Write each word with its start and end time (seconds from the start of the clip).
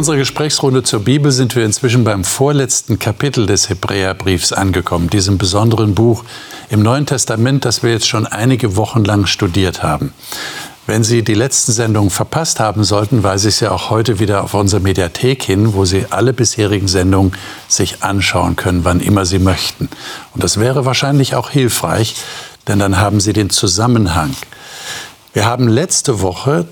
unserer 0.00 0.16
Gesprächsrunde 0.16 0.82
zur 0.82 1.00
Bibel 1.00 1.30
sind 1.30 1.54
wir 1.54 1.62
inzwischen 1.62 2.04
beim 2.04 2.24
vorletzten 2.24 2.98
Kapitel 2.98 3.44
des 3.44 3.68
Hebräerbriefs 3.68 4.50
angekommen, 4.50 5.10
diesem 5.10 5.36
besonderen 5.36 5.94
Buch 5.94 6.24
im 6.70 6.82
Neuen 6.82 7.04
Testament, 7.04 7.66
das 7.66 7.82
wir 7.82 7.90
jetzt 7.90 8.08
schon 8.08 8.26
einige 8.26 8.76
Wochen 8.76 9.04
lang 9.04 9.26
studiert 9.26 9.82
haben. 9.82 10.14
Wenn 10.86 11.04
Sie 11.04 11.22
die 11.22 11.34
letzten 11.34 11.72
Sendungen 11.72 12.08
verpasst 12.08 12.60
haben 12.60 12.82
sollten, 12.82 13.22
weise 13.24 13.50
ich 13.50 13.56
Sie 13.56 13.70
auch 13.70 13.90
heute 13.90 14.18
wieder 14.20 14.42
auf 14.42 14.54
unsere 14.54 14.80
Mediathek 14.80 15.42
hin, 15.42 15.74
wo 15.74 15.84
Sie 15.84 16.06
alle 16.08 16.32
bisherigen 16.32 16.88
Sendungen 16.88 17.32
sich 17.68 18.02
anschauen 18.02 18.56
können, 18.56 18.86
wann 18.86 19.00
immer 19.00 19.26
Sie 19.26 19.38
möchten. 19.38 19.90
Und 20.32 20.42
das 20.42 20.58
wäre 20.58 20.86
wahrscheinlich 20.86 21.34
auch 21.34 21.50
hilfreich, 21.50 22.14
denn 22.68 22.78
dann 22.78 22.98
haben 22.98 23.20
Sie 23.20 23.34
den 23.34 23.50
Zusammenhang. 23.50 24.34
Wir 25.34 25.44
haben 25.44 25.68
letzte 25.68 26.22
Woche 26.22 26.66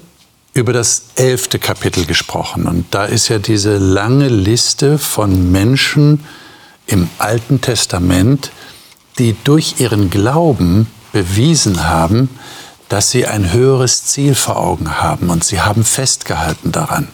über 0.59 0.73
das 0.73 1.03
elfte 1.15 1.59
Kapitel 1.59 2.05
gesprochen. 2.05 2.67
Und 2.67 2.87
da 2.91 3.05
ist 3.05 3.29
ja 3.29 3.39
diese 3.39 3.79
lange 3.79 4.29
Liste 4.29 4.99
von 4.99 5.51
Menschen 5.53 6.25
im 6.87 7.09
Alten 7.19 7.61
Testament, 7.61 8.51
die 9.19 9.37
durch 9.45 9.77
ihren 9.79 10.11
Glauben 10.11 10.89
bewiesen 11.13 11.89
haben, 11.89 12.29
dass 12.89 13.11
sie 13.11 13.27
ein 13.27 13.53
höheres 13.53 14.05
Ziel 14.05 14.35
vor 14.35 14.57
Augen 14.57 15.01
haben 15.01 15.31
und 15.31 15.45
sie 15.45 15.61
haben 15.61 15.85
festgehalten 15.85 16.73
daran. 16.73 17.09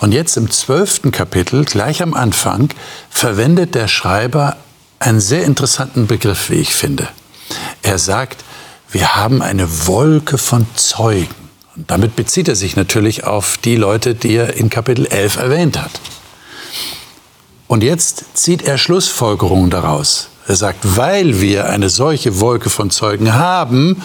Und 0.00 0.12
jetzt 0.12 0.36
im 0.36 0.50
zwölften 0.50 1.12
Kapitel, 1.12 1.64
gleich 1.64 2.02
am 2.02 2.14
Anfang, 2.14 2.70
verwendet 3.10 3.74
der 3.74 3.88
Schreiber 3.88 4.56
einen 4.98 5.20
sehr 5.20 5.44
interessanten 5.44 6.06
Begriff, 6.06 6.50
wie 6.50 6.56
ich 6.56 6.74
finde. 6.74 7.08
Er 7.82 7.98
sagt, 7.98 8.44
wir 8.90 9.14
haben 9.14 9.42
eine 9.42 9.86
Wolke 9.86 10.38
von 10.38 10.66
Zeugen. 10.74 11.41
Damit 11.76 12.16
bezieht 12.16 12.48
er 12.48 12.56
sich 12.56 12.76
natürlich 12.76 13.24
auf 13.24 13.56
die 13.56 13.76
Leute, 13.76 14.14
die 14.14 14.34
er 14.34 14.54
in 14.54 14.68
Kapitel 14.70 15.06
11 15.06 15.36
erwähnt 15.36 15.80
hat. 15.80 16.00
Und 17.66 17.82
jetzt 17.82 18.24
zieht 18.34 18.62
er 18.62 18.76
Schlussfolgerungen 18.76 19.70
daraus. 19.70 20.28
Er 20.46 20.56
sagt, 20.56 20.80
weil 20.96 21.40
wir 21.40 21.68
eine 21.68 21.88
solche 21.88 22.40
Wolke 22.40 22.68
von 22.68 22.90
Zeugen 22.90 23.34
haben, 23.34 24.02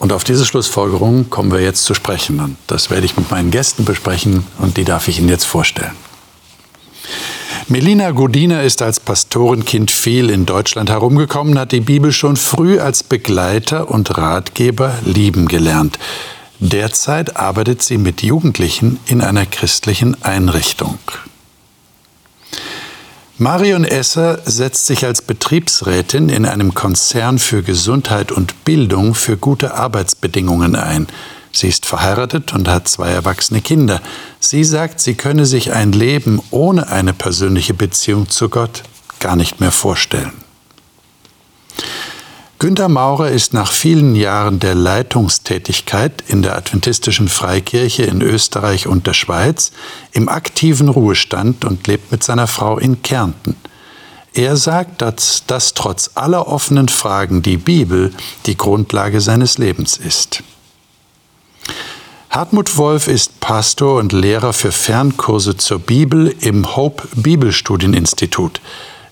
und 0.00 0.14
auf 0.14 0.24
diese 0.24 0.46
Schlussfolgerung 0.46 1.28
kommen 1.28 1.52
wir 1.52 1.60
jetzt 1.60 1.84
zu 1.84 1.92
sprechen. 1.92 2.40
Und 2.40 2.56
das 2.66 2.88
werde 2.88 3.04
ich 3.04 3.18
mit 3.18 3.30
meinen 3.30 3.50
Gästen 3.50 3.84
besprechen 3.84 4.46
und 4.58 4.78
die 4.78 4.84
darf 4.84 5.08
ich 5.08 5.18
Ihnen 5.18 5.28
jetzt 5.28 5.44
vorstellen. 5.44 5.92
Melina 7.70 8.10
Godina 8.10 8.62
ist 8.62 8.82
als 8.82 8.98
Pastorenkind 8.98 9.92
viel 9.92 10.28
in 10.28 10.44
Deutschland 10.44 10.90
herumgekommen, 10.90 11.56
hat 11.56 11.70
die 11.70 11.78
Bibel 11.78 12.10
schon 12.10 12.34
früh 12.34 12.80
als 12.80 13.04
Begleiter 13.04 13.88
und 13.88 14.18
Ratgeber 14.18 14.92
lieben 15.04 15.46
gelernt. 15.46 15.96
Derzeit 16.58 17.36
arbeitet 17.36 17.80
sie 17.80 17.96
mit 17.96 18.24
Jugendlichen 18.24 18.98
in 19.06 19.20
einer 19.20 19.46
christlichen 19.46 20.20
Einrichtung. 20.24 20.98
Marion 23.38 23.84
Esser 23.84 24.40
setzt 24.44 24.86
sich 24.86 25.04
als 25.06 25.22
Betriebsrätin 25.22 26.28
in 26.28 26.46
einem 26.46 26.74
Konzern 26.74 27.38
für 27.38 27.62
Gesundheit 27.62 28.32
und 28.32 28.64
Bildung 28.64 29.14
für 29.14 29.36
gute 29.36 29.74
Arbeitsbedingungen 29.74 30.74
ein. 30.74 31.06
Sie 31.52 31.68
ist 31.68 31.86
verheiratet 31.86 32.52
und 32.52 32.68
hat 32.68 32.88
zwei 32.88 33.10
erwachsene 33.10 33.60
Kinder. 33.60 34.00
Sie 34.38 34.64
sagt, 34.64 35.00
sie 35.00 35.14
könne 35.14 35.46
sich 35.46 35.72
ein 35.72 35.92
Leben 35.92 36.40
ohne 36.50 36.88
eine 36.88 37.12
persönliche 37.12 37.74
Beziehung 37.74 38.28
zu 38.28 38.48
Gott 38.48 38.82
gar 39.18 39.36
nicht 39.36 39.60
mehr 39.60 39.72
vorstellen. 39.72 40.32
Günter 42.58 42.90
Maurer 42.90 43.30
ist 43.30 43.54
nach 43.54 43.72
vielen 43.72 44.14
Jahren 44.14 44.60
der 44.60 44.74
Leitungstätigkeit 44.74 46.22
in 46.28 46.42
der 46.42 46.56
Adventistischen 46.56 47.28
Freikirche 47.28 48.02
in 48.02 48.20
Österreich 48.20 48.86
und 48.86 49.06
der 49.06 49.14
Schweiz 49.14 49.72
im 50.12 50.28
aktiven 50.28 50.90
Ruhestand 50.90 51.64
und 51.64 51.86
lebt 51.86 52.12
mit 52.12 52.22
seiner 52.22 52.46
Frau 52.46 52.76
in 52.78 53.00
Kärnten. 53.00 53.56
Er 54.34 54.58
sagt, 54.58 55.00
dass 55.00 55.44
das 55.46 55.72
trotz 55.72 56.10
aller 56.16 56.48
offenen 56.48 56.88
Fragen 56.88 57.40
die 57.40 57.56
Bibel 57.56 58.12
die 58.44 58.58
Grundlage 58.58 59.22
seines 59.22 59.56
Lebens 59.56 59.96
ist. 59.96 60.42
Hartmut 62.30 62.76
Wolf 62.76 63.08
ist 63.08 63.40
Pastor 63.40 63.98
und 63.98 64.12
Lehrer 64.12 64.52
für 64.52 64.70
Fernkurse 64.70 65.56
zur 65.56 65.80
Bibel 65.80 66.34
im 66.40 66.76
Hope 66.76 67.08
Bibelstudieninstitut. 67.16 68.60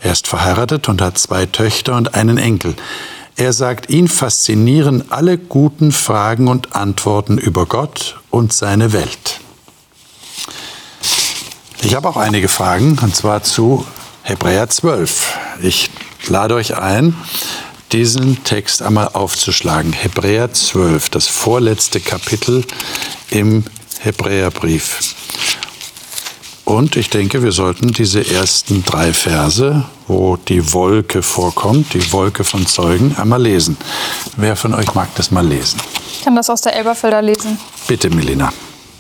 Er 0.01 0.13
ist 0.13 0.29
verheiratet 0.29 0.89
und 0.89 1.03
hat 1.03 1.19
zwei 1.19 1.47
Töchter 1.47 1.97
und 1.97 2.15
einen 2.15 2.39
Enkel. 2.39 2.77
Er 3.35 3.53
sagt, 3.53 3.91
ihn 3.91 4.09
faszinieren 4.09 5.11
alle 5.11 5.39
guten 5.39 5.93
Fragen 5.93 6.49
und 6.49 6.77
Antworten 6.77 7.39
über 7.39 7.67
Gott 7.67 8.21
und 8.31 8.53
seine 8.53 8.93
Welt. 8.93 9.41
Ich 11.83 11.95
habe 11.95 12.09
auch 12.09 12.17
einige 12.17 12.49
Fragen, 12.49 12.99
und 13.01 13.15
zwar 13.15 13.43
zu 13.43 13.87
Hebräer 14.23 14.69
12. 14.69 15.39
Ich 15.63 15.91
lade 16.27 16.55
euch 16.55 16.77
ein, 16.77 17.17
diesen 17.93 18.43
Text 18.45 18.83
einmal 18.83 19.09
aufzuschlagen. 19.09 19.93
Hebräer 19.93 20.53
12, 20.53 21.11
das 21.11 21.27
vorletzte 21.27 22.01
Kapitel 22.01 22.65
im 23.31 23.65
Hebräerbrief. 24.01 25.15
Und 26.65 26.97
ich 26.97 27.09
denke, 27.09 27.43
wir 27.43 27.53
sollten 27.53 27.93
diese 27.93 28.31
ersten 28.31 28.85
drei 28.85 29.15
Verse, 29.15 29.85
wo 30.07 30.37
die 30.37 30.75
Wolke 30.75 31.23
vorkommt, 31.23 31.95
die 31.95 32.13
Wolke 32.13 32.45
von 32.45 32.67
Zeugen, 32.67 33.17
einmal 33.17 33.43
lesen. 33.43 33.79
Wer 34.37 34.55
von 34.55 34.75
euch 34.75 34.95
mag 34.95 35.09
das 35.15 35.31
mal 35.31 35.47
lesen? 35.47 35.81
Ich 36.13 36.23
kann 36.25 36.37
das 36.37 36.51
aus 36.51 36.61
der 36.61 36.77
Elberfelder 36.77 37.23
lesen. 37.23 37.59
Bitte, 37.87 38.11
Melina. 38.11 38.53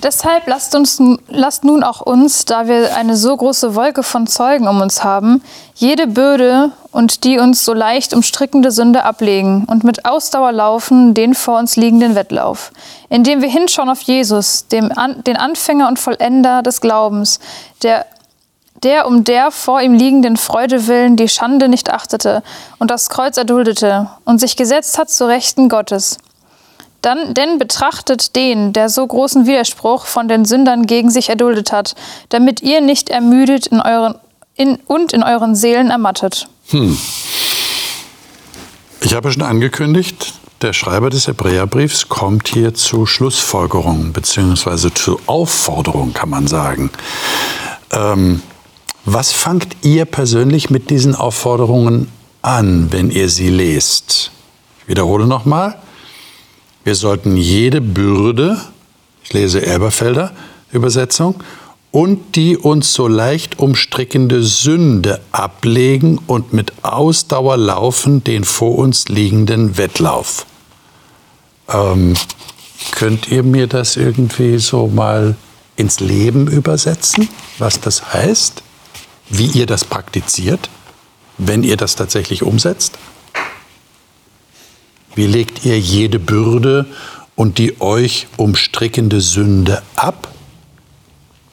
Deshalb 0.02 0.46
lasst, 0.46 0.76
uns, 0.76 1.02
lasst 1.26 1.64
nun 1.64 1.82
auch 1.82 2.00
uns, 2.00 2.44
da 2.44 2.68
wir 2.68 2.96
eine 2.96 3.16
so 3.16 3.36
große 3.36 3.74
Wolke 3.74 4.04
von 4.04 4.28
Zeugen 4.28 4.68
um 4.68 4.80
uns 4.80 5.02
haben, 5.02 5.42
jede 5.74 6.06
Bürde 6.06 6.70
und 6.92 7.24
die 7.24 7.40
uns 7.40 7.64
so 7.64 7.74
leicht 7.74 8.14
umstrickende 8.14 8.70
Sünde 8.70 9.02
ablegen 9.02 9.64
und 9.64 9.82
mit 9.82 10.04
Ausdauer 10.04 10.52
laufen 10.52 11.14
den 11.14 11.34
vor 11.34 11.58
uns 11.58 11.74
liegenden 11.74 12.14
Wettlauf, 12.14 12.70
indem 13.08 13.42
wir 13.42 13.48
hinschauen 13.48 13.88
auf 13.88 14.00
Jesus, 14.02 14.68
dem 14.68 14.96
An 14.96 15.24
den 15.24 15.36
Anfänger 15.36 15.88
und 15.88 15.98
Vollender 15.98 16.62
des 16.62 16.80
Glaubens, 16.80 17.40
der 17.82 18.06
der 18.84 19.08
um 19.08 19.24
der 19.24 19.50
vor 19.50 19.80
ihm 19.80 19.94
liegenden 19.94 20.36
Freude 20.36 20.86
willen 20.86 21.16
die 21.16 21.28
Schande 21.28 21.68
nicht 21.68 21.90
achtete 21.92 22.44
und 22.78 22.92
das 22.92 23.10
Kreuz 23.10 23.36
erduldete 23.36 24.08
und 24.24 24.38
sich 24.38 24.56
gesetzt 24.56 24.98
hat 24.98 25.10
zu 25.10 25.26
Rechten 25.26 25.68
Gottes 25.68 26.18
dann, 27.02 27.34
denn 27.34 27.58
betrachtet 27.58 28.34
den, 28.36 28.72
der 28.72 28.88
so 28.88 29.06
großen 29.06 29.46
Widerspruch 29.46 30.06
von 30.06 30.28
den 30.28 30.44
Sündern 30.44 30.86
gegen 30.86 31.10
sich 31.10 31.28
erduldet 31.28 31.72
hat, 31.72 31.94
damit 32.28 32.62
ihr 32.62 32.80
nicht 32.80 33.10
ermüdet 33.10 33.68
in 33.68 33.80
euren, 33.80 34.14
in, 34.56 34.76
und 34.86 35.12
in 35.12 35.22
euren 35.22 35.54
Seelen 35.54 35.90
ermattet. 35.90 36.48
Hm. 36.70 36.98
Ich 39.00 39.14
habe 39.14 39.30
schon 39.30 39.42
angekündigt, 39.42 40.34
der 40.60 40.72
Schreiber 40.72 41.08
des 41.08 41.28
Hebräerbriefs 41.28 42.08
kommt 42.08 42.48
hier 42.48 42.74
zu 42.74 43.06
Schlussfolgerungen 43.06 44.12
bzw. 44.12 44.90
zu 44.92 45.20
Aufforderungen, 45.26 46.12
kann 46.14 46.30
man 46.30 46.48
sagen. 46.48 46.90
Ähm, 47.92 48.42
was 49.04 49.32
fangt 49.32 49.76
ihr 49.82 50.04
persönlich 50.04 50.68
mit 50.68 50.90
diesen 50.90 51.14
Aufforderungen 51.14 52.10
an, 52.42 52.88
wenn 52.90 53.10
ihr 53.10 53.28
sie 53.28 53.50
lest? 53.50 54.32
Ich 54.82 54.88
wiederhole 54.88 55.26
nochmal. 55.26 55.78
Wir 56.88 56.94
sollten 56.94 57.36
jede 57.36 57.82
Bürde, 57.82 58.58
ich 59.22 59.34
lese 59.34 59.60
Elberfelder 59.60 60.32
Übersetzung, 60.72 61.34
und 61.90 62.34
die 62.34 62.56
uns 62.56 62.94
so 62.94 63.08
leicht 63.08 63.58
umstrickende 63.58 64.42
Sünde 64.42 65.20
ablegen 65.30 66.18
und 66.26 66.54
mit 66.54 66.72
Ausdauer 66.80 67.58
laufen 67.58 68.24
den 68.24 68.42
vor 68.42 68.78
uns 68.78 69.08
liegenden 69.08 69.76
Wettlauf. 69.76 70.46
Ähm, 71.68 72.14
könnt 72.92 73.30
ihr 73.30 73.42
mir 73.42 73.66
das 73.66 73.98
irgendwie 73.98 74.56
so 74.56 74.86
mal 74.86 75.36
ins 75.76 76.00
Leben 76.00 76.48
übersetzen, 76.48 77.28
was 77.58 77.82
das 77.82 78.14
heißt, 78.14 78.62
wie 79.28 79.48
ihr 79.48 79.66
das 79.66 79.84
praktiziert, 79.84 80.70
wenn 81.36 81.64
ihr 81.64 81.76
das 81.76 81.96
tatsächlich 81.96 82.42
umsetzt? 82.42 82.96
Wie 85.18 85.26
legt 85.26 85.64
ihr 85.64 85.80
jede 85.80 86.20
Bürde 86.20 86.86
und 87.34 87.58
die 87.58 87.80
euch 87.80 88.28
umstrickende 88.36 89.20
Sünde 89.20 89.82
ab? 89.96 90.32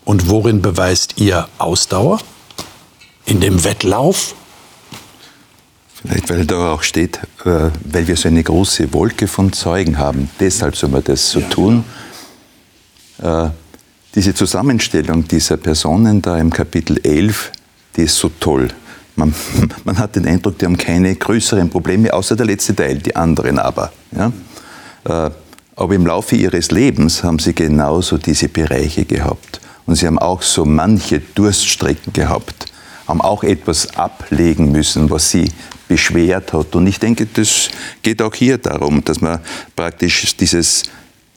Und 0.04 0.30
worin 0.30 0.62
beweist 0.62 1.20
ihr 1.20 1.48
Ausdauer? 1.58 2.20
In 3.26 3.42
dem 3.42 3.64
Wettlauf? 3.64 4.36
Vielleicht, 5.96 6.30
weil 6.30 6.46
da 6.46 6.74
auch 6.74 6.84
steht, 6.84 7.18
äh, 7.44 7.72
weil 7.86 8.08
wir 8.08 8.16
so 8.16 8.28
eine 8.28 8.44
große 8.44 8.94
Wolke 8.94 9.28
von 9.28 9.52
Zeugen 9.52 9.98
haben. 9.98 10.30
Deshalb 10.40 10.76
soll 10.76 10.92
man 10.92 11.04
das 11.04 11.32
so 11.32 11.40
ja, 11.40 11.50
tun. 11.50 11.86
Ja. 13.18 13.48
Äh, 13.48 13.50
diese 14.14 14.36
Zusammenstellung 14.36 15.28
dieser 15.28 15.58
Personen 15.58 16.22
da 16.22 16.38
im 16.38 16.52
Kapitel 16.52 17.00
11, 17.04 17.52
die 17.98 18.04
ist 18.04 18.18
so 18.18 18.30
toll. 18.40 18.68
Man, 19.16 19.34
man, 19.84 19.98
hat 19.98 20.16
den 20.16 20.28
Eindruck, 20.28 20.58
die 20.58 20.66
haben 20.66 20.78
keine 20.78 21.16
größeren 21.16 21.70
Probleme, 21.70 22.14
außer 22.14 22.36
der 22.36 22.46
letzte 22.46 22.76
Teil, 22.76 22.98
die 22.98 23.16
anderen 23.16 23.60
aber. 23.60 23.92
Ja? 24.12 24.32
Äh, 25.06 25.32
aber 25.78 25.96
im 25.96 26.06
Laufe 26.06 26.36
ihres 26.36 26.72
Lebens 26.72 27.24
haben 27.24 27.40
sie 27.40 27.54
genauso 27.54 28.18
diese 28.18 28.48
Bereiche 28.48 29.06
gehabt. 29.06 29.60
Und 29.86 29.96
sie 29.96 30.08
haben 30.08 30.20
auch 30.20 30.42
so 30.42 30.66
manche 30.66 31.20
Durststrecken 31.20 32.14
gehabt, 32.14 32.68
haben 33.08 33.22
auch 33.22 33.44
etwas 33.44 33.96
ablegen 33.96 34.72
müssen, 34.72 35.10
was 35.10 35.30
sie 35.30 35.52
beschwert 35.88 36.54
hat. 36.54 36.76
Und 36.76 36.88
ich 36.88 37.00
denke, 37.00 37.28
das 37.32 37.70
geht 38.02 38.22
auch 38.22 38.34
hier 38.34 38.58
darum, 38.58 39.04
dass 39.04 39.22
man 39.22 39.40
praktisch 39.76 40.36
dieses 40.38 40.84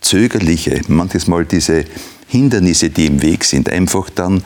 Zögerliche, 0.01 0.81
manches 0.89 1.27
Mal 1.27 1.45
diese 1.45 1.85
Hindernisse, 2.29 2.91
die 2.91 3.07
im 3.07 3.21
Weg 3.21 3.45
sind, 3.45 3.69
einfach 3.69 4.09
dann 4.11 4.45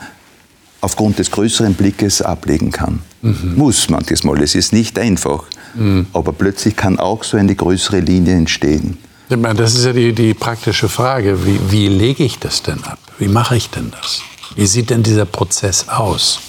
aufgrund 0.83 1.17
des 1.17 1.31
größeren 1.31 1.73
Blickes 1.73 2.21
ablegen 2.21 2.71
kann. 2.71 3.01
Mhm. 3.21 3.53
Muss 3.55 3.89
manches 3.89 4.23
Mal. 4.23 4.41
Es 4.41 4.53
ist 4.53 4.73
nicht 4.73 4.99
einfach. 4.99 5.45
Mhm. 5.75 6.07
Aber 6.13 6.33
plötzlich 6.33 6.75
kann 6.75 6.99
auch 6.99 7.23
so 7.23 7.37
eine 7.37 7.55
größere 7.55 7.99
Linie 7.99 8.35
entstehen. 8.35 8.97
Das 9.29 9.73
ist 9.73 9.85
ja 9.85 9.93
die, 9.93 10.13
die 10.13 10.33
praktische 10.33 10.89
Frage. 10.89 11.45
Wie, 11.45 11.59
wie 11.71 11.87
lege 11.87 12.23
ich 12.23 12.37
das 12.37 12.61
denn 12.61 12.83
ab? 12.83 12.99
Wie 13.17 13.29
mache 13.29 13.55
ich 13.55 13.69
denn 13.69 13.91
das? 13.91 14.21
Wie 14.55 14.67
sieht 14.67 14.89
denn 14.89 15.01
dieser 15.01 15.25
Prozess 15.25 15.87
aus? 15.87 16.39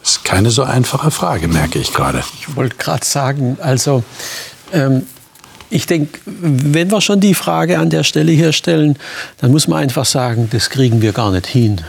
Das 0.00 0.12
ist 0.12 0.24
keine 0.24 0.50
so 0.50 0.62
einfache 0.62 1.10
Frage, 1.10 1.48
merke 1.48 1.80
ich 1.80 1.92
gerade. 1.92 2.22
Ich 2.40 2.54
wollte 2.54 2.76
gerade 2.76 3.04
sagen, 3.04 3.58
also 3.60 4.04
ähm, 4.72 5.02
ich 5.68 5.86
denke, 5.86 6.20
wenn 6.24 6.90
wir 6.90 7.00
schon 7.00 7.20
die 7.20 7.34
Frage 7.34 7.78
an 7.78 7.90
der 7.90 8.04
Stelle 8.04 8.30
hier 8.30 8.52
stellen, 8.52 8.96
dann 9.38 9.50
muss 9.50 9.66
man 9.66 9.80
einfach 9.80 10.04
sagen, 10.04 10.48
das 10.52 10.70
kriegen 10.70 11.02
wir 11.02 11.12
gar 11.12 11.32
nicht 11.32 11.48
hin. 11.48 11.80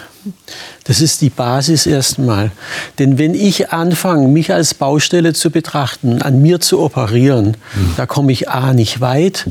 Das 0.84 1.02
ist 1.02 1.22
die 1.22 1.30
Basis 1.30 1.86
erstmal. 1.86 2.52
Denn 3.00 3.18
wenn 3.18 3.34
ich 3.34 3.72
anfange, 3.72 4.28
mich 4.28 4.54
als 4.54 4.74
Baustelle 4.74 5.34
zu 5.34 5.52
betrachten, 5.52 6.22
an 6.22 6.42
mir 6.42 6.60
zu 6.60 6.80
operieren, 6.80 7.58
mhm. 7.76 7.94
da 7.98 8.06
komme 8.06 8.32
ich 8.32 8.50
A 8.50 8.74
nicht 8.74 9.02
weit 9.02 9.46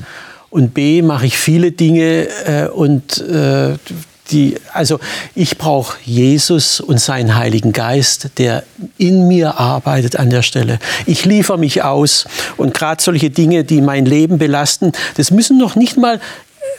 und 0.50 0.74
B 0.74 1.02
mache 1.02 1.26
ich 1.26 1.38
viele 1.38 1.72
Dinge 1.72 2.28
äh, 2.46 2.68
und 2.68 3.18
äh, 3.18 3.74
die, 4.30 4.56
also 4.72 4.98
ich 5.34 5.58
brauche 5.58 5.96
Jesus 6.04 6.80
und 6.80 7.00
seinen 7.00 7.36
Heiligen 7.36 7.72
Geist, 7.72 8.30
der 8.38 8.64
in 8.98 9.28
mir 9.28 9.58
arbeitet 9.58 10.16
an 10.16 10.30
der 10.30 10.42
Stelle. 10.42 10.78
Ich 11.06 11.24
liefere 11.24 11.58
mich 11.58 11.82
aus 11.82 12.26
und 12.56 12.74
gerade 12.74 13.02
solche 13.02 13.30
Dinge, 13.30 13.64
die 13.64 13.80
mein 13.80 14.04
Leben 14.04 14.38
belasten, 14.38 14.92
das 15.16 15.30
müssen 15.30 15.58
noch 15.58 15.76
nicht 15.76 15.96
mal 15.96 16.20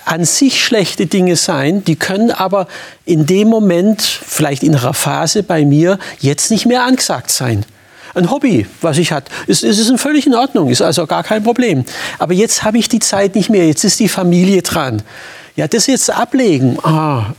an 0.06 0.25
sich 0.25 0.63
schlechte 0.63 1.06
Dinge 1.06 1.36
sein, 1.36 1.84
die 1.84 1.95
können 1.95 2.31
aber 2.31 2.68
in 3.06 3.25
dem 3.25 3.50
Moment, 3.50 4.01
vielleicht 4.01 4.63
in 4.63 4.75
einer 4.75 4.94
Phase 4.94 5.44
bei 5.44 5.66
mir, 5.66 6.00
jetzt 6.19 6.51
nicht 6.51 6.66
mehr 6.66 6.84
angesagt 6.84 7.31
sein. 7.31 7.66
Ein 8.13 8.31
Hobby, 8.31 8.66
was 8.81 8.98
ich 8.98 9.12
hatte, 9.12 9.31
ist, 9.45 9.63
ist, 9.63 9.78
ist 9.78 10.00
völlig 10.00 10.25
in 10.25 10.34
Ordnung, 10.34 10.69
ist 10.69 10.81
also 10.81 11.06
gar 11.06 11.24
kein 11.24 11.44
Problem. 11.44 11.86
Aber 12.18 12.34
jetzt 12.34 12.63
habe 12.63 12.78
ich 12.78 12.89
die 12.89 13.00
Zeit 13.00 13.36
nicht 13.36 13.50
mehr, 13.50 13.68
jetzt 13.68 13.84
ist 13.84 14.00
die 14.00 14.10
Familie 14.10 14.62
dran. 14.62 15.04
Ja, 15.56 15.68
das 15.68 15.88
jetzt 15.88 16.12
ablegen, 16.12 16.78
ah, 16.83 17.33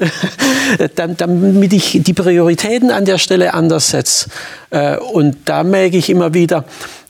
damit 0.96 1.72
ich 1.72 2.00
die 2.02 2.12
Prioritäten 2.14 2.90
an 2.90 3.04
der 3.04 3.16
Stelle 3.18 3.54
anders 3.54 3.90
setze. 3.90 4.28
Äh, 4.70 4.96
und 4.96 5.36
da 5.44 5.62
merke 5.62 5.96
ich 5.96 6.10
immer 6.10 6.34
wieder, 6.34 6.64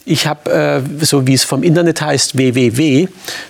ich 0.09 0.27
habe, 0.27 0.51
äh, 0.51 1.05
so 1.05 1.27
wie 1.27 1.35
es 1.35 1.45
vom 1.45 1.63
Internet 1.63 2.01
heißt, 2.01 2.37
www, 2.37 3.09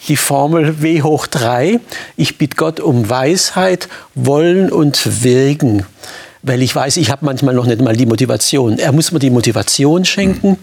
die 0.09 0.17
Formel 0.17 0.83
W 0.83 1.03
hoch 1.03 1.27
3. 1.27 1.81
Ich 2.17 2.39
bitte 2.39 2.57
Gott 2.57 2.81
um 2.81 3.09
Weisheit, 3.09 3.89
Wollen 4.15 4.71
und 4.71 5.23
Wirken 5.23 5.85
weil 6.43 6.63
ich 6.63 6.75
weiß, 6.75 6.97
ich 6.99 7.11
habe 7.11 7.25
manchmal 7.25 7.55
noch 7.55 7.67
nicht 7.67 7.81
mal 7.81 7.97
die 7.97 8.07
Motivation. 8.07 8.79
Er 8.79 8.93
muss 8.93 9.13
mir 9.13 9.19
die 9.19 9.31
Motivation 9.31 10.05
schenken, 10.05 10.57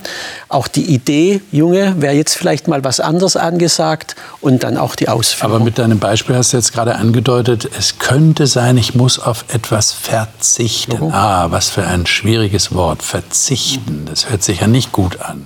auch 0.48 0.68
die 0.68 0.86
Idee, 0.86 1.42
Junge, 1.52 1.96
wäre 2.02 2.14
jetzt 2.14 2.36
vielleicht 2.36 2.68
mal 2.68 2.84
was 2.84 3.00
anderes 3.00 3.36
angesagt 3.36 4.16
und 4.42 4.64
dann 4.64 4.78
auch 4.78 4.96
die 4.96 5.10
Ausführung. 5.10 5.56
Aber 5.56 5.64
mit 5.64 5.78
deinem 5.78 6.00
Beispiel 6.00 6.36
hast 6.36 6.54
du 6.54 6.58
jetzt 6.58 6.74
gerade 6.74 6.96
angedeutet, 6.96 7.70
es 7.78 8.00
könnte 8.00 8.48
sein, 8.48 8.78
ich 8.78 8.96
muss 8.96 9.20
auf 9.20 9.46
etwas 9.54 9.92
verzichten. 9.92 10.98
Oh. 11.02 11.12
Ah, 11.12 11.48
was 11.52 11.70
für 11.70 11.86
ein 11.86 12.06
schwieriges 12.06 12.74
Wort, 12.74 13.04
verzichten. 13.04 14.06
Das 14.10 14.30
hört 14.30 14.44
sich 14.44 14.62
ja 14.62 14.68
nicht 14.68 14.92
gut 14.92 15.20
an. 15.22 15.46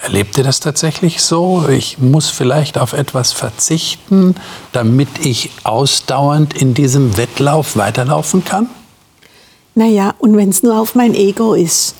Erlebt 0.00 0.38
ihr 0.38 0.44
das 0.44 0.60
tatsächlich 0.60 1.22
so? 1.22 1.66
Ich 1.68 1.98
muss 1.98 2.30
vielleicht 2.30 2.78
auf 2.78 2.92
etwas 2.92 3.32
verzichten, 3.32 4.36
damit 4.72 5.08
ich 5.24 5.50
ausdauernd 5.64 6.54
in 6.54 6.72
diesem 6.72 7.16
Wettlauf 7.16 7.76
weiterlaufen 7.76 8.44
kann? 8.44 8.68
Naja, 9.74 10.14
und 10.18 10.36
wenn 10.36 10.50
es 10.50 10.62
nur 10.62 10.80
auf 10.80 10.94
mein 10.94 11.14
Ego 11.14 11.54
ist. 11.54 11.94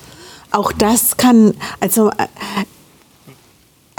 Auch 0.51 0.71
das 0.71 1.17
kann, 1.17 1.53
also 1.79 2.09
äh, 2.09 2.27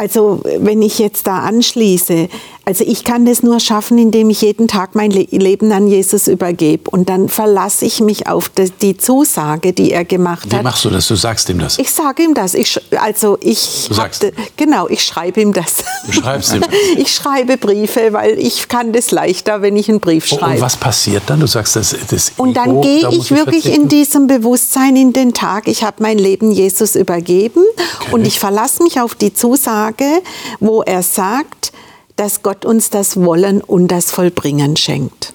also 0.00 0.40
wenn 0.60 0.80
ich 0.80 0.98
jetzt 0.98 1.26
da 1.26 1.40
anschließe, 1.40 2.30
also 2.64 2.84
ich 2.86 3.04
kann 3.04 3.26
das 3.26 3.42
nur 3.42 3.58
schaffen, 3.58 3.98
indem 3.98 4.30
ich 4.30 4.42
jeden 4.42 4.68
Tag 4.68 4.94
mein 4.94 5.10
Leben 5.10 5.72
an 5.72 5.88
Jesus 5.88 6.28
übergebe. 6.28 6.88
Und 6.90 7.08
dann 7.08 7.28
verlasse 7.28 7.84
ich 7.84 8.00
mich 8.00 8.28
auf 8.28 8.48
die 8.80 8.96
Zusage, 8.96 9.72
die 9.72 9.90
er 9.90 10.04
gemacht 10.04 10.46
Wie 10.46 10.54
hat. 10.54 10.60
Wie 10.60 10.64
machst 10.64 10.84
du 10.84 10.90
das? 10.90 11.08
Du 11.08 11.16
sagst 11.16 11.48
ihm 11.50 11.58
das? 11.58 11.78
Ich 11.78 11.90
sage 11.90 12.22
ihm 12.22 12.32
das. 12.32 12.54
Ich, 12.54 12.80
also 12.96 13.38
ich 13.40 13.86
du 13.88 13.94
sagst. 13.94 14.24
Hab, 14.24 14.32
genau, 14.56 14.88
ich 14.88 15.02
schreibe 15.02 15.40
ihm 15.40 15.52
das. 15.52 15.78
Du 16.06 16.12
schreibst 16.12 16.54
ihm 16.54 16.60
das? 16.70 16.70
Ich 16.96 17.12
schreibe 17.12 17.56
Briefe, 17.56 18.12
weil 18.12 18.38
ich 18.38 18.68
kann 18.68 18.92
das 18.92 19.10
leichter, 19.10 19.62
wenn 19.62 19.76
ich 19.76 19.88
einen 19.88 20.00
Brief 20.00 20.26
schreibe. 20.26 20.44
Oh, 20.44 20.54
und 20.54 20.60
was 20.60 20.76
passiert 20.76 21.24
dann? 21.26 21.40
Du 21.40 21.46
sagst, 21.46 21.76
das, 21.76 21.96
das 22.08 22.32
Und 22.36 22.56
dann 22.56 22.80
gehe 22.82 23.02
da 23.02 23.08
ich 23.10 23.32
wirklich 23.32 23.64
verzichten? 23.64 23.82
in 23.82 23.88
diesem 23.88 24.26
Bewusstsein 24.28 24.94
in 24.96 25.12
den 25.12 25.34
Tag. 25.34 25.66
Ich 25.66 25.82
habe 25.82 25.96
mein 26.00 26.18
Leben 26.18 26.52
Jesus 26.52 26.94
übergeben 26.94 27.64
okay. 28.00 28.12
und 28.12 28.26
ich 28.26 28.38
verlasse 28.38 28.82
mich 28.84 29.00
auf 29.00 29.16
die 29.16 29.34
Zusage, 29.34 29.89
Tage, 29.90 30.22
wo 30.58 30.82
er 30.82 31.02
sagt, 31.02 31.72
dass 32.16 32.42
Gott 32.42 32.64
uns 32.64 32.90
das 32.90 33.16
Wollen 33.16 33.60
und 33.60 33.88
das 33.88 34.10
Vollbringen 34.10 34.76
schenkt. 34.76 35.32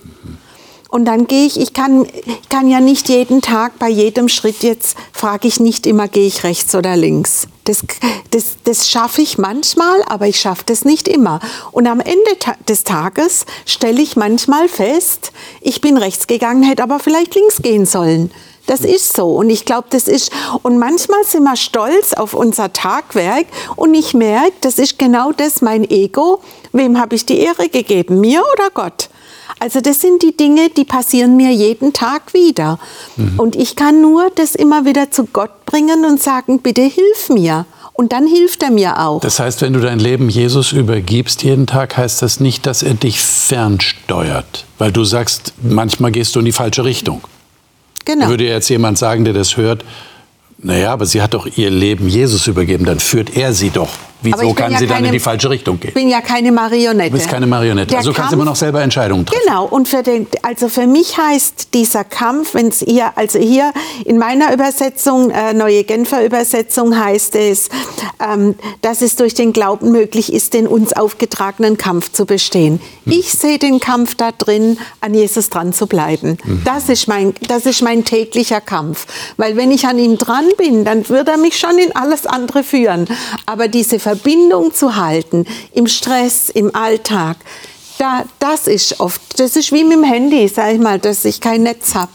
Und 0.90 1.06
dann 1.06 1.28
gehe 1.28 1.46
ich, 1.46 1.60
ich 1.60 1.74
kann, 1.74 2.08
kann 2.50 2.70
ja 2.70 2.80
nicht 2.80 3.10
jeden 3.10 3.42
Tag 3.42 3.80
bei 3.80 3.90
jedem 3.90 4.30
Schritt 4.30 4.64
jetzt, 4.64 4.96
frage 5.12 5.48
ich 5.48 5.60
nicht 5.60 5.86
immer, 5.88 6.08
gehe 6.08 6.28
ich 6.28 6.46
rechts 6.46 6.74
oder 6.74 6.96
links. 6.96 7.50
Das, 7.66 7.84
das, 8.32 8.58
das 8.64 8.90
schaffe 8.90 9.22
ich 9.22 9.38
manchmal, 9.38 10.04
aber 10.08 10.28
ich 10.28 10.40
schaffe 10.40 10.64
das 10.66 10.86
nicht 10.86 11.10
immer. 11.10 11.42
Und 11.74 11.88
am 11.88 12.00
Ende 12.00 12.30
des 12.70 12.86
Tages 12.86 13.46
stelle 13.66 14.02
ich 14.02 14.16
manchmal 14.16 14.70
fest, 14.70 15.34
ich 15.60 15.82
bin 15.82 15.98
rechts 15.98 16.28
gegangen, 16.28 16.64
hätte 16.64 16.84
aber 16.84 17.00
vielleicht 17.00 17.36
links 17.36 17.62
gehen 17.62 17.86
sollen. 17.86 18.32
Das 18.68 18.82
ist 18.82 19.16
so. 19.16 19.36
Und 19.36 19.50
ich 19.50 19.66
glaube, 19.66 19.88
das 19.90 20.08
ist, 20.08 20.32
und 20.64 20.78
manchmal 20.78 21.24
sind 21.24 21.44
wir 21.44 21.56
stolz 21.56 22.14
auf 22.14 22.34
unser 22.34 22.74
Tagwerk 22.74 23.46
und 23.76 23.94
ich 23.94 24.14
merke, 24.14 24.54
das 24.62 24.80
ist 24.80 24.98
genau 24.98 25.32
das, 25.32 25.62
mein 25.62 25.90
Ego. 25.90 26.42
Wem 26.72 27.00
habe 27.00 27.16
ich 27.16 27.26
die 27.26 27.40
Ehre 27.40 27.70
gegeben? 27.70 28.20
Mir 28.20 28.42
oder 28.54 28.70
Gott? 28.74 29.10
Also 29.60 29.80
das 29.80 30.02
sind 30.02 30.22
die 30.22 30.36
Dinge, 30.36 30.70
die 30.70 30.84
passieren 30.84 31.38
mir 31.38 31.52
jeden 31.52 31.94
Tag 31.94 32.34
wieder. 32.34 32.80
Mhm. 33.16 33.40
Und 33.40 33.56
ich 33.56 33.76
kann 33.76 34.02
nur 34.02 34.30
das 34.36 34.56
immer 34.56 34.86
wieder 34.86 35.12
zu 35.12 35.26
Gott 35.26 35.66
bringen 35.66 36.06
und 36.06 36.22
sagen, 36.22 36.60
bitte 36.60 36.82
hilf 36.82 37.30
mir. 37.30 37.66
Und 37.94 38.12
dann 38.12 38.28
hilft 38.28 38.62
er 38.62 38.72
mir 38.72 39.00
auch. 39.00 39.22
Das 39.22 39.40
heißt, 39.40 39.62
wenn 39.62 39.72
du 39.72 39.80
dein 39.80 40.00
Leben 40.00 40.28
Jesus 40.28 40.74
übergibst 40.74 41.44
jeden 41.44 41.66
Tag, 41.66 41.96
heißt 41.96 42.22
das 42.22 42.42
nicht, 42.42 42.66
dass 42.66 42.84
er 42.84 42.94
dich 42.94 43.22
fernsteuert. 43.22 44.66
Weil 44.78 44.92
du 44.92 45.06
sagst, 45.06 45.54
manchmal 45.62 46.12
gehst 46.12 46.36
du 46.36 46.40
in 46.40 46.46
die 46.46 46.52
falsche 46.52 46.84
Richtung. 46.84 47.22
Genau. 48.06 48.30
Würde 48.30 48.46
jetzt 48.46 48.70
jemand 48.70 48.98
sagen, 48.98 49.26
der 49.26 49.34
das 49.34 49.58
hört, 49.58 49.84
naja, 50.58 50.94
aber 50.94 51.06
sie 51.06 51.22
hat 51.22 51.34
doch 51.34 51.48
ihr 51.58 51.70
Leben 51.70 52.08
Jesus 52.08 52.48
übergeben, 52.48 52.86
dann 52.86 53.00
führt 53.00 53.36
er 53.36 53.54
sie 53.54 53.72
doch. 53.72 53.90
Wieso 54.26 54.54
kann 54.54 54.72
ja 54.72 54.80
sie 54.80 54.88
keine, 54.88 55.00
dann 55.00 55.06
in 55.06 55.12
die 55.14 55.20
falsche 55.20 55.50
Richtung 55.50 55.80
gehen? 55.80 55.90
Ich 55.90 55.94
bin 55.94 56.10
ja 56.10 56.22
keine 56.22 56.52
Marionette. 56.52 57.12
Du 57.12 57.18
bist 57.18 57.30
keine 57.30 57.48
Marionette. 57.48 57.88
Der 57.88 58.00
also 58.00 58.10
Kampf, 58.10 58.18
kannst 58.18 58.32
du 58.34 58.36
immer 58.36 58.46
noch 58.46 58.56
selber 58.56 58.82
Entscheidungen 58.82 59.26
treffen. 59.26 59.42
Genau. 59.46 59.66
Und 59.66 59.88
für 59.88 60.04
den, 60.04 60.28
also 60.42 60.70
für 60.70 60.88
mich 60.88 61.18
heißt 61.18 61.74
dieser 61.74 62.04
Kampf, 62.04 62.54
wenn 62.54 62.68
es 62.68 62.80
hier, 62.80 63.12
also 63.16 63.40
hier 63.40 63.72
in 64.06 64.18
meiner 64.18 64.54
Übersetzung, 64.54 65.30
äh, 65.30 65.54
neue 65.54 65.84
Genfer 65.84 66.26
Übersetzung 66.26 66.98
heißt 66.98 67.36
es, 67.36 67.70
ähm, 68.20 68.56
dass 68.82 69.02
es 69.02 69.16
durch 69.16 69.34
den 69.34 69.54
Glauben 69.54 69.92
möglich 69.92 70.34
ist, 70.34 70.54
den 70.54 70.68
uns 70.68 70.94
aufgetragenen 70.94 71.78
Kampf 71.78 72.12
zu 72.12 72.26
bestehen. 72.26 72.80
Hm. 73.06 73.14
Ich 73.14 73.32
sehe 73.32 73.60
den 73.60 73.80
Kampf 73.80 74.16
da 74.16 74.32
drin, 74.32 74.78
an 75.02 75.14
Jesus 75.14 75.50
dran 75.50 75.74
zu 75.74 75.88
bleiben. 75.88 76.38
Hm. 76.44 76.62
Das 76.66 76.90
ist 76.90 77.08
mein, 77.08 77.34
das 77.48 77.66
ist 77.66 77.82
mein 77.82 78.04
täglicher 78.06 78.62
Kampf. 78.62 79.06
Weil 79.38 79.58
wenn 79.58 79.72
ich 79.72 79.86
an 79.86 80.00
ihm 80.00 80.18
dran 80.18 80.46
bin, 80.58 80.86
dann 80.86 81.08
wird 81.10 81.28
er 81.28 81.38
mich 81.38 81.58
schon 81.58 81.78
in 81.78 81.96
alles 81.96 82.26
andere 82.26 82.64
führen. 82.64 83.08
Aber 83.46 83.68
diese 83.68 84.00
Verbindung 84.16 84.74
zu 84.74 84.96
halten 84.96 85.46
im 85.74 85.88
Stress, 85.88 86.50
im 86.50 86.76
Alltag, 86.76 87.38
da, 87.98 88.24
das 88.40 88.68
ist 88.68 89.00
oft, 89.00 89.22
das 89.40 89.56
ist 89.56 89.72
wie 89.72 89.84
mit 89.84 89.94
dem 89.94 90.04
Handy, 90.04 90.48
sag 90.48 90.74
ich 90.74 90.80
mal, 90.80 91.00
dass 91.00 91.26
ich 91.26 91.42
kein 91.42 91.64
Netz 91.64 91.96
habe. 91.96 92.12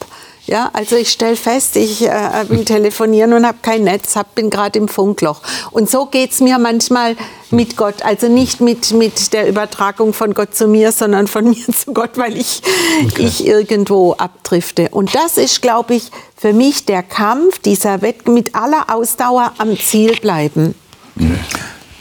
Ja, 0.46 0.70
also 0.72 0.96
ich 0.96 1.12
stelle 1.12 1.36
fest, 1.36 1.76
ich 1.76 2.02
äh, 2.02 2.44
bin 2.48 2.64
telefonieren 2.64 3.32
und 3.34 3.46
habe 3.46 3.58
kein 3.62 3.84
Netz, 3.84 4.16
hab, 4.16 4.34
bin 4.34 4.50
gerade 4.50 4.78
im 4.78 4.88
Funkloch. 4.88 5.42
Und 5.70 5.88
so 5.88 6.06
geht 6.06 6.32
es 6.32 6.40
mir 6.40 6.58
manchmal 6.58 7.16
mit 7.50 7.76
Gott. 7.76 8.02
Also 8.02 8.26
nicht 8.26 8.60
mit, 8.60 8.90
mit 8.92 9.32
der 9.32 9.48
Übertragung 9.48 10.12
von 10.12 10.34
Gott 10.34 10.54
zu 10.54 10.66
mir, 10.66 10.90
sondern 10.90 11.28
von 11.28 11.44
mir 11.50 11.66
zu 11.66 11.92
Gott, 11.92 12.16
weil 12.16 12.36
ich, 12.36 12.62
okay. 13.04 13.26
ich 13.26 13.46
irgendwo 13.46 14.14
abdrifte. 14.14 14.88
Und 14.90 15.14
das 15.14 15.36
ist, 15.36 15.62
glaube 15.62 15.94
ich, 15.94 16.10
für 16.36 16.52
mich 16.52 16.84
der 16.84 17.04
Kampf, 17.04 17.60
dieser 17.60 18.02
Wett 18.02 18.26
mit 18.26 18.54
aller 18.56 18.92
Ausdauer 18.92 19.52
am 19.58 19.78
Ziel 19.78 20.16
bleiben. 20.20 20.74
Okay. 21.16 21.38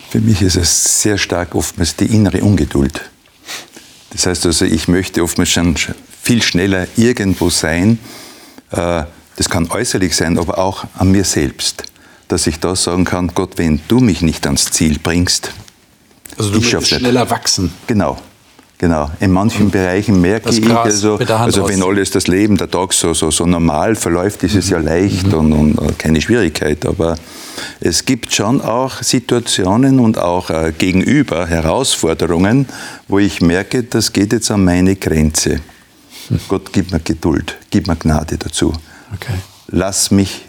Für 0.10 0.20
mich 0.20 0.42
ist 0.42 0.56
es 0.56 1.02
sehr 1.02 1.18
stark 1.18 1.54
oftmals 1.54 1.96
die 1.96 2.06
innere 2.06 2.42
Ungeduld. 2.42 3.02
Das 4.12 4.26
heißt 4.26 4.46
also, 4.48 4.66
ich 4.66 4.88
möchte 4.88 5.22
oftmals 5.24 5.50
schon 5.50 5.76
viel 6.22 6.42
schneller 6.42 6.88
irgendwo 6.98 7.50
sein. 7.50 8.00
Äh, 8.72 9.04
das 9.36 9.50
kann 9.50 9.70
äußerlich 9.70 10.16
sein, 10.16 10.38
aber 10.40 10.58
auch 10.58 10.86
an 10.96 11.12
mir 11.12 11.24
selbst. 11.24 11.84
Dass 12.28 12.48
ich 12.48 12.60
da 12.60 12.76
sagen 12.76 13.06
kann, 13.06 13.32
Gott, 13.36 13.58
wenn 13.58 13.82
du 13.88 14.00
mich 14.00 14.22
nicht 14.22 14.46
ans 14.46 14.72
Ziel 14.72 15.00
bringst, 15.00 15.54
also 16.38 16.52
du 16.52 16.62
willst 16.62 16.88
schneller 16.88 17.22
nicht. 17.22 17.32
wachsen. 17.32 17.72
Genau. 17.88 18.20
Genau. 18.80 19.12
In 19.20 19.32
manchen 19.32 19.66
mhm. 19.66 19.72
Bereichen 19.72 20.22
merke 20.22 20.52
ich, 20.52 20.70
also, 20.72 21.18
also 21.18 21.68
wenn 21.68 21.84
alles 21.84 22.12
das 22.12 22.28
Leben, 22.28 22.56
der 22.56 22.72
Tag 22.72 22.94
so, 22.94 23.14
so, 23.14 23.30
so 23.30 23.46
normal 23.46 23.96
verläuft, 23.96 24.42
ist 24.44 24.56
es 24.56 24.68
mhm. 24.68 24.72
ja 24.72 24.80
leicht 24.80 25.28
mhm. 25.28 25.34
und, 25.34 25.78
und, 25.78 26.00
keine 26.00 26.22
Schwierigkeit. 26.22 26.86
Aber 26.86 27.18
es 27.82 28.06
gibt 28.06 28.34
schon 28.34 28.62
auch 28.62 29.04
Situationen 29.04 30.00
und 30.00 30.18
auch 30.18 30.50
äh, 30.50 30.72
gegenüber 30.76 31.46
Herausforderungen, 31.46 32.68
wo 33.10 33.20
ich 33.20 33.42
merke, 33.42 33.84
das 33.84 34.14
geht 34.14 34.32
jetzt 34.32 34.50
an 34.50 34.64
meine 34.64 34.96
Grenze. 34.96 35.60
Mhm. 36.30 36.40
Gott, 36.48 36.72
gib 36.72 36.94
mir 36.94 37.02
Geduld, 37.02 37.58
gib 37.70 37.88
mir 37.88 37.98
Gnade 37.98 38.38
dazu. 38.38 38.72
Okay. 39.14 39.34
Lass 39.68 40.10
mich 40.10 40.46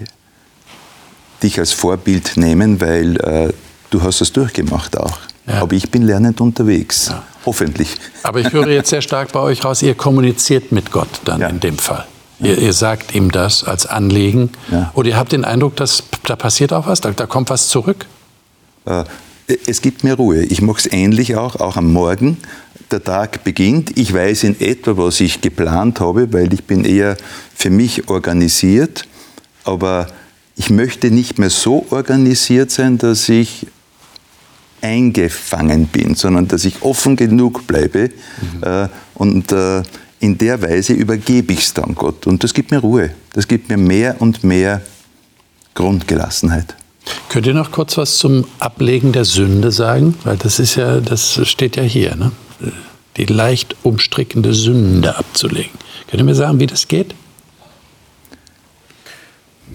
dich 1.43 1.59
als 1.59 1.73
Vorbild 1.73 2.37
nehmen, 2.37 2.81
weil 2.81 3.17
äh, 3.17 3.53
du 3.91 4.03
hast 4.03 4.21
es 4.21 4.33
durchgemacht 4.33 4.97
auch. 4.97 5.19
Ja. 5.51 5.63
Aber 5.63 5.75
ich 5.75 5.91
bin 5.91 6.03
lernend 6.03 6.41
unterwegs. 6.41 7.09
Ja. 7.09 7.23
Hoffentlich. 7.47 7.97
Aber 8.23 8.41
ich 8.41 8.53
höre 8.53 8.69
jetzt 8.69 8.91
sehr 8.91 9.03
stark 9.03 9.33
bei 9.33 9.41
euch 9.41 9.65
raus, 9.65 9.83
ihr 9.83 9.95
kommuniziert 9.95 10.73
mit 10.73 10.91
Gott 10.91 11.09
dann 11.25 11.41
ja. 11.41 11.49
in 11.49 11.61
dem 11.61 11.79
Fall. 11.79 12.07
Ihr, 12.39 12.57
ihr, 12.59 12.73
sagt 12.73 13.15
ihm 13.15 13.31
das 13.31 13.65
als 13.65 13.85
Anliegen. 13.85 14.51
Oder 14.95 15.11
ihr 15.11 15.17
habt 15.17 15.33
den 15.33 15.45
Eindruck, 15.45 15.77
dass 15.77 16.05
da 16.25 16.37
passiert 16.37 16.73
auch 16.73 16.87
was, 16.87 17.01
da, 17.03 17.11
da 17.11 17.27
kommt 17.27 17.51
was 17.51 17.69
zurück? 17.69 18.07
Äh, 18.87 19.05
es 19.67 19.83
gibt 19.83 20.05
mir 20.05 20.15
Ruhe. 20.15 20.43
Ich 20.45 20.63
mache 20.63 20.79
es 20.79 20.93
ähnlich 20.93 21.37
auch, 21.37 21.57
auch 21.57 21.77
am 21.77 21.93
Morgen. 21.93 22.39
Der 22.91 23.03
Tag 23.03 23.45
beginnt. 23.45 23.99
Ich 23.99 24.15
weiß 24.15 24.45
in 24.45 24.61
etwa, 24.61 24.97
was 24.97 25.21
ich 25.21 25.41
geplant 25.41 26.01
habe, 26.01 26.33
weil 26.33 26.53
ich 26.53 26.65
bin 26.65 26.85
eher 26.85 27.17
für 27.55 27.71
mich 27.71 28.09
organisiert. 28.09 29.07
Aber 29.65 30.07
ich 30.57 30.71
möchte 30.71 31.11
nicht 31.11 31.39
mehr 31.39 31.51
so 31.51 31.87
organisiert 31.91 32.71
sein, 32.71 32.99
dass 32.99 33.29
ich 33.29 33.67
eingefangen 34.83 35.87
bin, 35.87 36.15
sondern 36.15 36.49
dass 36.49 36.65
ich 36.65 36.83
offen 36.83 37.17
genug 37.17 37.67
bleibe 37.67 38.11
mhm. 38.41 38.63
äh, 38.63 38.89
und 39.15 39.53
äh, 39.53 39.83
in 40.21 40.37
der 40.37 40.61
Weise 40.63 40.93
übergebe 40.93 41.53
ich 41.53 41.61
es 41.61 41.75
dann 41.75 41.95
Gott. 41.95 42.27
Und 42.27 42.45
das 42.45 42.55
gibt 42.55 42.71
mir 42.71 42.79
Ruhe, 42.79 43.11
das 43.33 43.49
gibt 43.49 43.69
mir 43.69 43.79
mehr 43.79 44.21
und 44.21 44.45
mehr 44.45 44.83
Grundgelassenheit. 45.75 46.75
Könnt 47.29 47.47
ihr 47.47 47.55
noch 47.55 47.71
kurz 47.73 47.97
was 47.97 48.19
zum 48.19 48.45
Ablegen 48.59 49.13
der 49.13 49.25
Sünde 49.25 49.73
sagen? 49.73 50.15
Weil 50.25 50.37
das 50.37 50.59
ist 50.59 50.75
ja, 50.75 51.01
das 51.01 51.41
steht 51.49 51.77
ja 51.77 51.83
hier, 51.83 52.15
ne? 52.17 52.33
die 53.17 53.25
leicht 53.25 53.77
umstrickende 53.83 54.55
Sünde 54.55 55.17
abzulegen. 55.17 55.73
Könnt 56.09 56.21
ihr 56.21 56.25
mir 56.25 56.35
sagen, 56.35 56.61
wie 56.61 56.67
das 56.67 56.89
geht? 56.89 57.15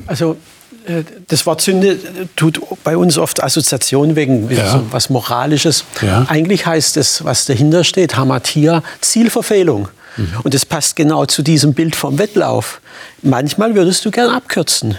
Also 0.07 0.37
das 1.27 1.45
Wort 1.45 1.61
Sünde 1.61 1.97
tut 2.35 2.61
bei 2.83 2.97
uns 2.97 3.17
oft 3.17 3.43
Assoziation 3.43 4.15
wegen 4.15 4.49
ja. 4.49 4.71
so 4.71 4.85
was 4.91 5.09
Moralisches. 5.09 5.85
Ja. 6.01 6.25
Eigentlich 6.27 6.65
heißt 6.65 6.97
es, 6.97 7.23
was 7.23 7.45
dahinter 7.45 7.83
steht, 7.83 8.15
Hamatia, 8.15 8.83
Zielverfehlung. 9.01 9.89
Mhm. 10.17 10.27
Und 10.43 10.53
das 10.53 10.65
passt 10.65 10.95
genau 10.95 11.25
zu 11.25 11.41
diesem 11.41 11.73
Bild 11.73 11.95
vom 11.95 12.17
Wettlauf. 12.17 12.81
Manchmal 13.21 13.75
würdest 13.75 14.05
du 14.05 14.11
gern 14.11 14.29
abkürzen. 14.29 14.97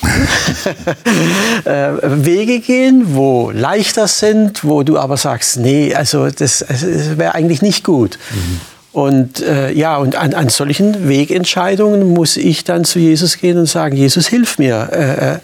äh, 1.64 1.90
Wege 2.02 2.60
gehen, 2.60 3.14
wo 3.16 3.50
leichter 3.50 4.06
sind, 4.06 4.62
wo 4.62 4.82
du 4.84 4.98
aber 4.98 5.16
sagst, 5.16 5.56
nee, 5.56 5.92
also 5.94 6.30
das, 6.30 6.64
das 6.68 7.18
wäre 7.18 7.34
eigentlich 7.34 7.62
nicht 7.62 7.82
gut. 7.84 8.18
Mhm. 8.30 8.60
Und 8.98 9.40
äh, 9.42 9.70
ja, 9.70 9.96
und 9.96 10.16
an, 10.16 10.34
an, 10.34 10.48
solchen 10.48 11.08
Wegentscheidungen 11.08 12.14
muss 12.14 12.36
ich 12.36 12.64
dann 12.64 12.84
zu 12.84 12.98
Jesus 12.98 13.38
gehen 13.38 13.56
und 13.56 13.66
sagen, 13.66 13.96
Jesus, 13.96 14.26
hilf 14.26 14.58
mir. 14.58 15.40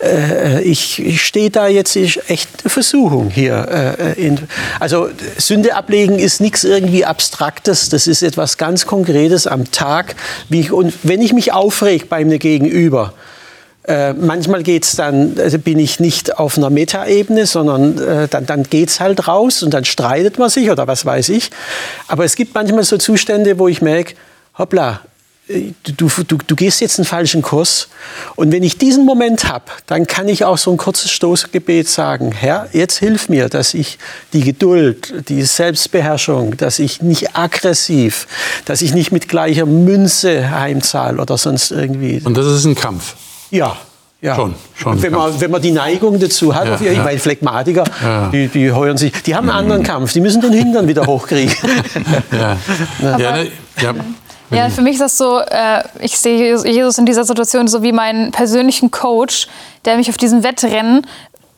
Äh, 0.00 0.06
äh, 0.06 0.58
äh 0.58 0.62
ich, 0.62 1.04
ich 1.04 1.22
stehe 1.22 1.50
da 1.50 1.66
jetzt 1.66 1.96
echt 1.96 2.48
eine 2.62 2.70
Versuchung 2.70 3.28
hier. 3.30 3.96
Äh, 3.98 4.24
in, 4.24 4.38
also 4.78 5.08
Sünde 5.36 5.74
ablegen 5.74 6.20
ist 6.20 6.40
nichts 6.40 6.62
irgendwie 6.62 7.04
Abstraktes, 7.04 7.88
das 7.88 8.06
ist 8.06 8.22
etwas 8.22 8.56
ganz 8.56 8.86
Konkretes 8.86 9.48
am 9.48 9.68
Tag. 9.72 10.14
Wie 10.48 10.60
ich, 10.60 10.70
und 10.70 10.94
wenn 11.02 11.20
ich 11.20 11.32
mich 11.32 11.52
aufreg 11.52 12.08
bei 12.08 12.24
mir 12.24 12.38
Gegenüber, 12.38 13.14
äh, 13.86 14.12
manchmal 14.14 14.62
geht's 14.62 14.96
dann, 14.96 15.34
also 15.38 15.58
bin 15.58 15.78
ich 15.78 16.00
nicht 16.00 16.38
auf 16.38 16.58
einer 16.58 16.70
Metaebene, 16.70 17.46
sondern 17.46 17.98
äh, 17.98 18.28
dann, 18.28 18.44
dann 18.44 18.64
geht's 18.64 18.98
halt 18.98 19.28
raus 19.28 19.62
und 19.62 19.72
dann 19.72 19.84
streitet 19.84 20.38
man 20.38 20.50
sich 20.50 20.70
oder 20.70 20.88
was 20.88 21.06
weiß 21.06 21.28
ich. 21.28 21.50
Aber 22.08 22.24
es 22.24 22.34
gibt 22.34 22.54
manchmal 22.54 22.82
so 22.82 22.98
Zustände, 22.98 23.58
wo 23.58 23.68
ich 23.68 23.82
merke, 23.82 24.14
hoppla, 24.58 25.02
äh, 25.48 25.72
Du, 25.96 26.08
du, 26.08 26.38
du, 26.44 26.56
gehst 26.56 26.80
jetzt 26.80 26.98
einen 26.98 27.06
falschen 27.06 27.40
Kurs. 27.40 27.88
Und 28.34 28.50
wenn 28.50 28.64
ich 28.64 28.78
diesen 28.78 29.04
Moment 29.06 29.44
habe, 29.44 29.66
dann 29.86 30.08
kann 30.08 30.28
ich 30.28 30.44
auch 30.44 30.58
so 30.58 30.72
ein 30.72 30.76
kurzes 30.76 31.12
Stoßgebet 31.12 31.88
sagen, 31.88 32.32
Herr, 32.32 32.68
jetzt 32.72 32.98
hilf 32.98 33.28
mir, 33.28 33.48
dass 33.48 33.72
ich 33.72 33.98
die 34.32 34.40
Geduld, 34.40 35.28
die 35.28 35.42
Selbstbeherrschung, 35.42 36.56
dass 36.56 36.80
ich 36.80 37.00
nicht 37.00 37.36
aggressiv, 37.36 38.26
dass 38.64 38.82
ich 38.82 38.92
nicht 38.92 39.12
mit 39.12 39.28
gleicher 39.28 39.66
Münze 39.66 40.50
heimzahle 40.50 41.22
oder 41.22 41.38
sonst 41.38 41.70
irgendwie. 41.70 42.20
Und 42.24 42.36
das 42.36 42.46
ist 42.46 42.64
ein 42.64 42.74
Kampf. 42.74 43.14
Ja. 43.50 43.76
Ja. 44.22 44.34
Schon, 44.34 44.54
schon 44.74 45.02
wenn, 45.02 45.12
man, 45.12 45.40
wenn 45.40 45.50
man 45.50 45.60
die 45.60 45.72
Neigung 45.72 46.18
dazu 46.18 46.54
hat, 46.54 46.80
ja, 46.80 46.90
ich 46.90 46.98
meine, 46.98 47.18
Phlegmatiker, 47.18 47.84
ja. 48.02 48.28
die, 48.32 48.48
die 48.48 48.72
heuern 48.72 48.96
sich, 48.96 49.12
die 49.22 49.36
haben 49.36 49.50
einen 49.50 49.58
anderen 49.58 49.82
Kampf, 49.82 50.14
die 50.14 50.20
müssen 50.20 50.40
den 50.40 50.52
Hintern 50.52 50.88
wieder 50.88 51.06
hochkriegen. 51.06 51.54
ja. 52.32 52.56
Ja, 53.02 53.32
ne, 53.32 53.50
ja. 53.80 53.94
Ja, 54.50 54.70
für 54.70 54.80
mich 54.80 54.94
ist 54.94 55.00
das 55.00 55.18
so, 55.18 55.40
äh, 55.40 55.82
ich 56.00 56.18
sehe 56.18 56.56
Jesus 56.64 56.98
in 56.98 57.06
dieser 57.06 57.24
Situation 57.24 57.66
so 57.66 57.82
wie 57.82 57.92
meinen 57.92 58.30
persönlichen 58.30 58.90
Coach, 58.90 59.48
der 59.84 59.96
mich 59.96 60.08
auf 60.08 60.16
diesem 60.16 60.44
Wettrennen 60.44 61.06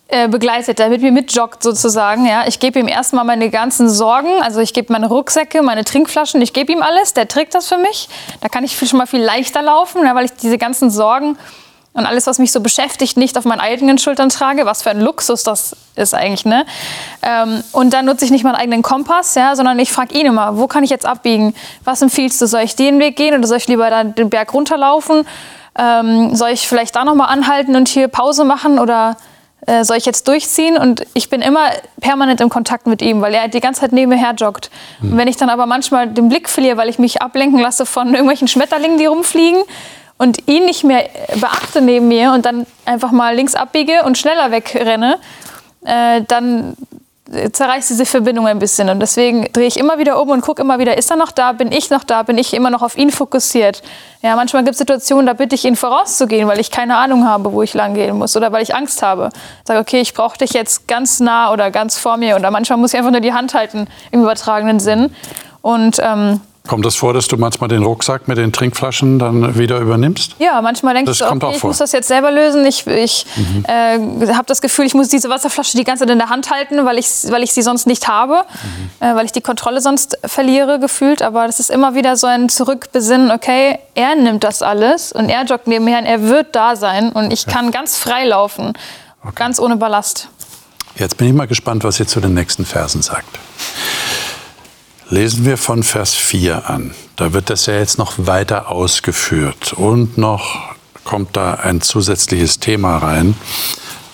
äh, 0.08 0.26
begleitet, 0.26 0.78
der 0.78 0.88
mit 0.88 1.02
mir 1.02 1.12
mitjoggt 1.12 1.62
sozusagen. 1.62 2.24
Ja. 2.26 2.46
Ich 2.46 2.60
gebe 2.60 2.78
ihm 2.78 2.88
erstmal 2.88 3.24
meine 3.24 3.50
ganzen 3.50 3.90
Sorgen, 3.90 4.42
also 4.42 4.60
ich 4.60 4.72
gebe 4.72 4.90
meine 4.90 5.08
Rucksäcke, 5.08 5.62
meine 5.62 5.84
Trinkflaschen, 5.84 6.40
ich 6.40 6.54
gebe 6.54 6.72
ihm 6.72 6.82
alles, 6.82 7.12
der 7.12 7.28
trägt 7.28 7.54
das 7.54 7.68
für 7.68 7.76
mich. 7.76 8.08
Da 8.40 8.48
kann 8.48 8.64
ich 8.64 8.78
schon 8.78 8.98
mal 8.98 9.06
viel 9.06 9.22
leichter 9.22 9.60
laufen, 9.60 10.06
ja, 10.06 10.14
weil 10.14 10.24
ich 10.24 10.32
diese 10.32 10.56
ganzen 10.56 10.90
Sorgen 10.90 11.36
und 11.98 12.06
alles, 12.06 12.26
was 12.26 12.38
mich 12.38 12.52
so 12.52 12.60
beschäftigt, 12.60 13.16
nicht 13.16 13.36
auf 13.36 13.44
meinen 13.44 13.60
eigenen 13.60 13.98
Schultern 13.98 14.28
trage. 14.28 14.64
Was 14.66 14.82
für 14.82 14.90
ein 14.90 15.00
Luxus 15.00 15.42
das 15.42 15.76
ist 15.96 16.14
eigentlich. 16.14 16.44
Ne? 16.44 16.64
Ähm, 17.22 17.62
und 17.72 17.92
dann 17.92 18.06
nutze 18.06 18.24
ich 18.24 18.30
nicht 18.30 18.44
meinen 18.44 18.54
eigenen 18.54 18.82
Kompass, 18.82 19.34
ja, 19.34 19.56
sondern 19.56 19.78
ich 19.78 19.92
frage 19.92 20.16
ihn 20.16 20.26
immer, 20.26 20.56
wo 20.56 20.66
kann 20.68 20.84
ich 20.84 20.90
jetzt 20.90 21.06
abbiegen? 21.06 21.54
Was 21.84 22.00
empfiehlst 22.00 22.40
du? 22.40 22.46
Soll 22.46 22.62
ich 22.62 22.76
den 22.76 22.98
Weg 23.00 23.16
gehen 23.16 23.34
oder 23.34 23.46
soll 23.46 23.58
ich 23.58 23.68
lieber 23.68 23.90
dann 23.90 24.14
den 24.14 24.30
Berg 24.30 24.54
runterlaufen? 24.54 25.26
Ähm, 25.76 26.34
soll 26.34 26.50
ich 26.50 26.66
vielleicht 26.66 26.96
da 26.96 27.04
nochmal 27.04 27.28
anhalten 27.28 27.76
und 27.76 27.88
hier 27.88 28.08
Pause 28.08 28.44
machen 28.44 28.78
oder 28.78 29.16
äh, 29.66 29.84
soll 29.84 29.96
ich 29.96 30.06
jetzt 30.06 30.26
durchziehen? 30.28 30.78
Und 30.78 31.04
ich 31.14 31.28
bin 31.28 31.42
immer 31.42 31.70
permanent 32.00 32.40
im 32.40 32.48
Kontakt 32.48 32.86
mit 32.86 33.02
ihm, 33.02 33.20
weil 33.20 33.34
er 33.34 33.48
die 33.48 33.60
ganze 33.60 33.82
Zeit 33.82 33.92
neben 33.92 34.10
mir 34.10 34.18
her 34.18 34.34
joggt. 34.36 34.70
Mhm. 35.00 35.12
Und 35.12 35.18
wenn 35.18 35.28
ich 35.28 35.36
dann 35.36 35.50
aber 35.50 35.66
manchmal 35.66 36.08
den 36.08 36.28
Blick 36.28 36.48
verliere, 36.48 36.76
weil 36.76 36.88
ich 36.88 36.98
mich 36.98 37.22
ablenken 37.22 37.60
lasse 37.60 37.86
von 37.86 38.08
irgendwelchen 38.08 38.48
Schmetterlingen, 38.48 38.98
die 38.98 39.06
rumfliegen, 39.06 39.62
und 40.18 40.48
ihn 40.48 40.64
nicht 40.64 40.84
mehr 40.84 41.08
beachte 41.36 41.80
neben 41.80 42.08
mir 42.08 42.32
und 42.32 42.44
dann 42.44 42.66
einfach 42.84 43.12
mal 43.12 43.34
links 43.34 43.54
abbiege 43.54 44.02
und 44.04 44.18
schneller 44.18 44.50
wegrenne, 44.50 45.18
äh, 45.84 46.22
dann 46.26 46.76
zerreißt 47.52 47.90
diese 47.90 48.06
Verbindung 48.06 48.46
ein 48.46 48.58
bisschen. 48.58 48.88
Und 48.88 49.00
deswegen 49.00 49.52
drehe 49.52 49.66
ich 49.66 49.78
immer 49.78 49.98
wieder 49.98 50.20
um 50.20 50.30
und 50.30 50.40
gucke 50.40 50.62
immer 50.62 50.78
wieder, 50.78 50.96
ist 50.96 51.10
er 51.10 51.16
noch 51.16 51.30
da, 51.30 51.52
bin 51.52 51.72
ich 51.72 51.90
noch 51.90 52.02
da, 52.02 52.22
bin 52.22 52.38
ich 52.38 52.54
immer 52.54 52.70
noch 52.70 52.82
auf 52.82 52.96
ihn 52.96 53.10
fokussiert. 53.10 53.82
Ja, 54.22 54.34
manchmal 54.34 54.64
gibt 54.64 54.72
es 54.72 54.78
Situationen, 54.78 55.26
da 55.26 55.34
bitte 55.34 55.54
ich 55.54 55.64
ihn 55.64 55.76
vorauszugehen, 55.76 56.48
weil 56.48 56.58
ich 56.58 56.70
keine 56.70 56.96
Ahnung 56.96 57.26
habe, 57.26 57.52
wo 57.52 57.62
ich 57.62 57.74
lang 57.74 57.94
gehen 57.94 58.16
muss 58.16 58.34
oder 58.36 58.50
weil 58.50 58.62
ich 58.62 58.74
Angst 58.74 59.02
habe. 59.02 59.28
Sage, 59.64 59.80
okay, 59.80 60.00
ich 60.00 60.14
brauche 60.14 60.38
dich 60.38 60.52
jetzt 60.52 60.88
ganz 60.88 61.20
nah 61.20 61.52
oder 61.52 61.70
ganz 61.70 61.98
vor 61.98 62.16
mir. 62.16 62.36
Oder 62.36 62.50
manchmal 62.50 62.78
muss 62.78 62.94
ich 62.94 62.98
einfach 62.98 63.12
nur 63.12 63.20
die 63.20 63.34
Hand 63.34 63.52
halten 63.52 63.88
im 64.10 64.22
übertragenen 64.22 64.80
Sinn. 64.80 65.14
Und 65.60 65.98
ähm, 66.02 66.40
Kommt 66.68 66.84
das 66.84 66.96
vor, 66.96 67.14
dass 67.14 67.26
du 67.26 67.38
manchmal 67.38 67.68
den 67.68 67.82
Rucksack 67.82 68.28
mit 68.28 68.36
den 68.36 68.52
Trinkflaschen 68.52 69.18
dann 69.18 69.58
wieder 69.58 69.78
übernimmst? 69.78 70.36
Ja, 70.38 70.60
manchmal 70.60 70.92
denkst 70.92 71.18
das 71.18 71.18
du, 71.18 71.24
okay, 71.24 71.56
ich 71.56 71.64
muss 71.64 71.78
das 71.78 71.92
jetzt 71.92 72.08
selber 72.08 72.30
lösen. 72.30 72.66
Ich, 72.66 72.86
ich 72.86 73.24
mhm. 73.36 73.64
äh, 73.66 74.34
habe 74.34 74.44
das 74.46 74.60
Gefühl, 74.60 74.84
ich 74.84 74.92
muss 74.92 75.08
diese 75.08 75.30
Wasserflasche 75.30 75.78
die 75.78 75.84
ganze 75.84 76.04
Zeit 76.04 76.12
in 76.12 76.18
der 76.18 76.28
Hand 76.28 76.50
halten, 76.50 76.84
weil 76.84 76.98
ich, 76.98 77.06
weil 77.30 77.42
ich 77.42 77.54
sie 77.54 77.62
sonst 77.62 77.86
nicht 77.86 78.06
habe, 78.06 78.44
mhm. 79.00 79.06
äh, 79.06 79.14
weil 79.14 79.24
ich 79.24 79.32
die 79.32 79.40
Kontrolle 79.40 79.80
sonst 79.80 80.18
verliere, 80.26 80.78
gefühlt. 80.78 81.22
Aber 81.22 81.46
das 81.46 81.58
ist 81.58 81.70
immer 81.70 81.94
wieder 81.94 82.18
so 82.18 82.26
ein 82.26 82.50
Zurückbesinnen, 82.50 83.30
okay, 83.30 83.78
er 83.94 84.14
nimmt 84.14 84.44
das 84.44 84.60
alles 84.60 85.10
und 85.10 85.30
er 85.30 85.46
joggt 85.46 85.68
nebenher 85.68 86.00
und 86.00 86.04
er 86.06 86.22
wird 86.24 86.54
da 86.54 86.76
sein 86.76 87.12
und 87.12 87.32
ich 87.32 87.46
okay. 87.46 87.56
kann 87.56 87.70
ganz 87.70 87.96
frei 87.96 88.26
laufen, 88.26 88.74
okay. 89.22 89.32
ganz 89.34 89.58
ohne 89.58 89.76
Ballast. 89.76 90.28
Jetzt 90.96 91.16
bin 91.16 91.28
ich 91.28 91.32
mal 91.32 91.46
gespannt, 91.46 91.82
was 91.82 91.98
ihr 91.98 92.06
zu 92.06 92.20
den 92.20 92.34
nächsten 92.34 92.66
Versen 92.66 93.00
sagt. 93.00 93.38
Lesen 95.10 95.46
wir 95.46 95.56
von 95.56 95.82
Vers 95.82 96.14
4 96.14 96.68
an. 96.68 96.92
Da 97.16 97.32
wird 97.32 97.48
das 97.48 97.64
ja 97.64 97.78
jetzt 97.78 97.96
noch 97.96 98.14
weiter 98.18 98.68
ausgeführt 98.70 99.72
und 99.72 100.18
noch 100.18 100.74
kommt 101.04 101.34
da 101.34 101.54
ein 101.54 101.80
zusätzliches 101.80 102.60
Thema 102.60 102.98
rein, 102.98 103.34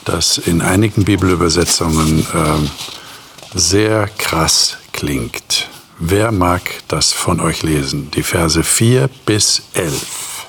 das 0.04 0.38
in 0.38 0.62
einigen 0.62 1.04
Bibelübersetzungen 1.04 2.20
äh, 2.20 3.58
sehr 3.58 4.08
krass 4.18 4.76
klingt. 4.92 5.68
Wer 5.98 6.30
mag 6.30 6.62
das 6.86 7.12
von 7.12 7.40
euch 7.40 7.64
lesen? 7.64 8.12
Die 8.12 8.22
Verse 8.22 8.62
4 8.62 9.10
bis 9.26 9.62
11. 9.72 10.46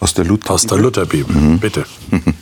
Aus 0.00 0.12
der 0.12 0.26
Luther. 0.26 0.50
Aus 0.50 0.66
der 0.66 0.76
Lutherbibel, 0.76 1.34
mhm. 1.34 1.58
bitte. 1.58 1.86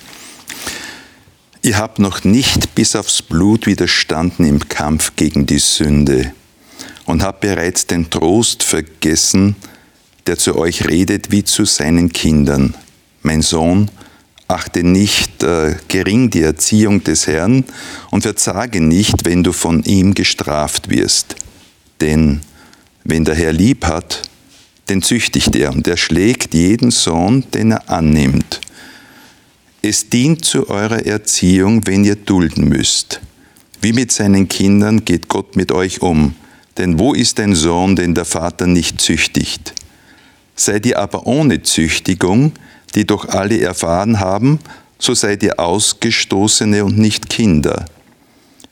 Ihr 1.62 1.78
habt 1.78 2.00
noch 2.00 2.24
nicht 2.24 2.74
bis 2.74 2.96
aufs 2.96 3.22
Blut 3.22 3.66
widerstanden 3.66 4.44
im 4.44 4.68
Kampf 4.68 5.12
gegen 5.14 5.46
die 5.46 5.60
Sünde 5.60 6.32
und 7.06 7.22
habt 7.22 7.40
bereits 7.40 7.86
den 7.86 8.10
Trost 8.10 8.62
vergessen, 8.62 9.56
der 10.26 10.36
zu 10.36 10.56
euch 10.56 10.86
redet 10.86 11.30
wie 11.30 11.44
zu 11.44 11.64
seinen 11.64 12.12
Kindern. 12.12 12.74
Mein 13.22 13.42
Sohn, 13.42 13.90
achte 14.48 14.82
nicht 14.82 15.42
äh, 15.42 15.76
gering 15.88 16.30
die 16.30 16.42
Erziehung 16.42 17.04
des 17.04 17.26
Herrn 17.26 17.64
und 18.10 18.22
verzage 18.22 18.80
nicht, 18.80 19.24
wenn 19.24 19.44
du 19.44 19.52
von 19.52 19.82
ihm 19.84 20.14
gestraft 20.14 20.90
wirst. 20.90 21.36
Denn 22.00 22.40
wenn 23.04 23.24
der 23.24 23.34
Herr 23.34 23.52
lieb 23.52 23.86
hat, 23.86 24.22
den 24.88 25.02
züchtigt 25.02 25.54
er 25.54 25.72
und 25.72 25.86
er 25.86 25.96
schlägt 25.96 26.52
jeden 26.52 26.90
Sohn, 26.90 27.44
den 27.54 27.72
er 27.72 27.88
annimmt. 27.88 28.60
Es 29.82 30.10
dient 30.10 30.44
zu 30.44 30.68
eurer 30.68 31.06
Erziehung, 31.06 31.86
wenn 31.86 32.04
ihr 32.04 32.16
dulden 32.16 32.68
müsst. 32.68 33.20
Wie 33.80 33.92
mit 33.92 34.12
seinen 34.12 34.48
Kindern 34.48 35.04
geht 35.04 35.28
Gott 35.28 35.56
mit 35.56 35.72
euch 35.72 36.02
um. 36.02 36.34
Denn 36.78 36.98
wo 36.98 37.14
ist 37.14 37.40
ein 37.40 37.54
Sohn, 37.54 37.96
den 37.96 38.14
der 38.14 38.24
Vater 38.24 38.66
nicht 38.66 39.00
züchtigt? 39.00 39.74
Seid 40.54 40.86
ihr 40.86 40.98
aber 40.98 41.26
ohne 41.26 41.62
Züchtigung, 41.62 42.52
die 42.94 43.06
doch 43.06 43.28
alle 43.28 43.60
erfahren 43.60 44.20
haben, 44.20 44.58
so 44.98 45.14
seid 45.14 45.42
ihr 45.42 45.58
Ausgestoßene 45.58 46.84
und 46.84 46.98
nicht 46.98 47.28
Kinder. 47.30 47.86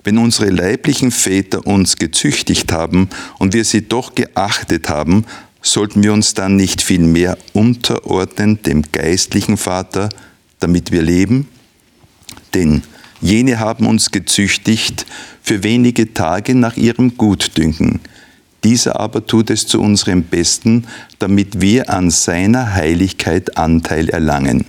Wenn 0.04 0.18
unsere 0.18 0.50
leiblichen 0.50 1.10
Väter 1.10 1.66
uns 1.66 1.96
gezüchtigt 1.96 2.72
haben 2.72 3.08
und 3.38 3.52
wir 3.54 3.64
sie 3.64 3.88
doch 3.88 4.14
geachtet 4.14 4.88
haben, 4.88 5.24
sollten 5.62 6.02
wir 6.02 6.12
uns 6.12 6.34
dann 6.34 6.56
nicht 6.56 6.82
viel 6.82 7.00
mehr 7.00 7.36
unterordnen 7.52 8.62
dem 8.62 8.82
geistlichen 8.92 9.56
Vater, 9.56 10.08
damit 10.60 10.92
wir 10.92 11.02
leben? 11.02 11.48
Denn 12.54 12.82
jene 13.20 13.58
haben 13.58 13.86
uns 13.86 14.10
gezüchtigt 14.10 15.06
für 15.42 15.62
wenige 15.62 16.14
Tage 16.14 16.54
nach 16.54 16.76
ihrem 16.76 17.16
Gutdünken. 17.16 18.00
Dieser 18.64 18.98
aber 18.98 19.26
tut 19.26 19.50
es 19.50 19.66
zu 19.66 19.80
unserem 19.80 20.24
Besten, 20.24 20.86
damit 21.18 21.60
wir 21.60 21.90
an 21.90 22.10
seiner 22.10 22.74
Heiligkeit 22.74 23.56
Anteil 23.56 24.08
erlangen. 24.08 24.64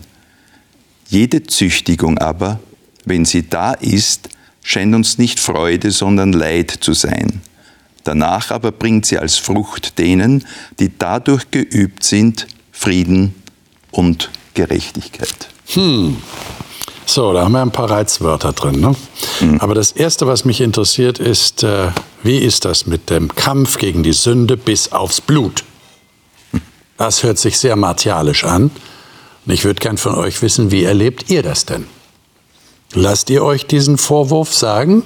Jede 1.09 1.43
Züchtigung 1.43 2.17
aber, 2.19 2.59
wenn 3.05 3.25
sie 3.25 3.49
da 3.49 3.73
ist, 3.73 4.29
scheint 4.61 4.93
uns 4.93 5.17
nicht 5.17 5.39
Freude, 5.39 5.89
sondern 5.89 6.33
Leid 6.33 6.71
zu 6.81 6.93
sein. 6.93 7.41
Danach 8.03 8.51
aber 8.51 8.71
bringt 8.71 9.05
sie 9.05 9.17
als 9.17 9.37
Frucht 9.37 9.97
denen, 9.97 10.45
die 10.79 10.91
dadurch 10.97 11.49
geübt 11.51 12.03
sind, 12.03 12.47
Frieden 12.71 13.33
und 13.91 14.29
Gerechtigkeit. 14.53 15.49
Hm. 15.73 16.17
So, 17.09 17.33
da 17.33 17.43
haben 17.43 17.53
wir 17.53 17.63
ein 17.63 17.71
paar 17.71 17.89
Reizwörter 17.89 18.53
drin. 18.53 18.81
Ne? 18.81 18.95
Mhm. 19.39 19.59
Aber 19.61 19.73
das 19.73 19.91
Erste, 19.91 20.27
was 20.27 20.45
mich 20.45 20.61
interessiert, 20.61 21.17
ist, 21.17 21.63
äh, 21.63 21.87
wie 22.21 22.37
ist 22.37 22.65
das 22.65 22.85
mit 22.85 23.09
dem 23.09 23.33
Kampf 23.33 23.79
gegen 23.79 24.03
die 24.03 24.13
Sünde 24.13 24.57
bis 24.57 24.91
aufs 24.91 25.19
Blut? 25.19 25.63
Das 26.97 27.23
hört 27.23 27.39
sich 27.39 27.57
sehr 27.57 27.75
martialisch 27.75 28.43
an. 28.43 28.69
Und 29.43 29.51
ich 29.51 29.65
würde 29.65 29.79
gern 29.79 29.97
von 29.97 30.13
euch 30.13 30.43
wissen, 30.43 30.69
wie 30.69 30.83
erlebt 30.83 31.31
ihr 31.31 31.41
das 31.41 31.65
denn? 31.65 31.87
Lasst 32.93 33.31
ihr 33.31 33.43
euch 33.43 33.65
diesen 33.65 33.97
Vorwurf 33.97 34.53
sagen? 34.53 35.01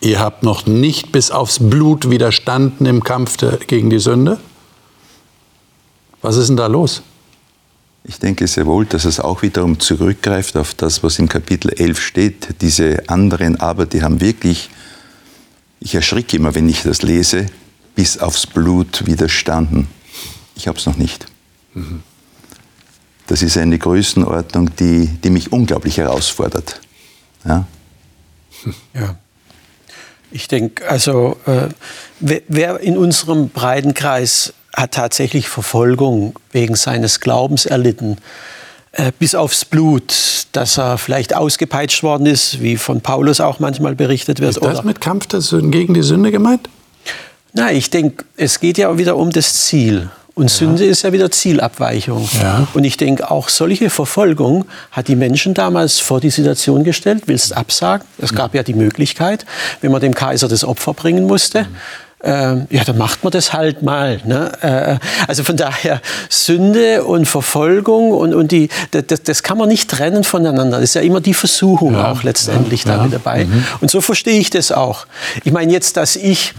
Ihr 0.00 0.18
habt 0.18 0.42
noch 0.42 0.66
nicht 0.66 1.12
bis 1.12 1.30
aufs 1.30 1.60
Blut 1.60 2.10
widerstanden 2.10 2.84
im 2.84 3.04
Kampf 3.04 3.36
gegen 3.68 3.90
die 3.90 4.00
Sünde? 4.00 4.40
Was 6.20 6.36
ist 6.36 6.48
denn 6.48 6.56
da 6.56 6.66
los? 6.66 7.02
Ich 8.06 8.18
denke 8.18 8.46
sehr 8.46 8.66
wohl, 8.66 8.84
dass 8.84 9.06
es 9.06 9.18
auch 9.18 9.40
wiederum 9.40 9.80
zurückgreift 9.80 10.58
auf 10.58 10.74
das, 10.74 11.02
was 11.02 11.18
im 11.18 11.26
Kapitel 11.26 11.70
11 11.72 12.00
steht. 12.00 12.60
Diese 12.60 13.08
anderen 13.08 13.58
aber, 13.58 13.86
die 13.86 14.02
haben 14.02 14.20
wirklich, 14.20 14.68
ich 15.80 15.94
erschricke 15.94 16.36
immer, 16.36 16.54
wenn 16.54 16.68
ich 16.68 16.82
das 16.82 17.00
lese, 17.00 17.46
bis 17.94 18.18
aufs 18.18 18.46
Blut 18.46 19.06
widerstanden. 19.06 19.88
Ich 20.54 20.68
habe 20.68 20.78
es 20.78 20.84
noch 20.84 20.96
nicht. 20.96 21.26
Mhm. 21.72 22.02
Das 23.26 23.40
ist 23.40 23.56
eine 23.56 23.78
Größenordnung, 23.78 24.76
die, 24.76 25.06
die 25.06 25.30
mich 25.30 25.50
unglaublich 25.50 25.96
herausfordert. 25.96 26.80
Ja. 27.46 27.66
ja. 28.94 29.16
Ich 30.30 30.48
denke, 30.48 30.86
also 30.86 31.38
äh, 31.46 31.68
wer 32.20 32.80
in 32.80 32.98
unserem 32.98 33.48
Breitenkreis 33.48 34.52
hat 34.76 34.92
tatsächlich 34.92 35.48
Verfolgung 35.48 36.34
wegen 36.52 36.74
seines 36.74 37.20
Glaubens 37.20 37.66
erlitten, 37.66 38.18
äh, 38.92 39.12
bis 39.18 39.34
aufs 39.34 39.64
Blut, 39.64 40.14
dass 40.52 40.78
er 40.78 40.98
vielleicht 40.98 41.34
ausgepeitscht 41.34 42.02
worden 42.02 42.26
ist, 42.26 42.60
wie 42.60 42.76
von 42.76 43.00
Paulus 43.00 43.40
auch 43.40 43.58
manchmal 43.58 43.94
berichtet 43.94 44.40
wird. 44.40 44.56
Ist 44.56 44.64
das 44.64 44.84
mit 44.84 45.00
Kampf 45.00 45.26
gegen 45.28 45.94
die 45.94 46.02
Sünde 46.02 46.30
gemeint? 46.30 46.68
Nein, 47.52 47.76
ich 47.76 47.90
denke, 47.90 48.24
es 48.36 48.60
geht 48.60 48.78
ja 48.78 48.96
wieder 48.98 49.16
um 49.16 49.30
das 49.30 49.66
Ziel. 49.66 50.10
Und 50.34 50.50
ja. 50.50 50.56
Sünde 50.56 50.84
ist 50.84 51.02
ja 51.02 51.12
wieder 51.12 51.30
Zielabweichung. 51.30 52.28
Ja. 52.40 52.66
Und 52.74 52.82
ich 52.82 52.96
denke, 52.96 53.30
auch 53.30 53.48
solche 53.48 53.88
Verfolgung 53.88 54.64
hat 54.90 55.06
die 55.06 55.14
Menschen 55.14 55.54
damals 55.54 56.00
vor 56.00 56.20
die 56.20 56.30
Situation 56.30 56.82
gestellt, 56.82 57.24
willst 57.26 57.56
absagen? 57.56 58.04
Es 58.18 58.34
gab 58.34 58.52
ja 58.54 58.64
die 58.64 58.74
Möglichkeit, 58.74 59.46
wenn 59.80 59.92
man 59.92 60.00
dem 60.00 60.14
Kaiser 60.14 60.48
das 60.48 60.64
Opfer 60.64 60.92
bringen 60.92 61.26
musste. 61.26 61.62
Mhm 61.62 61.76
ähm, 62.24 62.66
ja, 62.70 62.84
dann 62.84 62.96
macht 62.96 63.22
man 63.22 63.30
das 63.30 63.52
halt 63.52 63.82
mal. 63.82 64.20
Ne? 64.24 64.52
Äh, 64.62 64.98
also 65.28 65.44
von 65.44 65.56
daher 65.56 66.00
Sünde 66.28 67.04
und 67.04 67.26
Verfolgung 67.26 68.12
und, 68.12 68.34
und 68.34 68.50
die, 68.50 68.68
das, 68.90 69.22
das 69.22 69.42
kann 69.42 69.58
man 69.58 69.68
nicht 69.68 69.90
trennen 69.90 70.24
voneinander. 70.24 70.78
Das 70.80 70.90
ist 70.90 70.94
ja 70.94 71.02
immer 71.02 71.20
die 71.20 71.34
Versuchung 71.34 71.92
ja, 71.94 72.10
auch 72.10 72.22
letztendlich 72.22 72.84
ja, 72.84 72.96
damit 72.96 73.12
ja. 73.12 73.18
dabei. 73.18 73.44
Mhm. 73.44 73.64
Und 73.80 73.90
so 73.90 74.00
verstehe 74.00 74.38
ich 74.40 74.50
das 74.50 74.72
auch. 74.72 75.06
Ich 75.44 75.52
meine 75.52 75.72
jetzt, 75.72 75.96
dass 75.96 76.16
ich 76.16 76.54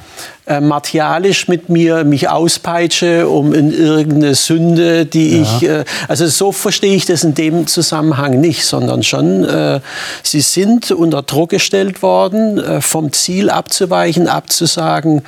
äh, 0.47 0.61
martialisch 0.61 1.47
mit 1.47 1.69
mir 1.69 2.03
mich 2.03 2.29
auspeitsche 2.29 3.27
um 3.27 3.53
in 3.53 3.71
irgendeine 3.71 4.35
Sünde, 4.35 5.05
die 5.05 5.37
ja. 5.37 5.41
ich, 5.41 5.63
äh, 5.63 5.85
also 6.07 6.27
so 6.27 6.51
verstehe 6.51 6.95
ich 6.95 7.05
das 7.05 7.23
in 7.23 7.33
dem 7.33 7.65
Zusammenhang 7.67 8.39
nicht, 8.39 8.65
sondern 8.65 9.01
schon, 9.03 9.43
äh, 9.43 9.79
sie 10.21 10.41
sind 10.41 10.91
unter 10.91 11.23
Druck 11.23 11.49
gestellt 11.49 12.01
worden, 12.01 12.59
äh, 12.59 12.81
vom 12.81 13.11
Ziel 13.11 13.49
abzuweichen, 13.49 14.27
abzusagen, 14.27 15.23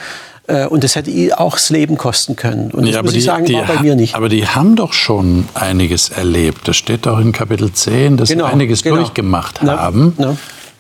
äh, 0.48 0.66
und 0.68 0.84
das 0.84 0.96
hätte 0.96 1.12
auch 1.40 1.54
das 1.54 1.70
Leben 1.70 1.98
kosten 1.98 2.36
können. 2.36 2.72
Und 2.72 2.86
das 2.86 2.96
ja, 2.96 3.02
muss 3.02 3.12
ich 3.12 3.18
die, 3.18 3.24
sagen, 3.24 3.52
war 3.54 3.66
bei 3.66 3.82
mir 3.82 3.96
nicht. 3.96 4.16
Aber 4.16 4.30
die 4.30 4.48
haben 4.48 4.76
doch 4.76 4.94
schon 4.94 5.50
einiges 5.54 6.10
erlebt. 6.10 6.68
Das 6.68 6.78
steht 6.78 7.06
doch 7.06 7.20
in 7.20 7.32
Kapitel 7.32 7.72
10, 7.72 8.18
dass 8.18 8.30
genau, 8.30 8.46
sie 8.46 8.54
einiges 8.54 8.84
genau. 8.84 8.98
durchgemacht 8.98 9.60
na, 9.62 9.78
haben. 9.78 10.14
Na 10.18 10.38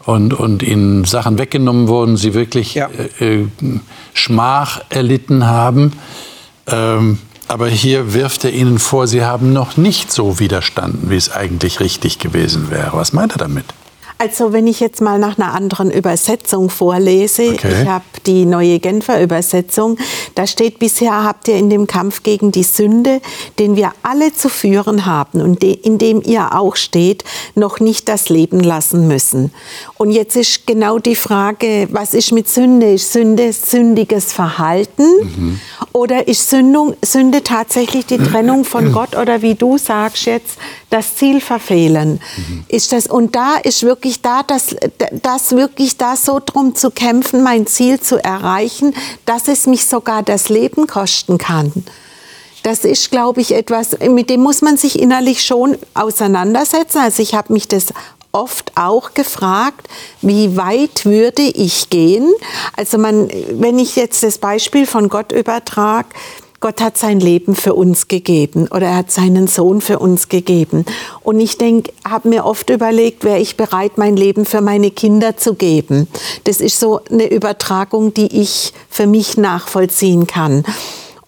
und, 0.08 0.34
und 0.34 0.64
ihnen 0.64 1.04
Sachen 1.04 1.38
weggenommen 1.38 1.90
wurden, 1.90 2.16
sie 2.16 2.34
wirklich 2.34 2.76
ja. 2.76 2.88
äh, 3.20 3.42
äh, 3.42 3.48
Schmach 4.14 4.80
erlitten 4.88 5.46
haben. 5.46 5.92
Ähm, 6.66 7.20
aber 7.50 7.68
hier 7.68 8.14
wirft 8.14 8.46
er 8.46 8.54
ihnen 8.54 8.80
vor, 8.80 9.08
sie 9.08 9.26
haben 9.26 9.52
noch 9.52 9.76
nicht 9.76 10.10
so 10.10 10.40
widerstanden, 10.40 11.10
wie 11.10 11.18
es 11.18 11.30
eigentlich 11.30 11.82
richtig 11.82 12.20
gewesen 12.20 12.72
wäre. 12.72 12.92
Was 12.94 13.12
meint 13.12 13.34
er 13.34 13.40
damit? 13.40 13.66
Also 14.20 14.52
wenn 14.52 14.66
ich 14.66 14.80
jetzt 14.80 15.00
mal 15.00 15.20
nach 15.20 15.38
einer 15.38 15.54
anderen 15.54 15.92
Übersetzung 15.92 16.70
vorlese, 16.70 17.52
okay. 17.54 17.70
ich 17.82 17.88
habe 17.88 18.06
die 18.26 18.46
neue 18.46 18.80
Genfer 18.80 19.22
Übersetzung, 19.22 19.98
da 20.34 20.48
steht, 20.48 20.80
bisher 20.80 21.24
habt 21.24 21.48
ihr 21.48 21.56
in 21.56 21.70
dem 21.70 21.86
Kampf 21.86 22.24
gegen 22.24 22.52
die 22.52 22.64
Sünde, 22.64 23.22
den 23.60 23.76
wir 23.76 23.92
alle 24.02 24.34
zu 24.34 24.50
führen 24.50 25.06
haben 25.06 25.42
und 25.42 25.64
in 25.64 26.00
dem 26.00 26.22
ihr 26.24 26.56
auch 26.56 26.76
steht, 26.76 27.24
noch 27.54 27.80
nicht 27.80 28.10
das 28.10 28.30
Leben 28.30 28.60
lassen 28.60 29.08
müssen. 29.08 29.54
Und 29.98 30.12
jetzt 30.12 30.36
ist 30.36 30.66
genau 30.66 30.98
die 30.98 31.16
Frage, 31.16 31.88
was 31.92 32.14
ist 32.14 32.32
mit 32.32 32.50
Sünde? 32.50 32.94
Ist 32.94 33.14
Sünde 33.14 33.54
sündiges 33.54 34.34
Verhalten 34.34 35.06
mhm. 35.22 35.60
oder 35.92 36.28
ist 36.28 36.50
Sündung, 36.50 36.96
Sünde 37.04 37.44
tatsächlich 37.44 38.06
die 38.08 38.18
Trennung 38.18 38.66
von 38.66 38.92
Gott 38.94 39.16
oder 39.16 39.42
wie 39.42 39.56
du 39.56 39.78
sagst 39.78 40.26
jetzt, 40.26 40.58
das 40.90 41.16
Ziel 41.16 41.40
verfehlen? 41.40 42.20
Mhm. 42.38 42.66
Ist 42.68 42.92
das, 42.92 43.08
und 43.08 43.36
da 43.36 43.58
ist 43.58 43.84
wirklich 43.84 44.07
wirklich 44.08 44.22
da, 44.22 44.44
dass, 44.44 44.76
dass 45.22 45.52
wirklich 45.52 45.98
da 45.98 46.16
so 46.16 46.40
drum 46.44 46.76
zu 46.76 46.92
kämpfen, 46.92 47.44
mein 47.44 47.68
Ziel 47.68 48.00
zu 48.00 48.24
erreichen, 48.24 48.94
dass 49.26 49.48
es 49.50 49.68
mich 49.68 49.86
sogar 49.86 50.24
das 50.24 50.48
Leben 50.48 50.88
kosten 50.88 51.38
kann. 51.38 51.74
Das 52.64 52.86
ist, 52.86 53.12
glaube 53.12 53.42
ich, 53.42 53.54
etwas, 53.54 54.00
mit 54.00 54.30
dem 54.30 54.42
muss 54.42 54.62
man 54.62 54.78
sich 54.78 55.00
innerlich 55.00 55.46
schon 55.46 55.78
auseinandersetzen. 55.94 57.00
Also 57.00 57.22
ich 57.22 57.34
habe 57.34 57.52
mich 57.52 57.68
das 57.68 57.88
oft 58.32 58.72
auch 58.76 59.14
gefragt, 59.14 59.88
wie 60.22 60.56
weit 60.56 61.06
würde 61.06 61.42
ich 61.42 61.90
gehen? 61.90 62.32
Also 62.76 62.98
man, 62.98 63.30
wenn 63.52 63.80
ich 63.80 63.96
jetzt 63.96 64.24
das 64.24 64.38
Beispiel 64.38 64.86
von 64.86 65.10
Gott 65.10 65.32
übertrage, 65.32 66.10
Gott 66.60 66.82
hat 66.82 66.98
sein 66.98 67.20
Leben 67.20 67.56
für 67.56 67.76
uns 67.76 68.08
gegeben 68.08 68.68
oder 68.68 68.88
er 68.88 68.96
hat 68.98 69.12
seinen 69.12 69.48
Sohn 69.48 69.80
für 69.80 70.00
uns 70.00 70.28
gegeben. 70.28 70.86
Und 71.22 71.40
ich 71.40 71.60
denke, 71.60 71.94
habe 72.04 72.30
mir 72.30 72.46
oft 72.46 72.72
überlegt, 72.72 73.24
wäre 73.24 73.40
ich 73.40 73.58
bereit, 73.58 73.98
mein 73.98 74.18
Leben 74.18 74.44
für 74.44 74.62
meine 74.62 74.90
Kinder 74.90 75.38
zu 75.38 75.54
geben. 75.54 76.08
Das 76.46 76.60
ist 76.60 76.80
so 76.80 77.00
eine 77.12 77.32
Übertragung, 77.32 78.12
die 78.14 78.42
ich 78.42 78.74
für 78.90 79.06
mich 79.06 79.38
nachvollziehen 79.38 80.26
kann. 80.26 80.64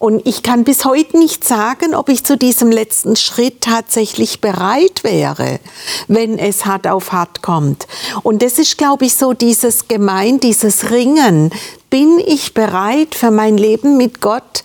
Und 0.00 0.26
ich 0.26 0.42
kann 0.42 0.64
bis 0.64 0.86
heute 0.86 1.18
nicht 1.18 1.44
sagen, 1.44 1.94
ob 1.94 2.08
ich 2.08 2.24
zu 2.24 2.36
diesem 2.36 2.72
letzten 2.72 3.16
Schritt 3.16 3.60
tatsächlich 3.60 4.40
bereit 4.40 5.04
wäre, 5.04 5.60
wenn 6.08 6.38
es 6.38 6.64
hart 6.64 6.88
auf 6.88 7.12
hart 7.12 7.42
kommt. 7.42 7.86
Und 8.22 8.42
das 8.42 8.58
ist, 8.58 8.78
glaube 8.78 9.04
ich, 9.04 9.14
so 9.14 9.34
dieses 9.34 9.88
Gemein, 9.88 10.40
dieses 10.40 10.90
Ringen. 10.90 11.50
Bin 11.90 12.18
ich 12.18 12.54
bereit 12.54 13.14
für 13.14 13.30
mein 13.30 13.58
Leben 13.58 13.98
mit 13.98 14.22
Gott? 14.22 14.64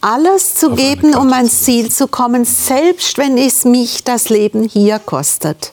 Alles 0.00 0.54
zu 0.54 0.74
geben, 0.74 1.14
um 1.14 1.32
ans 1.32 1.62
Ziel 1.62 1.90
zu 1.90 2.08
kommen, 2.08 2.44
selbst 2.44 3.18
wenn 3.18 3.36
es 3.36 3.64
mich 3.64 4.04
das 4.04 4.28
Leben 4.28 4.62
hier 4.64 4.98
kostet. 4.98 5.72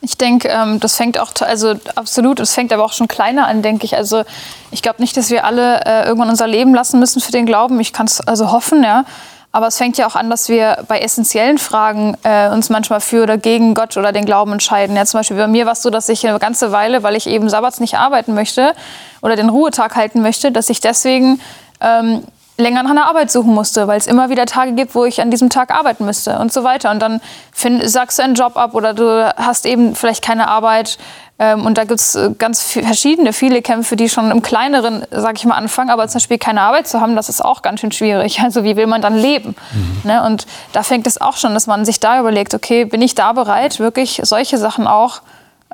Ich 0.00 0.18
denke, 0.18 0.48
ähm, 0.48 0.80
das 0.80 0.96
fängt 0.96 1.18
auch, 1.18 1.32
also 1.40 1.74
absolut, 1.94 2.38
es 2.38 2.52
fängt 2.52 2.72
aber 2.72 2.84
auch 2.84 2.92
schon 2.92 3.08
kleiner 3.08 3.46
an, 3.46 3.62
denke 3.62 3.86
ich. 3.86 3.96
Also 3.96 4.24
ich 4.70 4.82
glaube 4.82 5.00
nicht, 5.00 5.16
dass 5.16 5.30
wir 5.30 5.44
alle 5.44 5.80
äh, 5.86 6.06
irgendwann 6.06 6.28
unser 6.28 6.46
Leben 6.46 6.74
lassen 6.74 7.00
müssen 7.00 7.22
für 7.22 7.32
den 7.32 7.46
Glauben. 7.46 7.80
Ich 7.80 7.92
kann 7.92 8.06
es 8.06 8.20
also 8.20 8.52
hoffen, 8.52 8.84
ja. 8.84 9.04
Aber 9.50 9.68
es 9.68 9.78
fängt 9.78 9.96
ja 9.98 10.08
auch 10.08 10.16
an, 10.16 10.30
dass 10.30 10.48
wir 10.48 10.84
bei 10.88 10.98
essentiellen 10.98 11.58
Fragen 11.58 12.16
äh, 12.24 12.50
uns 12.50 12.70
manchmal 12.70 13.00
für 13.00 13.22
oder 13.22 13.38
gegen 13.38 13.74
Gott 13.74 13.96
oder 13.96 14.10
den 14.10 14.24
Glauben 14.24 14.52
entscheiden. 14.52 14.96
Ja, 14.96 15.06
zum 15.06 15.20
Beispiel 15.20 15.36
bei 15.36 15.46
mir 15.46 15.64
war 15.64 15.74
es 15.74 15.82
so, 15.82 15.90
dass 15.90 16.08
ich 16.08 16.26
eine 16.26 16.38
ganze 16.40 16.72
Weile, 16.72 17.04
weil 17.04 17.14
ich 17.14 17.28
eben 17.28 17.48
Sabbats 17.48 17.78
nicht 17.78 17.96
arbeiten 17.96 18.34
möchte 18.34 18.74
oder 19.22 19.36
den 19.36 19.48
Ruhetag 19.48 19.94
halten 19.94 20.22
möchte, 20.22 20.50
dass 20.50 20.70
ich 20.70 20.80
deswegen 20.80 21.40
ähm, 21.80 22.24
länger 22.56 22.82
nach 22.82 22.90
einer 22.90 23.08
Arbeit 23.08 23.30
suchen 23.30 23.52
musste, 23.52 23.88
weil 23.88 23.98
es 23.98 24.06
immer 24.06 24.30
wieder 24.30 24.46
Tage 24.46 24.72
gibt, 24.72 24.94
wo 24.94 25.04
ich 25.04 25.20
an 25.20 25.30
diesem 25.30 25.50
Tag 25.50 25.72
arbeiten 25.72 26.04
müsste 26.04 26.38
und 26.38 26.52
so 26.52 26.62
weiter. 26.62 26.90
Und 26.90 27.00
dann 27.00 27.20
find, 27.52 27.88
sagst 27.88 28.18
du 28.18 28.22
einen 28.22 28.34
Job 28.34 28.56
ab 28.56 28.74
oder 28.74 28.94
du 28.94 29.34
hast 29.36 29.66
eben 29.66 29.96
vielleicht 29.96 30.24
keine 30.24 30.48
Arbeit. 30.48 30.98
Ähm, 31.40 31.66
und 31.66 31.78
da 31.78 31.84
gibt 31.84 31.98
es 31.98 32.14
äh, 32.14 32.30
ganz 32.38 32.62
verschiedene, 32.62 33.32
viele 33.32 33.60
Kämpfe, 33.60 33.96
die 33.96 34.08
schon 34.08 34.30
im 34.30 34.40
Kleineren, 34.40 35.04
sag 35.10 35.36
ich 35.36 35.44
mal, 35.44 35.56
anfangen. 35.56 35.90
Aber 35.90 36.06
zum 36.06 36.14
Beispiel 36.14 36.38
keine 36.38 36.60
Arbeit 36.60 36.86
zu 36.86 37.00
haben, 37.00 37.16
das 37.16 37.28
ist 37.28 37.44
auch 37.44 37.62
ganz 37.62 37.80
schön 37.80 37.92
schwierig. 37.92 38.40
Also 38.44 38.62
wie 38.62 38.76
will 38.76 38.86
man 38.86 39.00
dann 39.00 39.16
leben? 39.16 39.56
Mhm. 39.72 40.10
Ne? 40.10 40.22
Und 40.22 40.46
da 40.72 40.82
fängt 40.82 41.06
es 41.06 41.18
auch 41.20 41.38
schon, 41.38 41.54
dass 41.54 41.66
man 41.66 41.84
sich 41.84 41.98
da 41.98 42.20
überlegt, 42.20 42.54
okay, 42.54 42.84
bin 42.84 43.00
ich 43.00 43.14
da 43.14 43.32
bereit, 43.32 43.80
wirklich 43.80 44.20
solche 44.22 44.58
Sachen 44.58 44.86
auch 44.86 45.22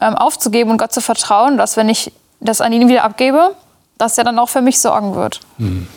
ähm, 0.00 0.14
aufzugeben 0.14 0.70
und 0.70 0.78
Gott 0.78 0.92
zu 0.92 1.00
vertrauen, 1.00 1.58
dass 1.58 1.76
wenn 1.76 1.88
ich 1.88 2.12
das 2.38 2.60
an 2.60 2.72
ihn 2.72 2.88
wieder 2.88 3.02
abgebe, 3.02 3.54
dass 3.98 4.16
er 4.16 4.24
dann 4.24 4.38
auch 4.38 4.48
für 4.48 4.62
mich 4.62 4.80
sorgen 4.80 5.14
wird. 5.14 5.40
Mhm. 5.58 5.88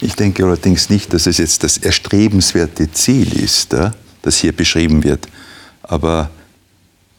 Ich 0.00 0.14
denke 0.14 0.44
allerdings 0.44 0.88
nicht, 0.88 1.12
dass 1.12 1.26
es 1.26 1.38
jetzt 1.38 1.62
das 1.62 1.76
erstrebenswerte 1.76 2.90
Ziel 2.92 3.38
ist, 3.38 3.76
das 4.22 4.36
hier 4.38 4.52
beschrieben 4.52 5.04
wird. 5.04 5.28
Aber 5.82 6.30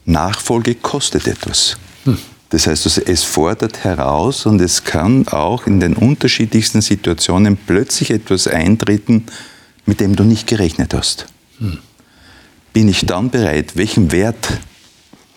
Nachfolge 0.06 0.76
kostet 0.76 1.28
etwas. 1.28 1.78
Hm. 2.06 2.18
Das 2.50 2.68
heißt, 2.68 2.86
also, 2.86 3.02
es 3.02 3.24
fordert 3.24 3.84
heraus 3.84 4.46
und 4.46 4.60
es 4.60 4.84
kann 4.84 5.28
auch 5.28 5.68
in 5.68 5.80
den 5.80 5.96
unterschiedlichsten 5.96 6.82
Situationen 6.82 7.56
plötzlich 7.56 8.12
etwas 8.12 8.48
eintreten, 8.48 9.26
mit 9.86 10.00
dem 10.00 10.16
du 10.16 10.24
nicht 10.24 10.48
gerechnet 10.48 10.94
hast. 10.94 11.28
Hm. 11.60 11.78
Bin 12.74 12.88
ich 12.88 13.06
dann 13.06 13.30
bereit? 13.30 13.76
Welchen 13.76 14.12
Wert 14.12 14.50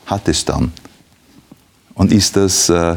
hat 0.06 0.28
es 0.28 0.44
dann? 0.44 0.72
Und 1.94 2.12
ist 2.12 2.36
das 2.36 2.68
äh, 2.68 2.96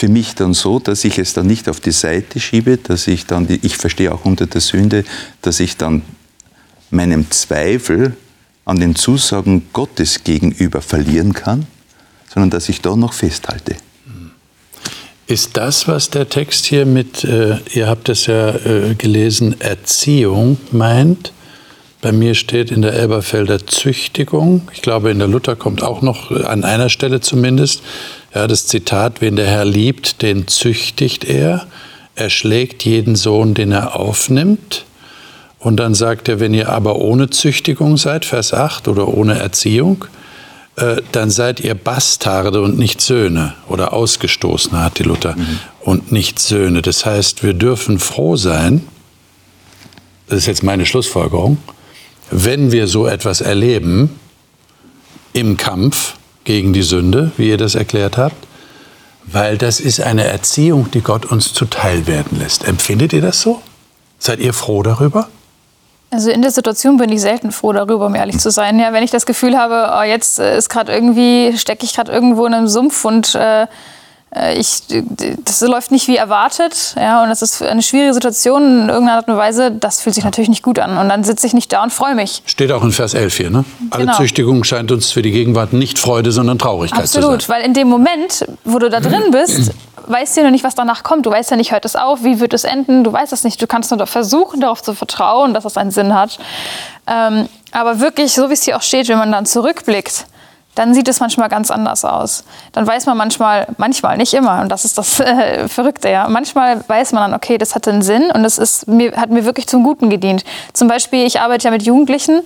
für 0.00 0.08
mich 0.08 0.34
dann 0.34 0.54
so, 0.54 0.78
dass 0.78 1.04
ich 1.04 1.18
es 1.18 1.34
dann 1.34 1.46
nicht 1.46 1.68
auf 1.68 1.78
die 1.78 1.90
Seite 1.90 2.40
schiebe, 2.40 2.78
dass 2.78 3.06
ich 3.06 3.26
dann, 3.26 3.46
die, 3.46 3.60
ich 3.62 3.76
verstehe 3.76 4.14
auch 4.14 4.24
unter 4.24 4.46
der 4.46 4.62
Sünde, 4.62 5.04
dass 5.42 5.60
ich 5.60 5.76
dann 5.76 6.00
meinem 6.90 7.30
Zweifel 7.30 8.16
an 8.64 8.80
den 8.80 8.94
Zusagen 8.94 9.68
Gottes 9.74 10.24
gegenüber 10.24 10.80
verlieren 10.80 11.34
kann, 11.34 11.66
sondern 12.32 12.48
dass 12.48 12.70
ich 12.70 12.80
da 12.80 12.96
noch 12.96 13.12
festhalte. 13.12 13.76
Ist 15.26 15.58
das, 15.58 15.86
was 15.86 16.08
der 16.08 16.30
Text 16.30 16.64
hier 16.64 16.86
mit, 16.86 17.22
äh, 17.24 17.58
ihr 17.74 17.86
habt 17.86 18.08
es 18.08 18.24
ja 18.24 18.54
äh, 18.54 18.94
gelesen, 18.94 19.60
Erziehung 19.60 20.56
meint? 20.72 21.34
Bei 22.00 22.12
mir 22.12 22.34
steht 22.34 22.70
in 22.70 22.80
der 22.80 22.94
Elberfelder 22.94 23.66
Züchtigung. 23.66 24.66
Ich 24.72 24.80
glaube, 24.80 25.10
in 25.10 25.18
der 25.18 25.28
Luther 25.28 25.56
kommt 25.56 25.82
auch 25.82 26.00
noch 26.00 26.30
an 26.30 26.64
einer 26.64 26.88
Stelle 26.88 27.20
zumindest 27.20 27.82
ja, 28.34 28.46
das 28.46 28.66
Zitat, 28.66 29.20
wen 29.20 29.36
der 29.36 29.46
Herr 29.46 29.64
liebt, 29.64 30.22
den 30.22 30.46
züchtigt 30.46 31.24
er. 31.24 31.66
Er 32.14 32.30
schlägt 32.30 32.84
jeden 32.84 33.16
Sohn, 33.16 33.54
den 33.54 33.72
er 33.72 33.96
aufnimmt. 33.96 34.84
Und 35.58 35.76
dann 35.76 35.94
sagt 35.94 36.28
er, 36.28 36.40
wenn 36.40 36.54
ihr 36.54 36.70
aber 36.70 36.96
ohne 36.96 37.30
Züchtigung 37.30 37.96
seid, 37.96 38.24
Vers 38.24 38.54
8, 38.54 38.88
oder 38.88 39.08
ohne 39.08 39.38
Erziehung, 39.38 40.06
äh, 40.76 41.02
dann 41.12 41.30
seid 41.30 41.60
ihr 41.60 41.74
Bastarde 41.74 42.62
und 42.62 42.78
nicht 42.78 43.00
Söhne 43.00 43.54
oder 43.68 43.92
Ausgestoßene, 43.92 44.82
hat 44.82 44.98
die 44.98 45.02
Luther, 45.02 45.36
mhm. 45.36 45.58
und 45.80 46.12
nicht 46.12 46.38
Söhne. 46.38 46.82
Das 46.82 47.04
heißt, 47.04 47.42
wir 47.42 47.52
dürfen 47.52 47.98
froh 47.98 48.36
sein, 48.36 48.86
das 50.28 50.38
ist 50.38 50.46
jetzt 50.46 50.62
meine 50.62 50.86
Schlussfolgerung, 50.86 51.58
wenn 52.30 52.72
wir 52.72 52.86
so 52.86 53.06
etwas 53.06 53.40
erleben 53.40 54.18
im 55.32 55.56
Kampf, 55.56 56.14
gegen 56.50 56.72
die 56.72 56.82
Sünde, 56.82 57.30
wie 57.36 57.48
ihr 57.48 57.58
das 57.58 57.76
erklärt 57.76 58.16
habt, 58.16 58.34
weil 59.24 59.56
das 59.56 59.78
ist 59.78 60.00
eine 60.00 60.24
Erziehung, 60.24 60.90
die 60.90 61.00
Gott 61.00 61.24
uns 61.24 61.54
zuteil 61.54 62.08
werden 62.08 62.40
lässt. 62.40 62.66
Empfindet 62.66 63.12
ihr 63.12 63.20
das 63.20 63.40
so? 63.40 63.62
Seid 64.18 64.40
ihr 64.40 64.52
froh 64.52 64.82
darüber? 64.82 65.28
Also 66.10 66.28
in 66.32 66.42
der 66.42 66.50
Situation 66.50 66.96
bin 66.96 67.12
ich 67.12 67.20
selten 67.20 67.52
froh 67.52 67.72
darüber, 67.72 68.06
um 68.06 68.16
ehrlich 68.16 68.38
zu 68.38 68.50
sein. 68.50 68.80
Ja, 68.80 68.92
wenn 68.92 69.04
ich 69.04 69.12
das 69.12 69.26
Gefühl 69.26 69.56
habe, 69.56 69.96
oh, 69.96 70.02
jetzt 70.02 70.40
ist 70.40 70.68
gerade 70.68 70.92
irgendwie, 70.92 71.56
stecke 71.56 71.84
ich 71.84 71.94
gerade 71.94 72.10
irgendwo 72.10 72.44
in 72.46 72.54
einem 72.54 72.66
Sumpf 72.66 73.04
und 73.04 73.36
äh, 73.36 73.62
äh, 73.62 73.66
ich, 74.54 74.82
das 75.44 75.60
läuft 75.62 75.90
nicht 75.90 76.06
wie 76.06 76.16
erwartet, 76.16 76.94
ja, 76.96 77.22
und 77.24 77.30
das 77.30 77.42
ist 77.42 77.62
eine 77.62 77.82
schwierige 77.82 78.14
Situation 78.14 78.82
in 78.82 78.88
irgendeiner 78.88 79.18
Art 79.18 79.28
und 79.28 79.36
Weise. 79.36 79.72
Das 79.72 80.00
fühlt 80.00 80.14
sich 80.14 80.22
natürlich 80.22 80.48
nicht 80.48 80.62
gut 80.62 80.78
an. 80.78 80.98
Und 80.98 81.08
dann 81.08 81.24
sitze 81.24 81.48
ich 81.48 81.52
nicht 81.52 81.72
da 81.72 81.82
und 81.82 81.92
freue 81.92 82.14
mich. 82.14 82.42
Steht 82.46 82.70
auch 82.70 82.84
in 82.84 82.92
Vers 82.92 83.14
11 83.14 83.36
hier, 83.36 83.50
ne? 83.50 83.64
Alle 83.90 84.04
genau. 84.04 84.16
Züchtigung 84.16 84.62
scheint 84.62 84.92
uns 84.92 85.10
für 85.10 85.22
die 85.22 85.32
Gegenwart 85.32 85.72
nicht 85.72 85.98
Freude, 85.98 86.30
sondern 86.30 86.60
Traurigkeit 86.60 87.00
Absolut, 87.00 87.12
zu 87.12 87.26
sein. 87.26 87.34
Absolut, 87.34 87.48
weil 87.48 87.66
in 87.66 87.74
dem 87.74 87.88
Moment, 87.88 88.46
wo 88.64 88.78
du 88.78 88.88
da 88.88 89.00
drin 89.00 89.32
bist, 89.32 89.72
weißt 90.06 90.36
du 90.36 90.42
ja 90.42 90.46
noch 90.46 90.52
nicht, 90.52 90.64
was 90.64 90.76
danach 90.76 91.02
kommt. 91.02 91.26
Du 91.26 91.30
weißt 91.32 91.50
ja 91.50 91.56
nicht, 91.56 91.72
hört 91.72 91.84
es 91.84 91.96
auf, 91.96 92.22
wie 92.22 92.38
wird 92.38 92.54
es 92.54 92.62
enden. 92.62 93.02
Du 93.02 93.12
weißt 93.12 93.32
es 93.32 93.42
nicht. 93.42 93.60
Du 93.60 93.66
kannst 93.66 93.90
nur 93.90 94.06
versuchen, 94.06 94.60
darauf 94.60 94.80
zu 94.80 94.94
vertrauen, 94.94 95.54
dass 95.54 95.64
es 95.64 95.76
einen 95.76 95.90
Sinn 95.90 96.14
hat. 96.14 96.38
Ähm, 97.08 97.48
aber 97.72 97.98
wirklich, 97.98 98.32
so 98.32 98.48
wie 98.48 98.54
es 98.54 98.62
hier 98.62 98.76
auch 98.76 98.82
steht, 98.82 99.08
wenn 99.08 99.18
man 99.18 99.32
dann 99.32 99.44
zurückblickt, 99.44 100.26
dann 100.74 100.94
sieht 100.94 101.08
es 101.08 101.20
manchmal 101.20 101.48
ganz 101.48 101.70
anders 101.70 102.04
aus. 102.04 102.44
Dann 102.72 102.86
weiß 102.86 103.06
man 103.06 103.16
manchmal, 103.16 103.66
manchmal, 103.76 104.16
nicht 104.16 104.34
immer, 104.34 104.60
und 104.60 104.68
das 104.68 104.84
ist 104.84 104.98
das 104.98 105.20
äh, 105.20 105.68
Verrückte, 105.68 106.08
ja. 106.08 106.28
Manchmal 106.28 106.82
weiß 106.86 107.12
man 107.12 107.30
dann, 107.30 107.34
okay, 107.34 107.58
das 107.58 107.74
hatte 107.74 107.90
einen 107.90 108.02
Sinn 108.02 108.30
und 108.30 108.44
es 108.44 108.86
mir, 108.86 109.12
hat 109.16 109.30
mir 109.30 109.44
wirklich 109.44 109.66
zum 109.66 109.82
Guten 109.82 110.10
gedient. 110.10 110.44
Zum 110.72 110.88
Beispiel, 110.88 111.26
ich 111.26 111.40
arbeite 111.40 111.64
ja 111.64 111.70
mit 111.70 111.82
Jugendlichen 111.82 112.42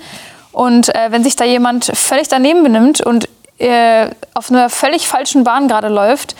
und 0.53 0.95
äh, 0.95 1.11
wenn 1.11 1.23
sich 1.23 1.37
da 1.37 1.45
jemand 1.45 1.85
völlig 1.85 2.29
daneben 2.29 2.63
benimmt 2.63 3.01
und 3.01 3.29
äh, 3.59 4.09
auf 4.35 4.51
einer 4.51 4.71
völlig 4.71 5.07
falschen 5.07 5.45
Bahn 5.45 5.69
gerade 5.69 5.89
läuft, 5.89 6.35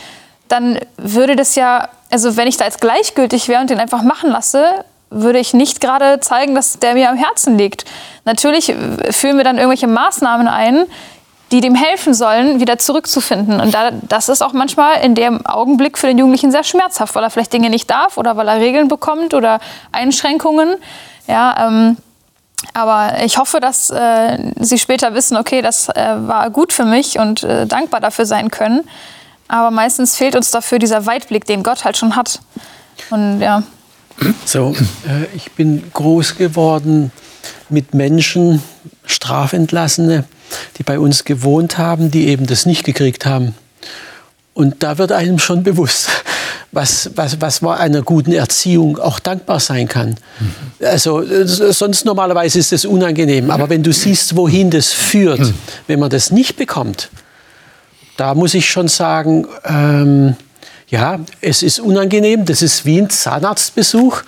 dann 0.49 0.79
würde 0.97 1.37
das 1.37 1.55
ja, 1.55 1.89
also 2.11 2.37
wenn 2.37 2.49
ich 2.49 2.57
da 2.57 2.65
jetzt 2.65 2.81
gleichgültig 2.81 3.49
wäre 3.49 3.61
und 3.61 3.71
den 3.71 3.81
einfach 3.81 4.03
machen 4.03 4.31
lasse, 4.31 4.85
würde 5.11 5.39
ich 5.39 5.55
nicht 5.55 5.81
gerade 5.81 6.21
zeigen, 6.21 6.55
dass 6.55 6.79
der 6.79 6.95
mir 6.95 7.09
am 7.09 7.17
Herzen 7.17 7.57
liegt. 7.57 7.85
Natürlich 8.25 8.71
äh, 8.71 9.13
führen 9.13 9.37
wir 9.37 9.45
dann 9.45 9.59
irgendwelche 9.59 9.87
Maßnahmen 9.87 10.49
ein, 10.49 10.87
die 11.53 11.61
dem 11.61 11.75
helfen 11.75 12.15
sollen, 12.15 12.61
wieder 12.61 12.79
zurückzufinden. 12.79 13.61
Und 13.61 13.75
da, 13.75 13.91
das 13.91 14.29
ist 14.29 14.43
auch 14.43 14.53
manchmal 14.53 15.03
in 15.03 15.15
dem 15.15 15.45
Augenblick 15.47 15.99
für 15.99 16.07
den 16.07 16.19
Jugendlichen 16.19 16.51
sehr 16.51 16.65
schmerzhaft, 16.65 17.15
weil 17.15 17.23
er 17.23 17.31
vielleicht 17.31 17.53
Dinge 17.53 17.71
nicht 17.71 17.91
darf 17.91 18.17
oder 18.17 18.37
weil 18.37 18.49
er 18.49 18.57
Regeln 18.57 18.89
bekommt 18.89 19.35
oder 19.35 19.61
Einschränkungen. 19.93 20.77
Ja, 21.27 21.69
ähm, 21.69 21.97
aber 22.73 23.23
ich 23.25 23.37
hoffe, 23.39 23.61
dass 23.61 23.91
äh, 23.91 24.39
sie 24.59 24.79
später 24.79 25.15
wissen, 25.15 25.37
okay, 25.37 25.61
das 25.61 25.89
äh, 25.91 26.15
war 26.17 26.51
gut 26.51 26.73
für 26.73 26.85
mich 26.85 27.19
und 27.19 27.43
äh, 27.43 27.67
dankbar 27.67 28.01
dafür 28.01 28.27
sein 28.27 28.51
können. 28.51 28.83
Aber 29.49 29.71
meistens 29.71 30.17
fehlt 30.17 30.35
uns 30.37 30.51
dafür 30.51 30.79
dieser 30.79 31.05
Weitblick, 31.07 31.45
den 31.45 31.63
Gott 31.63 31.85
halt 31.85 31.97
schon 31.97 32.17
hat. 32.17 32.41
Und 33.11 33.41
ja. 33.41 33.63
So, 34.45 34.75
äh, 35.07 35.27
ich 35.37 35.53
bin 35.53 35.91
groß 35.93 36.37
geworden 36.37 37.13
mit 37.69 37.95
Menschen, 37.95 38.63
Strafentlassene, 39.05 40.25
die 40.79 40.83
bei 40.83 40.99
uns 40.99 41.25
gewohnt 41.25 41.79
haben, 41.79 42.11
die 42.11 42.29
eben 42.29 42.47
das 42.47 42.67
nicht 42.67 42.85
gekriegt 42.85 43.27
haben. 43.27 43.55
Und 44.55 44.83
da 44.83 44.99
wird 44.99 45.11
einem 45.11 45.39
schon 45.39 45.65
bewusst, 45.65 46.09
was, 46.71 47.11
was, 47.17 47.41
was 47.41 47.61
man 47.61 47.79
einer 47.79 48.03
guten 48.03 48.33
Erziehung 48.33 48.99
auch 48.99 49.19
dankbar 49.19 49.61
sein 49.61 49.89
kann. 49.89 50.17
Mhm. 50.39 50.87
Also 50.87 51.23
sonst 51.73 52.05
normalerweise 52.05 52.59
ist 52.59 52.73
es 52.73 52.85
unangenehm, 52.85 53.51
aber 53.51 53.69
wenn 53.69 53.83
du 53.83 53.93
siehst, 53.93 54.37
wohin 54.37 54.71
das 54.71 54.93
führt, 54.93 55.41
mhm. 55.41 55.55
wenn 55.87 56.01
man 56.01 56.11
das 56.11 56.31
nicht 56.31 56.57
bekommt, 56.57 57.11
da 58.17 58.35
muss 58.35 58.55
ich 58.55 58.71
schon 58.71 58.89
sagen, 58.89 59.47
ähm, 59.65 60.37
ja, 60.89 61.19
es 61.41 61.63
ist 61.63 61.81
unangenehm, 61.81 62.45
das 62.45 62.63
ist 62.63 62.85
wie 62.85 63.01
ein 63.01 63.11
Zahnarztbesuch 63.11 64.23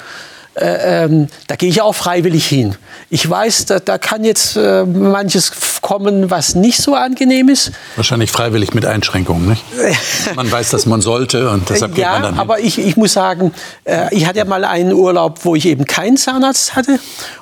äh, 0.57 1.05
ähm, 1.05 1.29
da 1.49 1.57
gehe 1.57 1.69
ich 1.69 1.83
auch 1.83 1.95
freiwillig 1.95 2.47
hin. 2.47 2.77
Ich 3.11 3.29
weiß, 3.29 3.67
da, 3.67 3.79
da 3.79 3.99
kann 3.99 4.25
jetzt 4.25 4.57
äh, 4.57 4.85
manches 4.85 5.53
kommen, 5.83 6.31
was 6.31 6.55
nicht 6.55 6.79
so 6.83 6.95
angenehm 6.95 7.49
ist. 7.49 7.73
Wahrscheinlich 7.95 8.31
freiwillig 8.31 8.75
mit 8.75 8.87
Einschränkungen, 8.87 9.49
nicht? 9.49 9.63
man 10.35 10.51
weiß, 10.51 10.71
dass 10.71 10.87
man 10.87 11.03
sollte 11.03 11.51
und 11.51 11.69
deshalb 11.69 11.95
geht 11.95 12.05
ja, 12.05 12.13
man 12.13 12.23
dann 12.23 12.33
hin. 12.33 12.41
aber 12.41 12.59
ich, 12.61 12.79
ich 12.79 12.97
muss 12.97 13.13
sagen, 13.13 13.53
äh, 13.85 14.15
ich 14.15 14.27
hatte 14.27 14.39
ja 14.39 14.45
mal 14.45 14.65
einen 14.65 14.93
Urlaub, 14.93 15.45
wo 15.45 15.55
ich 15.55 15.67
eben 15.67 15.85
keinen 15.85 16.17
Zahnarzt 16.17 16.75
hatte 16.75 16.99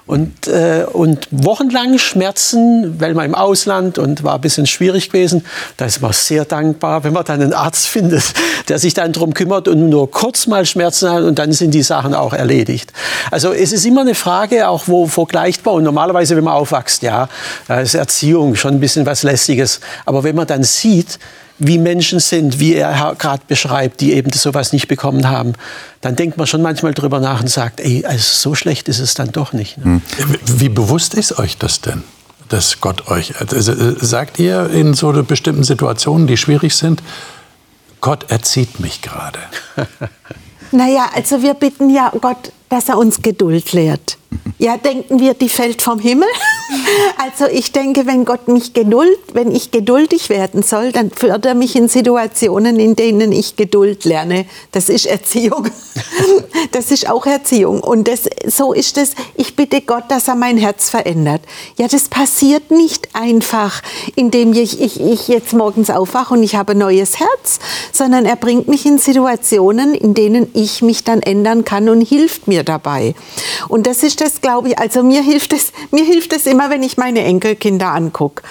und, 0.06 0.48
äh, 0.48 0.84
und 0.92 1.28
wochenlang 1.30 1.98
Schmerzen, 1.98 3.00
weil 3.00 3.14
man 3.14 3.24
im 3.24 3.34
Ausland 3.34 3.96
und 3.98 4.22
war 4.22 4.34
ein 4.34 4.40
bisschen 4.40 4.66
schwierig 4.66 5.10
gewesen. 5.10 5.46
Da 5.76 5.86
ist 5.86 6.02
man 6.02 6.12
sehr 6.12 6.44
dankbar, 6.44 7.04
wenn 7.04 7.12
man 7.12 7.24
dann 7.24 7.40
einen 7.40 7.54
Arzt 7.54 7.86
findet, 7.86 8.24
der 8.68 8.78
sich 8.78 8.92
dann 8.92 9.12
darum 9.12 9.32
kümmert 9.32 9.68
und 9.68 9.88
nur 9.88 10.10
kurz 10.10 10.46
mal 10.46 10.66
Schmerzen 10.66 11.10
hat 11.10 11.22
und 11.22 11.38
dann 11.38 11.52
sind 11.52 11.72
die 11.72 11.82
Sachen 11.82 12.14
auch 12.14 12.32
erledigt. 12.32 12.92
Also 13.30 13.52
es 13.52 13.72
ist 13.72 13.84
immer 13.84 14.02
eine 14.02 14.14
Frage, 14.14 14.68
auch 14.68 14.84
wo 14.86 15.06
vergleichbar. 15.06 15.74
Und 15.74 15.84
normalerweise, 15.84 16.36
wenn 16.36 16.44
man 16.44 16.54
aufwächst, 16.54 17.02
ja, 17.02 17.28
da 17.66 17.80
ist 17.80 17.94
Erziehung 17.94 18.54
schon 18.56 18.74
ein 18.74 18.80
bisschen 18.80 19.06
was 19.06 19.22
Lästiges. 19.22 19.80
Aber 20.04 20.24
wenn 20.24 20.36
man 20.36 20.46
dann 20.46 20.62
sieht, 20.62 21.18
wie 21.58 21.78
Menschen 21.78 22.20
sind, 22.20 22.58
wie 22.58 22.74
er 22.74 23.14
gerade 23.16 23.42
beschreibt, 23.46 24.00
die 24.00 24.12
eben 24.12 24.32
sowas 24.32 24.72
nicht 24.72 24.88
bekommen 24.88 25.28
haben, 25.28 25.52
dann 26.00 26.16
denkt 26.16 26.36
man 26.36 26.46
schon 26.46 26.62
manchmal 26.62 26.94
drüber 26.94 27.20
nach 27.20 27.40
und 27.40 27.48
sagt, 27.48 27.80
ey, 27.80 28.04
also 28.04 28.22
so 28.22 28.54
schlecht 28.54 28.88
ist 28.88 28.98
es 28.98 29.14
dann 29.14 29.30
doch 29.30 29.52
nicht. 29.52 29.78
Ne? 29.78 30.00
Wie 30.46 30.68
bewusst 30.68 31.14
ist 31.14 31.38
euch 31.38 31.56
das 31.58 31.80
denn? 31.80 32.02
Dass 32.48 32.80
Gott 32.80 33.08
euch, 33.08 33.40
also, 33.40 33.72
äh, 33.72 33.94
sagt 34.04 34.38
ihr 34.38 34.68
in 34.70 34.94
so 34.94 35.12
bestimmten 35.22 35.64
Situationen, 35.64 36.26
die 36.26 36.36
schwierig 36.36 36.74
sind, 36.74 37.02
Gott 38.00 38.30
erzieht 38.30 38.80
mich 38.80 39.00
gerade? 39.00 39.38
Naja, 40.74 41.08
also 41.14 41.40
wir 41.40 41.54
bitten 41.54 41.88
ja 41.88 42.10
Gott, 42.20 42.50
dass 42.68 42.88
er 42.88 42.98
uns 42.98 43.22
Geduld 43.22 43.72
lehrt. 43.72 44.18
Ja, 44.58 44.76
denken 44.76 45.20
wir, 45.20 45.34
die 45.34 45.48
fällt 45.48 45.80
vom 45.80 46.00
Himmel? 46.00 46.26
Also 47.18 47.46
ich 47.46 47.72
denke, 47.72 48.06
wenn 48.06 48.24
Gott 48.24 48.48
mich 48.48 48.74
geduld, 48.74 49.18
wenn 49.32 49.50
ich 49.50 49.70
geduldig 49.70 50.28
werden 50.28 50.62
soll, 50.62 50.92
dann 50.92 51.10
führt 51.10 51.46
er 51.46 51.54
mich 51.54 51.74
in 51.76 51.88
Situationen, 51.88 52.78
in 52.78 52.96
denen 52.96 53.32
ich 53.32 53.56
Geduld 53.56 54.04
lerne. 54.04 54.46
Das 54.72 54.88
ist 54.88 55.06
Erziehung. 55.06 55.68
Das 56.72 56.90
ist 56.90 57.08
auch 57.08 57.26
Erziehung. 57.26 57.80
Und 57.80 58.08
das, 58.08 58.22
so 58.46 58.72
ist 58.72 58.98
es. 58.98 59.12
Ich 59.36 59.54
bitte 59.54 59.80
Gott, 59.80 60.04
dass 60.08 60.26
er 60.26 60.34
mein 60.34 60.56
Herz 60.56 60.90
verändert. 60.90 61.42
Ja, 61.78 61.86
das 61.86 62.08
passiert 62.08 62.70
nicht 62.70 63.14
einfach, 63.14 63.82
indem 64.16 64.52
ich, 64.54 64.80
ich, 64.80 65.00
ich 65.00 65.28
jetzt 65.28 65.52
morgens 65.52 65.90
aufwache 65.90 66.34
und 66.34 66.42
ich 66.42 66.56
habe 66.56 66.72
ein 66.72 66.78
neues 66.78 67.20
Herz, 67.20 67.60
sondern 67.92 68.24
er 68.24 68.36
bringt 68.36 68.66
mich 68.66 68.86
in 68.86 68.98
Situationen, 68.98 69.94
in 69.94 70.14
denen 70.14 70.50
ich 70.54 70.82
mich 70.82 71.04
dann 71.04 71.22
ändern 71.22 71.64
kann 71.64 71.88
und 71.88 72.00
hilft 72.00 72.48
mir 72.48 72.64
dabei. 72.64 73.14
Und 73.68 73.86
das 73.86 74.02
ist 74.02 74.20
das, 74.20 74.40
glaube 74.40 74.68
ich, 74.68 74.78
also 74.78 75.02
mir 75.02 75.22
hilft 75.22 75.52
es, 75.52 75.72
mir 75.92 76.04
hilft 76.04 76.32
es 76.32 76.46
immer, 76.54 76.70
wenn 76.70 76.84
ich 76.84 76.96
meine 76.96 77.24
Enkelkinder 77.24 77.88
angucke. 77.88 78.44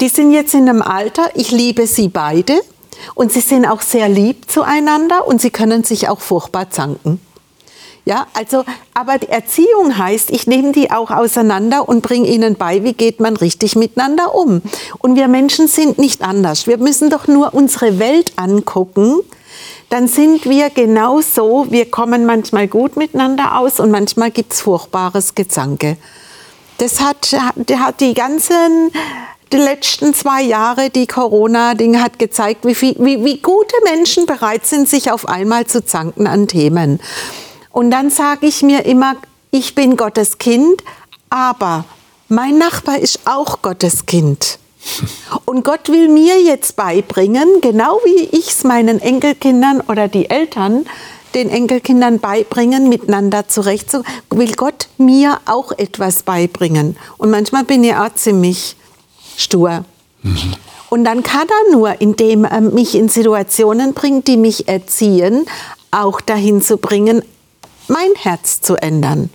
Die 0.00 0.08
sind 0.08 0.32
jetzt 0.32 0.54
in 0.54 0.68
einem 0.68 0.80
Alter, 0.80 1.30
ich 1.34 1.50
liebe 1.50 1.88
sie 1.88 2.08
beide 2.08 2.60
und 3.14 3.32
sie 3.32 3.40
sind 3.40 3.66
auch 3.66 3.80
sehr 3.80 4.08
lieb 4.08 4.48
zueinander 4.48 5.26
und 5.26 5.40
sie 5.40 5.50
können 5.50 5.82
sich 5.82 6.08
auch 6.08 6.20
furchtbar 6.20 6.70
zanken. 6.70 7.20
Ja, 8.04 8.26
also, 8.34 8.64
aber 8.94 9.18
die 9.18 9.28
Erziehung 9.28 9.96
heißt, 9.96 10.30
ich 10.30 10.46
nehme 10.46 10.72
die 10.72 10.90
auch 10.90 11.10
auseinander 11.10 11.88
und 11.88 12.02
bringe 12.02 12.28
ihnen 12.28 12.56
bei, 12.56 12.82
wie 12.82 12.94
geht 12.94 13.20
man 13.20 13.36
richtig 13.36 13.76
miteinander 13.76 14.34
um. 14.34 14.62
Und 14.98 15.14
wir 15.16 15.28
Menschen 15.28 15.68
sind 15.68 15.98
nicht 15.98 16.22
anders. 16.22 16.66
Wir 16.66 16.78
müssen 16.78 17.10
doch 17.10 17.28
nur 17.28 17.54
unsere 17.54 18.00
Welt 18.00 18.32
angucken. 18.36 19.20
Dann 19.88 20.08
sind 20.08 20.46
wir 20.46 20.70
genauso. 20.70 21.66
Wir 21.70 21.90
kommen 21.90 22.24
manchmal 22.26 22.66
gut 22.66 22.96
miteinander 22.96 23.58
aus 23.58 23.78
und 23.78 23.92
manchmal 23.92 24.32
gibt 24.32 24.52
es 24.52 24.60
furchtbares 24.60 25.36
Gezanke. 25.36 25.96
Das 26.78 27.00
hat, 27.00 27.32
hat 27.32 28.00
die 28.00 28.14
ganzen 28.14 28.90
die 29.52 29.58
letzten 29.58 30.14
zwei 30.14 30.42
Jahre, 30.42 30.88
die 30.88 31.06
Corona-Ding 31.06 32.00
hat 32.00 32.18
gezeigt, 32.18 32.64
wie, 32.64 32.74
viel, 32.74 32.96
wie, 32.98 33.22
wie 33.22 33.38
gute 33.38 33.74
Menschen 33.84 34.24
bereit 34.24 34.66
sind, 34.66 34.88
sich 34.88 35.10
auf 35.10 35.28
einmal 35.28 35.66
zu 35.66 35.84
zanken 35.84 36.26
an 36.26 36.48
Themen. 36.48 37.00
Und 37.70 37.90
dann 37.90 38.10
sage 38.10 38.46
ich 38.46 38.62
mir 38.62 38.86
immer, 38.86 39.16
ich 39.50 39.74
bin 39.74 39.96
Gottes 39.96 40.38
Kind, 40.38 40.82
aber 41.28 41.84
mein 42.28 42.56
Nachbar 42.56 42.98
ist 42.98 43.20
auch 43.26 43.60
Gottes 43.60 44.06
Kind. 44.06 44.58
Und 45.44 45.64
Gott 45.64 45.88
will 45.90 46.08
mir 46.08 46.40
jetzt 46.40 46.76
beibringen, 46.76 47.60
genau 47.60 48.00
wie 48.04 48.24
ich 48.36 48.48
es 48.48 48.64
meinen 48.64 49.00
Enkelkindern 49.00 49.82
oder 49.82 50.08
die 50.08 50.30
Eltern 50.30 50.86
den 51.34 51.50
Enkelkindern 51.50 52.20
beibringen, 52.20 52.88
miteinander 52.88 53.48
zurechtzu, 53.48 54.02
will 54.30 54.52
Gott 54.54 54.88
mir 54.98 55.38
auch 55.46 55.72
etwas 55.72 56.22
beibringen. 56.22 56.96
Und 57.18 57.30
manchmal 57.30 57.64
bin 57.64 57.84
ich 57.84 57.94
auch 57.94 58.14
ziemlich 58.14 58.76
stur. 59.36 59.84
Mhm. 60.22 60.54
Und 60.90 61.04
dann 61.04 61.22
kann 61.22 61.46
er 61.48 61.72
nur, 61.72 62.00
indem 62.00 62.44
er 62.44 62.60
mich 62.60 62.94
in 62.94 63.08
Situationen 63.08 63.94
bringt, 63.94 64.28
die 64.28 64.36
mich 64.36 64.68
erziehen, 64.68 65.46
auch 65.90 66.20
dahin 66.20 66.60
zu 66.60 66.76
bringen, 66.76 67.22
mein 67.88 68.14
Herz 68.18 68.60
zu 68.60 68.76
ändern. 68.76 69.30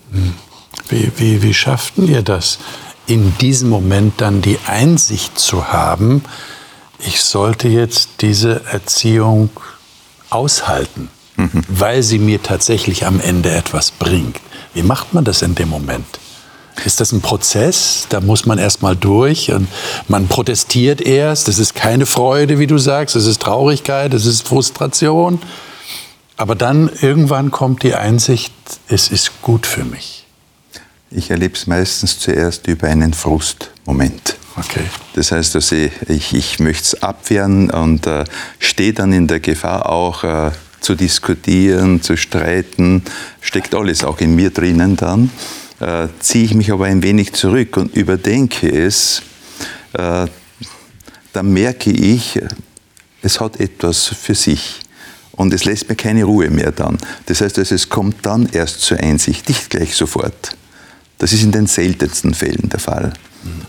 Wie, 0.89 1.11
wie, 1.17 1.41
wie 1.41 1.53
schafften 1.53 2.07
ihr 2.07 2.21
das, 2.21 2.59
in 3.07 3.35
diesem 3.39 3.69
Moment 3.69 4.21
dann 4.21 4.41
die 4.41 4.59
Einsicht 4.67 5.39
zu 5.39 5.69
haben, 5.69 6.23
ich 6.99 7.21
sollte 7.21 7.67
jetzt 7.67 8.21
diese 8.21 8.63
Erziehung 8.65 9.49
aushalten, 10.29 11.09
mhm. 11.37 11.63
weil 11.69 12.03
sie 12.03 12.19
mir 12.19 12.43
tatsächlich 12.43 13.05
am 13.05 13.19
Ende 13.19 13.51
etwas 13.51 13.91
bringt? 13.91 14.39
Wie 14.73 14.83
macht 14.83 15.13
man 15.13 15.23
das 15.23 15.41
in 15.41 15.55
dem 15.55 15.69
Moment? 15.69 16.19
Ist 16.85 16.99
das 16.99 17.11
ein 17.11 17.21
Prozess? 17.21 18.05
Da 18.09 18.21
muss 18.21 18.45
man 18.45 18.59
erst 18.59 18.81
mal 18.81 18.95
durch 18.95 19.51
und 19.51 19.67
man 20.07 20.27
protestiert 20.27 21.01
erst. 21.01 21.47
Das 21.47 21.57
ist 21.57 21.73
keine 21.73 22.05
Freude, 22.05 22.59
wie 22.59 22.67
du 22.67 22.77
sagst. 22.77 23.15
Es 23.15 23.25
ist 23.25 23.41
Traurigkeit, 23.41 24.13
es 24.13 24.25
ist 24.25 24.47
Frustration. 24.47 25.39
Aber 26.35 26.53
dann 26.53 26.89
irgendwann 27.01 27.49
kommt 27.49 27.81
die 27.81 27.95
Einsicht, 27.95 28.53
es 28.87 29.09
ist 29.09 29.41
gut 29.41 29.65
für 29.65 29.83
mich. 29.83 30.25
Ich 31.09 31.31
erlebe 31.31 31.55
es 31.55 31.65
meistens 31.65 32.19
zuerst 32.19 32.67
über 32.67 32.87
einen 32.87 33.13
Frustmoment. 33.13 34.35
Okay. 34.55 34.83
Das 35.13 35.31
heißt, 35.31 35.55
also 35.55 35.75
ich, 35.75 36.33
ich 36.33 36.59
möchte 36.59 36.83
es 36.83 37.03
abwehren 37.03 37.71
und 37.71 38.05
äh, 38.05 38.23
stehe 38.59 38.93
dann 38.93 39.13
in 39.13 39.27
der 39.27 39.39
Gefahr 39.39 39.89
auch 39.89 40.23
äh, 40.23 40.51
zu 40.81 40.95
diskutieren, 40.95 42.01
zu 42.01 42.17
streiten. 42.17 43.03
Steckt 43.41 43.75
alles 43.75 44.03
auch 44.03 44.19
in 44.19 44.35
mir 44.35 44.49
drinnen 44.49 44.95
dann. 44.95 45.31
Äh, 45.79 46.07
ziehe 46.19 46.45
ich 46.45 46.53
mich 46.53 46.71
aber 46.71 46.85
ein 46.85 47.03
wenig 47.03 47.33
zurück 47.33 47.77
und 47.77 47.95
überdenke 47.95 48.69
es, 48.69 49.21
äh, 49.93 50.25
dann 51.33 51.53
merke 51.53 51.91
ich, 51.91 52.39
es 53.21 53.39
hat 53.39 53.59
etwas 53.59 54.05
für 54.05 54.35
sich. 54.35 54.79
Und 55.33 55.53
es 55.53 55.65
lässt 55.65 55.87
mir 55.87 55.95
keine 55.95 56.23
Ruhe 56.23 56.49
mehr 56.49 56.71
dann. 56.71 56.97
Das 57.27 57.41
heißt, 57.41 57.59
also, 57.59 57.75
es 57.75 57.89
kommt 57.89 58.25
dann 58.25 58.49
erst 58.51 58.81
zur 58.81 58.97
Einsicht, 58.97 59.47
nicht 59.47 59.69
gleich 59.69 59.95
sofort. 59.95 60.57
Das 61.19 61.31
ist 61.31 61.43
in 61.43 61.51
den 61.51 61.67
seltensten 61.67 62.33
Fällen 62.33 62.69
der 62.69 62.79
Fall. 62.79 63.13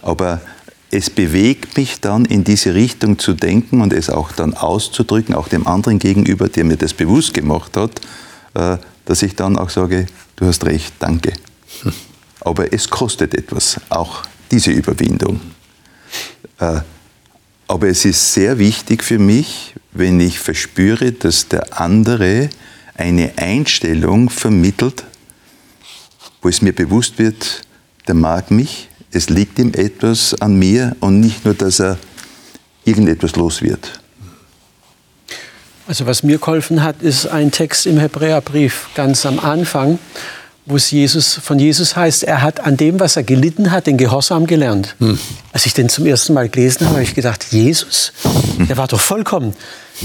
Aber 0.01 0.41
es 0.91 1.11
bewegt 1.11 1.77
mich 1.77 2.01
dann 2.01 2.25
in 2.25 2.45
diese 2.45 2.75
Richtung 2.75 3.19
zu 3.19 3.35
denken 3.35 3.83
und 3.83 3.93
es 3.93 4.09
auch 4.09 4.33
dann 4.33 4.55
auszudrücken, 4.55 5.35
auch 5.35 5.49
dem 5.49 5.67
anderen 5.67 5.99
gegenüber, 5.99 6.49
der 6.49 6.65
mir 6.65 6.77
das 6.77 6.95
bewusst 6.95 7.35
gemacht 7.35 7.77
hat, 7.77 8.01
äh, 8.55 8.79
dass 9.05 9.23
ich 9.23 9.37
dann 9.37 9.59
auch 9.59 9.71
sage, 9.71 10.07
du 10.37 10.47
hast 10.47 10.65
recht, 10.65 10.95
danke. 10.99 11.33
Aber 12.41 12.73
es 12.73 12.89
kostet 12.89 13.35
etwas, 13.35 13.81
auch 13.91 14.23
diese 14.51 14.71
Überwindung. 14.71 15.41
Äh, 16.59 16.81
aber 17.71 17.89
es 17.89 18.07
ist 18.07 18.33
sehr 18.33 18.59
wichtig 18.59 19.05
für 19.05 19.19
mich, 19.19 19.75
wenn 19.93 20.19
ich 20.21 20.39
verspüre, 20.39 21.13
dass 21.13 21.49
der 21.49 21.79
andere 21.79 22.49
eine 22.95 23.33
Einstellung 23.37 24.31
vermittelt, 24.31 25.05
wo 26.41 26.49
es 26.49 26.63
mir 26.63 26.73
bewusst 26.73 27.19
wird, 27.19 27.61
der 28.07 28.15
mag 28.15 28.51
mich, 28.51 28.88
es 29.13 29.29
liegt 29.29 29.59
ihm 29.59 29.73
etwas 29.75 30.35
an 30.41 30.57
mir 30.57 30.97
und 31.01 31.21
nicht 31.21 31.45
nur, 31.45 31.55
dass 31.55 31.81
er 31.81 31.99
irgendetwas 32.85 33.37
los 33.37 33.63
wird. 33.63 34.01
Also 35.87 36.07
was 36.07 36.23
mir 36.23 36.39
geholfen 36.39 36.83
hat, 36.83 37.03
ist 37.03 37.27
ein 37.27 37.51
Text 37.51 37.87
im 37.87 37.99
Hebräerbrief 37.99 38.89
ganz 38.95 39.25
am 39.25 39.39
Anfang, 39.39 39.99
wo 40.67 40.77
es 40.77 40.91
Jesus, 40.91 41.41
von 41.43 41.59
Jesus 41.59 41.97
heißt, 41.97 42.25
er 42.25 42.43
hat 42.43 42.61
an 42.61 42.77
dem, 42.77 43.01
was 43.01 43.17
er 43.17 43.23
gelitten 43.23 43.71
hat, 43.71 43.87
den 43.87 43.97
Gehorsam 43.97 44.47
gelernt. 44.47 44.97
Hm. 44.99 45.19
Als 45.53 45.65
ich 45.65 45.73
den 45.73 45.89
zum 45.89 46.05
ersten 46.05 46.35
Mal 46.35 46.51
gelesen 46.51 46.85
habe, 46.85 46.97
habe 46.97 47.05
ich 47.05 47.15
gedacht, 47.15 47.47
Jesus, 47.51 48.13
der 48.69 48.77
war 48.77 48.87
doch 48.87 49.01
vollkommen. 49.01 49.55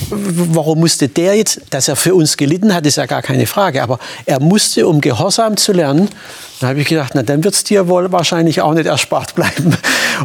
Warum 0.09 0.79
musste 0.79 1.07
der 1.07 1.35
jetzt, 1.35 1.61
dass 1.69 1.87
er 1.87 1.95
für 1.95 2.15
uns 2.15 2.37
gelitten 2.37 2.73
hat, 2.73 2.85
ist 2.85 2.97
ja 2.97 3.05
gar 3.05 3.21
keine 3.21 3.45
Frage. 3.45 3.83
Aber 3.83 3.99
er 4.25 4.39
musste, 4.39 4.87
um 4.87 5.01
Gehorsam 5.01 5.57
zu 5.57 5.71
lernen, 5.71 6.09
da 6.59 6.69
habe 6.69 6.81
ich 6.81 6.87
gedacht, 6.87 7.11
na 7.15 7.23
dann 7.23 7.43
wird 7.43 7.53
es 7.53 7.63
dir 7.63 7.87
wohl 7.87 8.11
wahrscheinlich 8.11 8.61
auch 8.61 8.73
nicht 8.73 8.85
erspart 8.85 9.35
bleiben. 9.35 9.77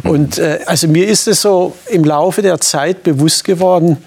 Und 0.03 0.37
äh, 0.37 0.59
also 0.65 0.87
mir 0.87 1.07
ist 1.07 1.27
es 1.27 1.41
so 1.41 1.75
im 1.87 2.03
Laufe 2.03 2.41
der 2.41 2.59
Zeit 2.59 3.03
bewusst 3.03 3.43
geworden, 3.43 3.97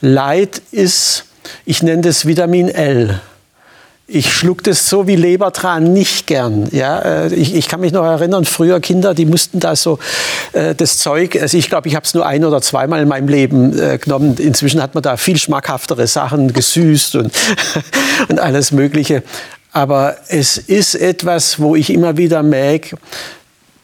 Leid 0.00 0.62
ist, 0.70 1.24
ich 1.64 1.82
nenne 1.82 2.02
das 2.02 2.26
Vitamin 2.26 2.68
L 2.68 3.20
ich 4.10 4.32
schluck 4.32 4.64
das 4.64 4.88
so 4.88 5.06
wie 5.06 5.16
Lebertran 5.16 5.92
nicht 5.92 6.26
gern. 6.26 6.66
Ja, 6.72 6.98
äh, 7.00 7.34
ich, 7.34 7.54
ich 7.54 7.68
kann 7.68 7.80
mich 7.80 7.92
noch 7.92 8.04
erinnern, 8.04 8.46
früher 8.46 8.80
Kinder, 8.80 9.12
die 9.12 9.26
mussten 9.26 9.60
da 9.60 9.76
so 9.76 9.98
äh, 10.54 10.74
das 10.74 10.96
Zeug, 10.96 11.36
also 11.40 11.58
ich 11.58 11.68
glaube, 11.68 11.88
ich 11.88 11.94
habe 11.94 12.06
es 12.06 12.14
nur 12.14 12.24
ein 12.24 12.42
oder 12.42 12.62
zweimal 12.62 13.02
in 13.02 13.08
meinem 13.08 13.28
Leben 13.28 13.78
äh, 13.78 13.98
genommen. 13.98 14.36
Inzwischen 14.38 14.80
hat 14.80 14.94
man 14.94 15.02
da 15.02 15.18
viel 15.18 15.36
schmackhaftere 15.36 16.06
Sachen 16.06 16.54
gesüßt 16.54 17.16
und, 17.16 17.32
und 18.28 18.40
alles 18.40 18.72
Mögliche. 18.72 19.22
Aber 19.72 20.16
es 20.28 20.56
ist 20.56 20.94
etwas, 20.94 21.60
wo 21.60 21.76
ich 21.76 21.90
immer 21.90 22.16
wieder 22.16 22.42
merke, 22.42 22.96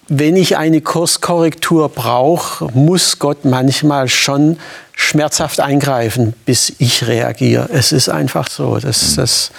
wenn 0.08 0.36
ich 0.36 0.56
eine 0.56 0.80
Kurskorrektur 0.80 1.90
brauche, 1.90 2.68
muss 2.72 3.18
Gott 3.18 3.44
manchmal 3.44 4.08
schon 4.08 4.58
schmerzhaft 4.94 5.60
eingreifen, 5.60 6.32
bis 6.46 6.72
ich 6.78 7.06
reagiere. 7.06 7.68
Es 7.72 7.92
ist 7.92 8.08
einfach 8.08 8.48
so. 8.48 8.78
Das, 8.78 9.16
das, 9.16 9.50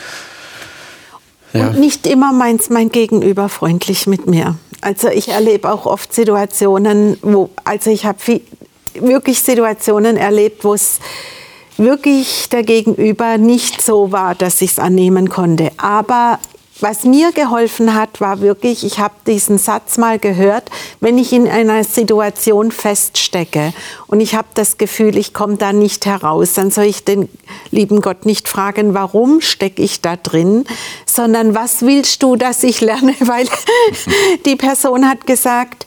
ja. 1.56 1.68
Und 1.68 1.80
nicht 1.80 2.08
immer 2.08 2.32
meint 2.32 2.70
mein 2.70 2.90
Gegenüber 2.90 3.50
freundlich 3.50 4.08
mit 4.08 4.28
mir. 4.28 4.56
Also 4.82 5.08
ich 5.08 5.30
erlebe 5.30 5.72
auch 5.72 5.86
oft 5.86 6.14
Situationen, 6.14 7.18
wo, 7.22 7.50
also 7.64 7.90
ich 7.90 8.06
habe 8.06 8.20
wirklich 8.94 9.42
Situationen 9.42 10.18
erlebt, 10.18 10.64
wo 10.64 10.74
es 10.74 11.00
wirklich 11.78 12.50
der 12.50 12.64
Gegenüber 12.64 13.38
nicht 13.38 13.82
so 13.82 14.12
war, 14.12 14.36
dass 14.36 14.62
ich 14.62 14.72
es 14.72 14.80
annehmen 14.80 15.30
konnte. 15.30 15.72
Aber 15.78 16.40
was 16.82 17.06
mir 17.06 17.32
geholfen 17.32 17.94
hat, 17.94 18.20
war 18.20 18.42
wirklich, 18.42 18.84
ich 18.84 19.00
habe 19.00 19.14
diesen 19.26 19.58
Satz 19.58 19.98
mal 19.98 20.20
gehört, 20.20 20.70
wenn 21.00 21.18
ich 21.18 21.32
in 21.32 21.48
einer 21.48 21.84
Situation 21.86 22.72
feststecke. 22.72 23.74
Und 24.08 24.20
ich 24.20 24.36
habe 24.36 24.48
das 24.56 24.78
Gefühl, 24.78 25.18
ich 25.18 25.34
komme 25.34 25.56
da 25.56 25.72
nicht 25.72 26.06
heraus, 26.06 26.54
dann 26.54 26.72
soll 26.72 26.86
ich 26.86 27.06
den 27.06 27.30
lieben 27.72 28.02
Gott 28.02 28.26
nicht 28.26 28.50
fragen, 28.50 28.94
warum 28.94 29.40
stecke 29.40 29.82
ich 29.82 30.02
da 30.02 30.18
drin, 30.18 30.66
sondern 31.06 31.56
was 31.56 31.82
willst 31.82 32.22
du, 32.24 32.36
dass 32.36 32.62
ich 32.64 32.82
lerne, 32.82 33.16
weil 33.22 33.48
die 34.46 34.58
Person 34.58 35.08
hat 35.08 35.26
gesagt, 35.26 35.86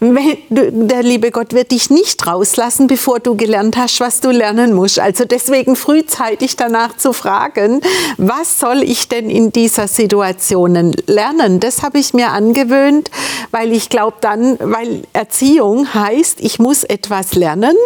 der 0.00 1.02
liebe 1.02 1.30
Gott 1.30 1.54
wird 1.54 1.70
dich 1.70 1.88
nicht 1.88 2.26
rauslassen, 2.26 2.86
bevor 2.86 3.18
du 3.18 3.34
gelernt 3.34 3.78
hast, 3.78 4.00
was 4.00 4.20
du 4.20 4.30
lernen 4.30 4.74
musst. 4.74 5.00
Also 5.00 5.24
deswegen 5.24 5.74
frühzeitig 5.74 6.56
danach 6.56 6.98
zu 6.98 7.14
fragen, 7.14 7.80
was 8.18 8.60
soll 8.60 8.82
ich 8.82 9.08
denn 9.08 9.30
in 9.30 9.52
dieser 9.52 9.88
Situation 9.88 10.92
lernen? 11.06 11.60
Das 11.60 11.82
habe 11.82 11.98
ich 11.98 12.12
mir 12.12 12.30
angewöhnt, 12.30 13.10
weil 13.52 13.72
ich 13.72 13.88
glaube 13.88 14.18
dann, 14.20 14.58
weil 14.60 15.02
Erziehung 15.14 15.94
heißt, 15.94 16.40
ich 16.40 16.58
muss 16.58 16.84
etwas 16.84 17.34
lernen 17.34 17.76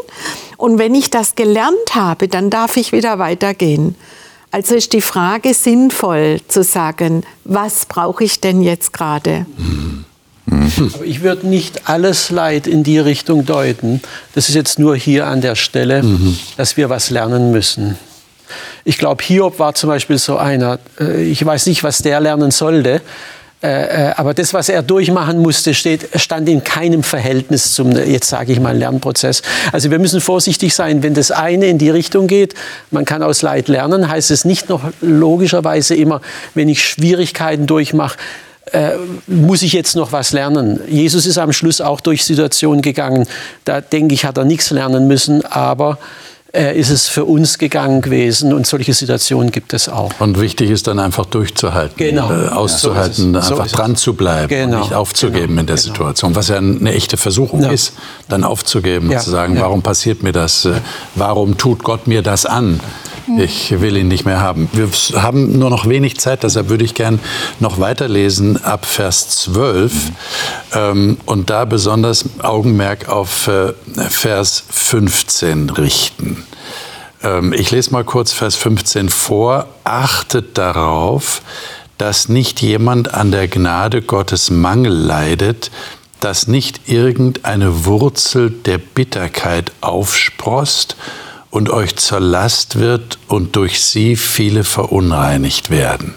und 0.57 0.79
wenn 0.79 0.97
ich 0.97 1.11
das 1.11 1.37
gelernt 1.37 1.95
habe, 1.95 2.27
dann 2.27 2.51
darf 2.51 2.77
ich 2.77 2.91
wieder 2.91 3.21
weitergehen. 3.21 3.95
Also 4.51 4.75
ist 4.75 4.93
die 4.95 5.01
Frage 5.01 5.55
sinnvoll 5.55 6.41
zu 6.49 6.65
sagen, 6.65 7.23
was 7.45 7.87
brauche 7.87 8.25
ich 8.25 8.41
denn 8.41 8.63
jetzt 8.63 8.93
gerade? 8.93 9.47
Mhm. 9.57 10.05
Aber 10.95 11.05
ich 11.05 11.23
würde 11.23 11.47
nicht 11.47 11.89
alles 11.89 12.31
Leid 12.31 12.67
in 12.67 12.83
die 12.83 12.99
Richtung 12.99 13.47
deuten. 13.47 14.01
Das 14.35 14.49
ist 14.49 14.55
jetzt 14.55 14.79
nur 14.79 14.97
hier 14.97 15.27
an 15.27 15.41
der 15.41 15.55
Stelle, 15.55 16.03
mhm. 16.03 16.37
dass 16.57 16.77
wir 16.77 16.91
was 16.91 17.11
lernen 17.11 17.51
müssen. 17.51 17.97
Ich 18.85 18.99
glaube, 18.99 19.23
Hiob 19.23 19.59
war 19.59 19.75
zum 19.75 19.89
Beispiel 19.89 20.19
so 20.19 20.37
einer. 20.37 20.79
Äh, 20.99 21.23
ich 21.25 21.45
weiß 21.45 21.67
nicht, 21.67 21.85
was 21.85 21.99
der 21.99 22.21
lernen 22.21 22.51
sollte. 22.51 23.01
Äh, 23.63 24.09
äh, 24.09 24.13
aber 24.17 24.33
das, 24.33 24.55
was 24.55 24.71
er 24.71 24.83
durchmachen 24.83 25.39
musste, 25.39 25.75
steht, 25.75 26.09
stand 26.15 26.49
in 26.49 26.65
keinem 26.65 27.03
Verhältnis 27.03 27.75
zum, 27.75 27.93
jetzt 27.93 28.31
sage 28.31 28.53
ich 28.53 28.61
mal, 28.61 28.77
Lernprozess. 28.77 29.43
Also 29.71 29.91
wir 29.91 29.99
müssen 29.99 30.23
vorsichtig 30.23 30.75
sein, 30.75 31.03
wenn 31.03 31.13
das 31.13 31.31
eine 31.31 31.67
in 31.67 31.77
die 31.77 31.91
Richtung 31.91 32.27
geht, 32.27 32.55
man 32.91 33.05
kann 33.05 33.23
aus 33.23 33.43
Leid 33.43 33.69
lernen, 33.69 34.09
heißt 34.09 34.31
es 34.31 34.47
nicht 34.47 34.71
noch 34.71 34.83
logischerweise 35.03 35.95
immer, 35.95 36.23
wenn 36.55 36.71
ich 36.71 36.83
Schwierigkeiten 36.83 37.67
durchmache, 37.67 38.17
äh, 38.73 38.93
muss 39.27 39.63
ich 39.63 39.73
jetzt 39.73 39.97
noch 39.97 40.13
was 40.13 40.33
lernen? 40.33 40.81
Jesus 40.89 41.27
ist 41.27 41.39
am 41.39 41.53
Schluss 41.53 41.81
auch 41.81 42.01
durch 42.01 42.25
Situationen 42.25 42.83
gegangen. 42.83 43.27
Da 43.65 43.81
denke 43.81 44.15
ich, 44.15 44.25
hat 44.25 44.39
er 44.39 44.45
nichts 44.45 44.71
lernen 44.71 45.07
müssen, 45.09 45.45
aber 45.45 45.99
äh, 46.53 46.79
ist 46.79 46.91
es 46.91 47.09
für 47.09 47.25
uns 47.25 47.59
gegangen 47.59 48.01
gewesen 48.01 48.53
und 48.53 48.67
solche 48.67 48.93
Situationen 48.93 49.53
gibt 49.53 49.73
es 49.73 49.89
auch. 49.89 50.13
Und 50.19 50.41
wichtig 50.41 50.71
ist 50.71 50.87
dann 50.87 50.99
einfach 50.99 51.27
durchzuhalten, 51.27 51.97
genau. 51.97 52.31
äh, 52.31 52.49
auszuhalten, 52.49 53.35
ja, 53.35 53.43
so 53.43 53.55
einfach 53.55 53.69
so 53.69 53.77
dran 53.77 53.97
zu 53.97 54.15
bleiben 54.15 54.49
genau. 54.49 54.81
nicht 54.81 54.93
aufzugeben 54.93 55.49
genau. 55.49 55.61
in 55.61 55.67
der 55.67 55.77
genau. 55.77 55.87
Situation, 55.89 56.35
was 56.35 56.49
ja 56.49 56.57
eine 56.57 56.93
echte 56.93 57.17
Versuchung 57.17 57.63
ja. 57.63 57.71
ist, 57.71 57.93
dann 58.29 58.43
aufzugeben 58.43 59.11
ja. 59.11 59.19
und 59.19 59.25
zu 59.25 59.31
sagen, 59.31 59.61
warum 59.61 59.83
passiert 59.83 60.23
mir 60.23 60.33
das, 60.33 60.65
äh, 60.65 60.73
warum 61.15 61.57
tut 61.57 61.85
Gott 61.85 62.07
mir 62.07 62.23
das 62.23 62.47
an? 62.47 62.81
Ich 63.39 63.81
will 63.81 63.97
ihn 63.97 64.09
nicht 64.09 64.25
mehr 64.25 64.41
haben. 64.41 64.69
Wir 64.73 64.89
haben 65.23 65.59
nur 65.59 65.71
noch 65.71 65.89
wenig 65.89 66.19
Zeit, 66.19 66.43
deshalb 66.43 66.69
würde 66.69 66.85
ich 66.85 66.95
gern 66.95 67.21
noch 67.59 67.79
weiterlesen 67.79 68.63
ab 68.65 68.87
Vers 68.87 69.31
12 69.31 69.93
mhm. 69.93 70.13
ähm, 70.75 71.17
und 71.27 71.51
da 71.51 71.65
besonders 71.65 72.25
Augenmerk 72.43 73.09
auf 73.09 73.49
äh, 73.49 73.73
Vers 74.09 74.65
15 74.71 75.71
richten. 75.71 76.45
Ähm, 77.23 77.53
ich 77.53 77.71
lese 77.71 77.93
mal 77.93 78.05
kurz 78.05 78.33
Vers 78.33 78.57
15 78.57 79.09
vor. 79.09 79.67
Achtet 79.85 80.59
darauf, 80.59 81.43
dass 81.99 82.29
nicht 82.29 82.63
jemand 82.63 83.15
an 83.15 83.31
der 83.31 83.49
Gnade 83.49 84.03
Gottes 84.03 84.51
Mangel 84.51 84.93
leidet, 84.93 85.71
dass 86.21 86.47
nicht 86.47 86.89
irgendeine 86.89 87.85
Wurzel 87.87 88.51
der 88.51 88.79
Bitterkeit 88.79 89.73
aufsproßt 89.81 90.97
und 91.51 91.71
euch 91.71 91.97
zur 91.97 92.21
Last 92.21 92.79
wird 92.79 93.19
und 93.27 93.57
durch 93.57 93.83
sie 93.83 94.17
viele 94.17 94.65
verunreinigt 94.65 95.71
werden. 95.71 96.15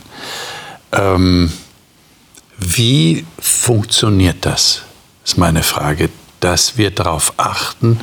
Ähm, 0.92 1.52
wie 2.58 3.26
funktioniert 3.40 4.38
das? 4.46 4.84
Ist 5.26 5.38
meine 5.38 5.64
Frage, 5.64 6.10
dass 6.40 6.78
wir 6.78 6.92
darauf 6.92 7.34
achten, 7.38 8.00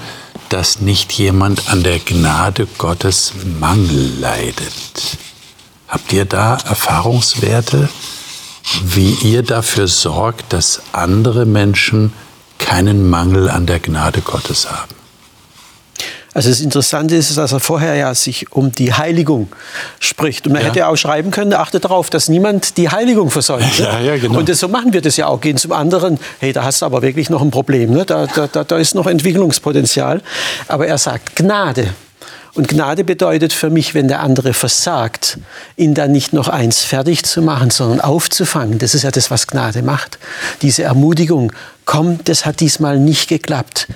dass 0.49 0.81
nicht 0.81 1.13
jemand 1.13 1.71
an 1.71 1.83
der 1.83 1.99
Gnade 2.01 2.67
Gottes 2.79 3.33
Mangel 3.61 4.19
leidet. 4.19 5.19
Habt 5.87 6.13
ihr 6.13 6.25
da 6.25 6.57
Erfahrungswerte, 6.57 7.89
wie 8.83 9.13
ihr 9.23 9.43
dafür 9.43 9.89
sorgt, 9.89 10.53
dass 10.53 10.83
andere 10.93 11.47
Menschen 11.47 12.13
keinen 12.59 13.09
Mangel 13.09 13.49
an 13.49 13.67
der 13.67 13.81
Gnade 13.81 14.21
Gottes 14.21 14.71
haben? 14.71 15.00
Also 16.33 16.49
das 16.49 16.61
Interessante 16.61 17.17
ist, 17.17 17.37
dass 17.37 17.53
er 17.53 17.59
vorher 17.59 17.97
ja 17.97 18.15
sich 18.15 18.53
um 18.53 18.71
die 18.71 18.93
Heiligung 18.93 19.49
spricht. 19.99 20.47
Und 20.47 20.53
man 20.53 20.63
ja. 20.63 20.69
hätte 20.69 20.87
auch 20.87 20.97
schreiben 20.97 21.33
können, 21.33 21.53
achte 21.53 21.81
darauf, 21.81 22.09
dass 22.09 22.29
niemand 22.29 22.77
die 22.77 22.89
Heiligung 22.89 23.31
versäumt. 23.31 23.61
Ja, 23.81 23.99
ja, 23.99 24.17
genau. 24.19 24.39
Und 24.39 24.49
das, 24.49 24.61
so 24.61 24.69
machen 24.69 24.93
wir 24.93 25.01
das 25.01 25.17
ja 25.17 25.27
auch. 25.27 25.41
Gehen 25.41 25.57
zum 25.57 25.73
anderen, 25.73 26.19
hey, 26.39 26.53
da 26.53 26.65
hast 26.65 26.83
du 26.83 26.87
aber 26.87 27.03
wirklich 27.03 27.31
noch 27.31 27.41
ein 27.41 27.51
Problem. 27.51 27.91
Ne? 27.91 28.05
Da, 28.05 28.27
da, 28.27 28.47
da 28.47 28.77
ist 28.77 28.95
noch 28.95 29.07
Entwicklungspotenzial. 29.07 30.23
Aber 30.69 30.87
er 30.87 30.99
sagt 30.99 31.35
Gnade. 31.35 31.95
Und 32.55 32.69
Gnade 32.69 33.05
bedeutet 33.05 33.53
für 33.53 33.71
mich, 33.71 33.95
wenn 33.95 34.09
der 34.09 34.21
andere 34.21 34.53
versagt, 34.55 35.39
ihn 35.77 35.95
dann 35.95 36.13
nicht 36.13 36.33
noch 36.33 36.49
eins 36.49 36.83
fertig 36.83 37.25
zu 37.25 37.43
machen, 37.43 37.71
sondern 37.71 38.01
aufzufangen. 38.01 38.79
Das 38.79 38.95
ist 38.95 39.03
ja 39.03 39.11
das, 39.11 39.31
was 39.31 39.47
Gnade 39.47 39.83
macht. 39.83 40.19
Diese 40.63 40.83
Ermutigung, 40.83 41.53
komm, 41.85 42.19
das 42.25 42.45
hat 42.45 42.61
diesmal 42.61 42.99
nicht 42.99 43.29
geklappt 43.29 43.89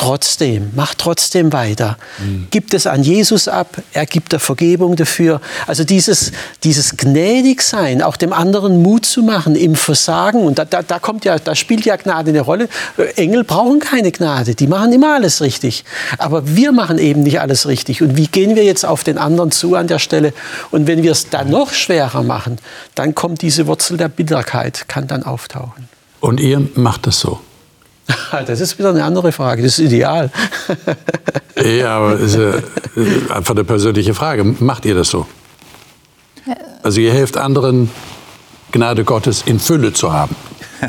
trotzdem, 0.00 0.70
mach 0.74 0.94
trotzdem 0.94 1.52
weiter. 1.52 1.98
Mhm. 2.18 2.46
Gibt 2.50 2.72
es 2.72 2.86
an 2.86 3.02
Jesus 3.02 3.48
ab, 3.48 3.76
er 3.92 4.06
gibt 4.06 4.32
der 4.32 4.40
Vergebung 4.40 4.96
dafür. 4.96 5.42
Also 5.66 5.84
dieses, 5.84 6.32
dieses 6.64 6.96
Gnädigsein, 6.96 8.00
auch 8.00 8.16
dem 8.16 8.32
anderen 8.32 8.80
Mut 8.80 9.04
zu 9.04 9.22
machen 9.22 9.56
im 9.56 9.74
Versagen. 9.74 10.40
Und 10.40 10.58
da, 10.58 10.64
da, 10.64 10.82
da, 10.82 10.98
kommt 10.98 11.26
ja, 11.26 11.38
da 11.38 11.54
spielt 11.54 11.84
ja 11.84 11.96
Gnade 11.96 12.30
eine 12.30 12.40
Rolle. 12.40 12.70
Engel 13.16 13.44
brauchen 13.44 13.78
keine 13.78 14.10
Gnade, 14.10 14.54
die 14.54 14.68
machen 14.68 14.90
immer 14.94 15.14
alles 15.14 15.42
richtig. 15.42 15.84
Aber 16.16 16.56
wir 16.56 16.72
machen 16.72 16.96
eben 16.96 17.22
nicht 17.22 17.40
alles 17.40 17.66
richtig. 17.66 18.00
Und 18.00 18.16
wie 18.16 18.26
gehen 18.26 18.56
wir 18.56 18.64
jetzt 18.64 18.86
auf 18.86 19.04
den 19.04 19.18
anderen 19.18 19.50
zu 19.50 19.74
an 19.74 19.86
der 19.86 19.98
Stelle? 19.98 20.32
Und 20.70 20.86
wenn 20.86 21.02
wir 21.02 21.12
es 21.12 21.28
dann 21.28 21.50
noch 21.50 21.74
schwerer 21.74 22.22
machen, 22.22 22.56
dann 22.94 23.14
kommt 23.14 23.42
diese 23.42 23.66
Wurzel 23.66 23.98
der 23.98 24.08
Bitterkeit, 24.08 24.88
kann 24.88 25.06
dann 25.06 25.24
auftauchen. 25.24 25.90
Und 26.20 26.40
ihr 26.40 26.66
macht 26.74 27.06
es 27.06 27.20
so? 27.20 27.40
Das 28.46 28.60
ist 28.60 28.78
wieder 28.78 28.90
eine 28.90 29.04
andere 29.04 29.32
Frage. 29.32 29.62
Das 29.62 29.78
ist 29.78 29.86
ideal. 29.86 30.30
Ja, 31.62 31.98
aber 31.98 32.14
es 32.14 32.34
ist 32.34 32.38
ja 32.38 33.34
einfach 33.34 33.54
eine 33.54 33.64
persönliche 33.64 34.14
Frage. 34.14 34.44
Macht 34.44 34.86
ihr 34.86 34.94
das 34.94 35.10
so? 35.10 35.26
Also 36.82 37.02
ihr 37.02 37.12
helft 37.12 37.36
anderen, 37.36 37.90
Gnade 38.72 39.04
Gottes 39.04 39.42
in 39.44 39.60
Fülle 39.60 39.92
zu 39.92 40.12
haben. 40.12 40.34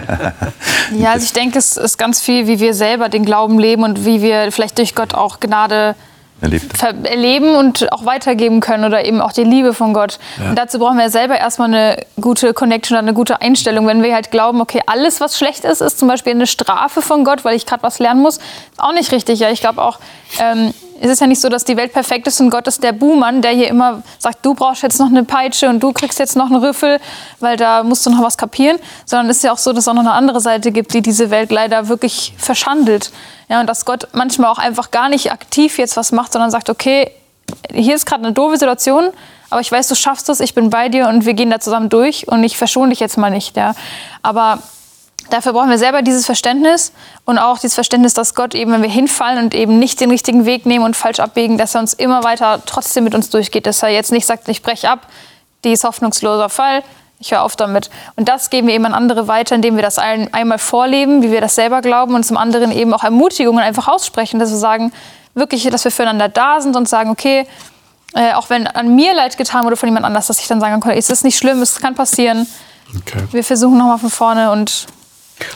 Ja, 0.98 1.14
also 1.14 1.24
ich 1.24 1.32
denke, 1.32 1.58
es 1.58 1.78
ist 1.78 1.98
ganz 1.98 2.20
viel, 2.20 2.48
wie 2.48 2.60
wir 2.60 2.74
selber 2.74 3.08
den 3.08 3.24
Glauben 3.24 3.60
leben 3.60 3.84
und 3.84 4.06
wie 4.06 4.22
wir 4.22 4.52
vielleicht 4.52 4.78
durch 4.78 4.94
Gott 4.94 5.14
auch 5.14 5.40
Gnade 5.40 5.96
erlebt. 6.42 6.84
erleben 7.04 7.56
und 7.56 7.92
auch 7.92 8.06
weitergeben 8.06 8.60
können 8.60 8.86
oder 8.86 9.06
eben 9.06 9.22
auch 9.22 9.32
die 9.32 9.44
Liebe 9.44 9.74
von 9.74 9.94
Gott. 9.94 10.20
Ja. 10.40 10.50
Und 10.50 10.56
dazu 10.58 10.80
brauchen 10.80 10.98
wir 10.98 11.10
selber 11.10 11.38
erstmal 11.38 11.68
eine 11.68 12.06
gute 12.20 12.54
Connection 12.54 12.96
oder 12.96 13.08
eine 13.08 13.14
gute 13.14 13.42
Einstellung. 13.42 13.88
Wenn 13.88 14.04
wir 14.04 14.14
halt 14.14 14.32
glauben, 14.32 14.62
okay, 14.62 14.82
alles, 14.88 15.22
was 15.22 15.38
schlecht 15.38 15.64
ist, 15.64 15.82
ist 15.82 16.00
zum 16.00 16.08
Beispiel 16.08 16.34
eine 16.34 16.48
Strafe 16.48 17.02
von 17.02 17.24
Gott, 17.24 17.46
weil 17.46 17.56
ich 17.56 17.66
gerade 17.66 17.84
was 17.84 18.00
lernen 18.00 18.22
muss, 18.22 18.38
ist 18.38 18.80
auch 18.80 18.94
nicht 18.94 19.12
richtig. 19.12 19.40
Ja, 19.40 19.50
ich 19.52 19.62
glaube 19.62 19.82
auch, 19.82 20.00
ähm, 20.40 20.74
es 21.04 21.10
ist 21.10 21.20
ja 21.20 21.26
nicht 21.26 21.42
so, 21.42 21.50
dass 21.50 21.66
die 21.66 21.78
Welt 21.78 21.94
perfekt 21.94 22.28
ist 22.28 22.40
und 22.40 22.52
Gott 22.52 22.68
ist 22.68 22.84
der 22.84 22.92
Buhmann, 22.92 23.42
der 23.42 23.52
hier 23.52 23.68
immer 23.68 24.04
sagt, 24.20 24.46
du 24.46 24.54
brauchst 24.54 24.84
jetzt 24.84 25.00
noch 25.00 25.08
eine 25.08 25.24
Peitsche 25.24 25.68
und 25.68 25.82
du 25.82 25.94
kriegst 25.94 26.20
jetzt 26.20 26.36
noch 26.36 26.46
einen 26.46 26.64
Rüffel, 26.64 27.00
weil 27.40 27.58
da 27.58 27.82
musst 27.82 28.06
du 28.06 28.12
noch 28.12 28.22
was 28.22 28.38
kapieren. 28.38 28.78
Sondern 29.06 29.28
es 29.30 29.38
ist 29.38 29.44
ja 29.44 29.52
auch 29.52 29.58
so, 29.58 29.74
dass 29.74 29.86
es 29.86 29.88
auch 29.88 29.96
noch 29.96 30.02
eine 30.02 30.14
andere 30.14 30.40
Seite 30.40 30.72
gibt, 30.72 30.94
die 30.94 31.02
diese 31.02 31.32
Welt 31.32 31.52
leider 31.52 31.88
wirklich 31.88 32.34
verschandelt. 32.38 33.12
Ja, 33.50 33.62
und 33.62 33.68
dass 33.68 33.86
Gott 33.86 34.10
manchmal 34.14 34.52
auch 34.52 34.60
einfach 34.60 34.92
gar 34.92 35.10
nicht 35.10 35.32
aktiv 35.32 35.80
jetzt 35.80 35.98
was 35.98 36.12
macht, 36.12 36.34
sondern 36.34 36.52
sagt, 36.52 36.70
okay, 36.70 37.10
hier 37.74 37.96
ist 37.96 38.06
gerade 38.06 38.24
eine 38.24 38.34
doofe 38.34 38.58
Situation, 38.58 39.10
aber 39.50 39.60
ich 39.60 39.72
weiß, 39.72 39.88
du 39.88 39.96
schaffst 39.96 40.30
es, 40.30 40.40
ich 40.40 40.54
bin 40.54 40.70
bei 40.70 40.88
dir 40.88 41.10
und 41.10 41.26
wir 41.26 41.34
gehen 41.34 41.50
da 41.50 41.60
zusammen 41.60 41.90
durch 41.90 42.28
und 42.28 42.44
ich 42.44 42.58
verschone 42.58 42.92
dich 42.92 43.00
jetzt 43.00 43.18
mal 43.18 43.32
nicht. 43.32 43.58
Ja. 43.58 43.74
Aber 44.22 44.60
Dafür 45.30 45.54
brauchen 45.54 45.70
wir 45.70 45.78
selber 45.78 46.02
dieses 46.02 46.26
Verständnis 46.26 46.92
und 47.26 47.38
auch 47.38 47.58
dieses 47.58 47.76
Verständnis, 47.76 48.14
dass 48.14 48.36
Gott 48.36 48.54
eben, 48.54 48.72
wenn 48.72 48.82
wir 48.82 48.90
hinfallen 48.90 49.44
und 49.44 49.54
eben 49.54 49.80
nicht 49.80 50.02
den 50.02 50.10
richtigen 50.10 50.46
Weg 50.46 50.66
nehmen 50.66 50.84
und 50.84 50.96
falsch 50.96 51.20
abbiegen, 51.20 51.58
dass 51.58 51.76
er 51.76 51.82
uns 51.82 51.94
immer 51.94 52.24
weiter 52.24 52.62
trotzdem 52.66 53.04
mit 53.04 53.16
uns 53.16 53.30
durchgeht. 53.30 53.66
Dass 53.66 53.82
er 53.84 53.90
jetzt 53.90 54.12
nicht 54.12 54.26
sagt, 54.26 54.48
ich 54.50 54.62
breche 54.62 54.90
ab, 54.90 55.08
die 55.64 55.72
ist 55.72 55.84
hoffnungsloser 55.84 56.50
Fall, 56.50 56.84
ich 57.20 57.32
höre 57.32 57.44
auf 57.44 57.56
damit. 57.56 57.90
Und 58.16 58.28
das 58.28 58.50
geben 58.50 58.68
wir 58.68 58.74
eben 58.74 58.86
an 58.86 58.94
andere 58.94 59.28
weiter, 59.28 59.56
indem 59.56 59.76
wir 59.76 59.84
das 59.84 60.00
einmal 60.00 60.58
vorleben, 60.58 61.22
wie 61.22 61.32
wir 61.32 61.40
das 61.40 61.56
selber 61.56 61.82
glauben 61.82 62.16
und 62.16 62.26
zum 62.26 62.36
anderen 62.36 62.72
eben 62.72 62.94
auch 62.94 63.04
Ermutigungen 63.04 63.64
einfach 63.64 63.88
aussprechen, 63.88 64.40
dass 64.40 64.50
wir 64.50 64.58
sagen, 64.58 64.92
wirklich, 65.34 65.64
dass 65.70 65.84
wir 65.84 65.92
füreinander 65.92 66.30
da 66.30 66.60
sind 66.60 66.76
und 66.76 66.90
sagen, 66.90 67.10
okay, 67.10 67.48
äh, 68.16 68.34
auch 68.34 68.50
wenn 68.50 68.68
an 68.68 68.96
mir 68.96 69.14
Leid 69.14 69.38
getan 69.38 69.64
wurde 69.64 69.78
von 69.78 69.88
jemand 69.88 70.06
anders, 70.06 70.28
dass 70.28 70.40
ich 70.40 70.48
dann 70.48 70.60
sagen 70.60 70.82
kann, 70.82 70.92
es 70.92 71.10
ist 71.10 71.24
nicht 71.24 71.38
schlimm, 71.38 71.62
es 71.62 71.80
kann 71.80 71.96
passieren. 71.96 72.48
Okay. 72.98 73.24
Wir 73.32 73.44
versuchen 73.44 73.78
nochmal 73.78 74.00
von 74.00 74.10
vorne 74.10 74.52
und 74.52 74.88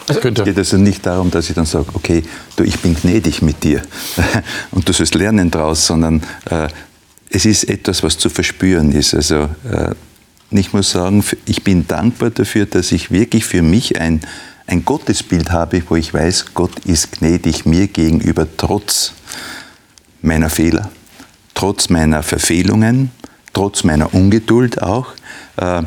also, 0.08 0.22
es 0.22 0.44
geht 0.44 0.58
also 0.58 0.78
nicht 0.78 1.06
darum, 1.06 1.32
dass 1.32 1.50
ich 1.50 1.56
dann 1.56 1.66
sage, 1.66 1.88
okay, 1.94 2.24
du, 2.56 2.64
ich 2.64 2.80
bin 2.80 2.96
gnädig 2.96 3.42
mit 3.42 3.64
dir 3.64 3.82
und 4.72 4.88
du 4.88 4.94
sollst 4.94 5.16
lernen 5.16 5.52
draus, 5.52 5.86
sondern 5.86 6.22
äh, 6.50 6.68
es 7.30 7.46
ist 7.46 7.66
etwas, 7.66 8.04
was 8.04 8.18
zu 8.18 8.30
verspüren 8.30 8.92
ist. 8.92 9.14
Also 9.14 9.50
äh, 9.70 9.94
ich 10.52 10.74
muss 10.74 10.92
sagen, 10.92 11.24
ich 11.46 11.64
bin 11.64 11.88
dankbar 11.88 12.30
dafür, 12.30 12.66
dass 12.66 12.92
ich 12.92 13.12
wirklich 13.12 13.46
für 13.46 13.62
mich 13.62 14.00
ein, 14.00 14.22
ein 14.68 14.86
Gottesbild 14.86 15.52
habe, 15.52 15.84
wo 15.90 15.96
ich 15.96 16.14
weiß, 16.14 16.54
Gott 16.54 16.86
ist 16.86 17.14
gnädig 17.14 17.66
mir 17.66 17.88
gegenüber, 17.88 18.48
trotz 18.58 19.14
meiner 20.22 20.50
Fehler, 20.50 20.92
trotz 21.54 21.90
meiner 21.90 22.24
Verfehlungen, 22.24 23.12
trotz 23.54 23.84
meiner 23.84 24.14
Ungeduld 24.14 24.82
auch. 24.82 25.08
Äh, 25.58 25.84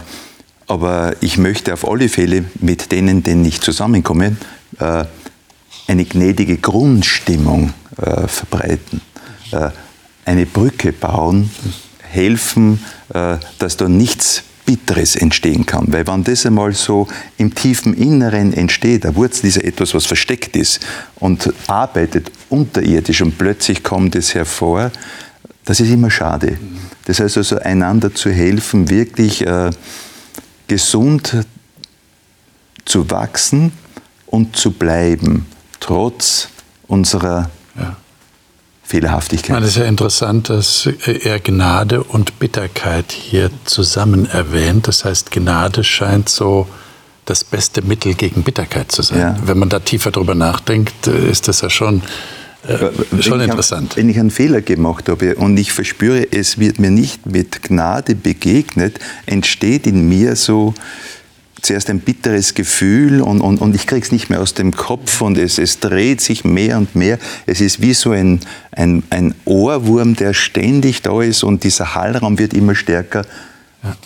aber 0.68 1.16
ich 1.20 1.38
möchte 1.38 1.72
auf 1.72 1.88
alle 1.88 2.08
Fälle 2.08 2.44
mit 2.60 2.92
denen, 2.92 3.22
denen 3.22 3.44
ich 3.44 3.60
zusammenkomme, 3.60 4.36
äh, 4.78 5.04
eine 5.86 6.04
gnädige 6.04 6.58
Grundstimmung 6.58 7.72
äh, 7.96 8.28
verbreiten, 8.28 9.00
äh, 9.50 9.70
eine 10.26 10.44
Brücke 10.44 10.92
bauen, 10.92 11.50
helfen, 12.02 12.84
dass 13.58 13.78
da 13.78 13.88
nichts 13.88 14.42
Bitteres 14.66 15.16
entstehen 15.16 15.64
kann. 15.64 15.90
Weil 15.90 16.06
wenn 16.06 16.24
das 16.24 16.44
einmal 16.44 16.74
so 16.74 17.08
im 17.38 17.54
tiefen 17.54 17.94
Inneren 17.94 18.52
entsteht, 18.52 19.06
eine 19.06 19.16
Wurzel 19.16 19.48
ja 19.48 19.62
etwas, 19.62 19.94
was 19.94 20.04
versteckt 20.04 20.54
ist 20.56 20.80
und 21.16 21.50
arbeitet 21.66 22.30
unterirdisch 22.50 23.22
und 23.22 23.38
plötzlich 23.38 23.82
kommt 23.82 24.14
es 24.16 24.34
hervor, 24.34 24.90
das 25.64 25.80
ist 25.80 25.90
immer 25.90 26.10
schade. 26.10 26.58
Das 27.06 27.20
heißt 27.20 27.38
also, 27.38 27.58
einander 27.58 28.14
zu 28.14 28.30
helfen, 28.30 28.90
wirklich 28.90 29.46
gesund 30.68 31.46
zu 32.84 33.10
wachsen 33.10 33.72
und 34.26 34.56
zu 34.56 34.70
bleiben, 34.70 35.46
trotz 35.80 36.48
unserer 36.86 37.50
ja. 37.76 37.96
Fehlerhaftigkeit. 38.82 39.62
Es 39.62 39.70
ist 39.70 39.76
ja 39.76 39.84
interessant, 39.84 40.48
dass 40.48 40.86
er 41.06 41.40
Gnade 41.40 42.02
und 42.02 42.38
Bitterkeit 42.38 43.12
hier 43.12 43.50
zusammen 43.64 44.26
erwähnt. 44.26 44.88
Das 44.88 45.04
heißt, 45.04 45.30
Gnade 45.30 45.84
scheint 45.84 46.28
so 46.28 46.66
das 47.24 47.44
beste 47.44 47.82
Mittel 47.82 48.14
gegen 48.14 48.42
Bitterkeit 48.42 48.90
zu 48.90 49.02
sein. 49.02 49.18
Ja. 49.18 49.36
Wenn 49.44 49.58
man 49.58 49.68
da 49.68 49.80
tiefer 49.80 50.10
drüber 50.10 50.34
nachdenkt, 50.34 51.06
ist 51.06 51.48
das 51.48 51.60
ja 51.60 51.68
schon 51.68 52.02
äh, 52.66 53.22
schon 53.22 53.40
interessant. 53.40 53.92
Ich, 53.92 53.96
wenn 53.98 54.08
ich 54.08 54.18
einen 54.18 54.30
Fehler 54.30 54.60
gemacht 54.60 55.08
habe 55.08 55.36
und 55.36 55.56
ich 55.56 55.72
verspüre, 55.72 56.26
es 56.32 56.58
wird 56.58 56.78
mir 56.78 56.90
nicht 56.90 57.26
mit 57.26 57.62
Gnade 57.62 58.14
begegnet, 58.14 58.98
entsteht 59.26 59.86
in 59.86 60.08
mir 60.08 60.34
so 60.34 60.74
zuerst 61.62 61.90
ein 61.90 62.00
bitteres 62.00 62.54
Gefühl 62.54 63.20
und, 63.20 63.40
und, 63.40 63.60
und 63.60 63.74
ich 63.74 63.86
kriege 63.86 64.04
es 64.04 64.12
nicht 64.12 64.30
mehr 64.30 64.40
aus 64.40 64.54
dem 64.54 64.72
Kopf 64.72 65.20
und 65.20 65.36
es, 65.38 65.58
es 65.58 65.80
dreht 65.80 66.20
sich 66.20 66.44
mehr 66.44 66.78
und 66.78 66.94
mehr. 66.94 67.18
Es 67.46 67.60
ist 67.60 67.80
wie 67.80 67.94
so 67.94 68.12
ein, 68.12 68.40
ein, 68.72 69.02
ein 69.10 69.34
Ohrwurm, 69.44 70.14
der 70.14 70.34
ständig 70.34 71.02
da 71.02 71.20
ist 71.22 71.42
und 71.42 71.64
dieser 71.64 71.94
Hallraum 71.94 72.38
wird 72.38 72.54
immer 72.54 72.74
stärker. 72.74 73.24
Ja. 73.82 73.96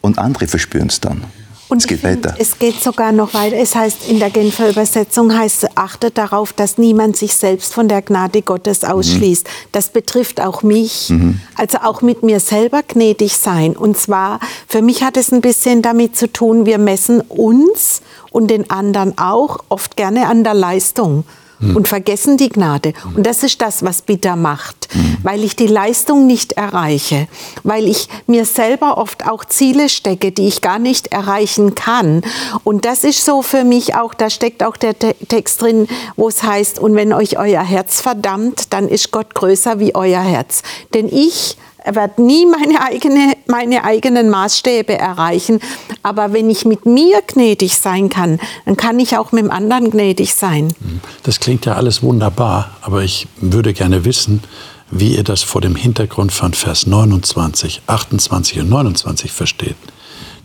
Und 0.00 0.18
andere 0.18 0.46
verspüren 0.46 0.88
es 0.88 1.00
dann. 1.00 1.24
Und 1.68 1.78
es 1.78 1.86
geht 1.88 2.04
weiter. 2.04 2.34
Es 2.38 2.58
geht 2.58 2.80
sogar 2.80 3.10
noch 3.10 3.34
weiter. 3.34 3.56
Es 3.56 3.74
heißt 3.74 4.08
in 4.08 4.20
der 4.20 4.30
Genfer 4.30 4.70
Übersetzung 4.70 5.36
heißt 5.36 5.64
es, 5.64 5.76
achtet 5.76 6.16
darauf, 6.16 6.52
dass 6.52 6.78
niemand 6.78 7.16
sich 7.16 7.34
selbst 7.34 7.74
von 7.74 7.88
der 7.88 8.02
Gnade 8.02 8.42
Gottes 8.42 8.84
ausschließt. 8.84 9.44
Mhm. 9.44 9.50
Das 9.72 9.88
betrifft 9.88 10.40
auch 10.40 10.62
mich. 10.62 11.10
Mhm. 11.10 11.40
Also 11.56 11.78
auch 11.78 12.02
mit 12.02 12.22
mir 12.22 12.38
selber 12.38 12.82
gnädig 12.82 13.36
sein. 13.36 13.76
Und 13.76 13.98
zwar, 13.98 14.38
für 14.68 14.80
mich 14.80 15.02
hat 15.02 15.16
es 15.16 15.32
ein 15.32 15.40
bisschen 15.40 15.82
damit 15.82 16.16
zu 16.16 16.32
tun, 16.32 16.66
wir 16.66 16.78
messen 16.78 17.20
uns 17.20 18.00
und 18.30 18.48
den 18.48 18.70
anderen 18.70 19.18
auch 19.18 19.58
oft 19.68 19.96
gerne 19.96 20.28
an 20.28 20.44
der 20.44 20.54
Leistung 20.54 21.24
mhm. 21.58 21.76
und 21.76 21.88
vergessen 21.88 22.36
die 22.36 22.48
Gnade. 22.48 22.92
Und 23.14 23.26
das 23.26 23.42
ist 23.42 23.60
das, 23.62 23.84
was 23.84 24.02
bitter 24.02 24.36
macht, 24.36 24.88
mhm. 24.94 25.18
weil 25.22 25.44
ich 25.44 25.56
die 25.56 25.66
Leistung 25.66 26.26
nicht 26.26 26.52
erreiche, 26.52 27.28
weil 27.62 27.86
ich 27.86 28.08
mir 28.26 28.44
selber 28.44 28.98
oft 28.98 29.26
auch 29.26 29.44
Ziele 29.44 29.88
stecke, 29.88 30.32
die 30.32 30.48
ich 30.48 30.62
gar 30.62 30.78
nicht 30.78 31.08
erreichen 31.08 31.74
kann. 31.74 32.22
Und 32.64 32.84
das 32.84 33.04
ist 33.04 33.24
so 33.24 33.42
für 33.42 33.64
mich 33.64 33.94
auch, 33.94 34.14
da 34.14 34.30
steckt 34.30 34.62
auch 34.62 34.76
der 34.76 34.98
Text 34.98 35.62
drin, 35.62 35.88
wo 36.16 36.28
es 36.28 36.42
heißt, 36.42 36.78
und 36.78 36.94
wenn 36.94 37.12
euch 37.12 37.38
euer 37.38 37.62
Herz 37.62 38.00
verdammt, 38.00 38.72
dann 38.72 38.88
ist 38.88 39.10
Gott 39.10 39.34
größer 39.34 39.80
wie 39.80 39.94
euer 39.94 40.22
Herz. 40.22 40.62
Denn 40.94 41.08
ich 41.08 41.56
er 41.86 41.94
wird 41.94 42.18
nie 42.18 42.46
meine, 42.46 42.82
eigene, 42.82 43.34
meine 43.46 43.84
eigenen 43.84 44.28
Maßstäbe 44.28 44.98
erreichen. 44.98 45.60
Aber 46.02 46.32
wenn 46.32 46.50
ich 46.50 46.64
mit 46.64 46.84
mir 46.84 47.22
gnädig 47.24 47.76
sein 47.76 48.08
kann, 48.08 48.40
dann 48.64 48.76
kann 48.76 48.98
ich 48.98 49.16
auch 49.16 49.30
mit 49.30 49.44
dem 49.44 49.52
anderen 49.52 49.92
gnädig 49.92 50.34
sein. 50.34 50.74
Das 51.22 51.38
klingt 51.38 51.64
ja 51.64 51.74
alles 51.74 52.02
wunderbar, 52.02 52.70
aber 52.80 53.04
ich 53.04 53.28
würde 53.40 53.72
gerne 53.72 54.04
wissen, 54.04 54.42
wie 54.90 55.14
ihr 55.14 55.22
das 55.22 55.44
vor 55.44 55.60
dem 55.60 55.76
Hintergrund 55.76 56.32
von 56.32 56.54
Vers 56.54 56.88
29, 56.88 57.82
28 57.86 58.60
und 58.60 58.68
29 58.68 59.30
versteht. 59.30 59.76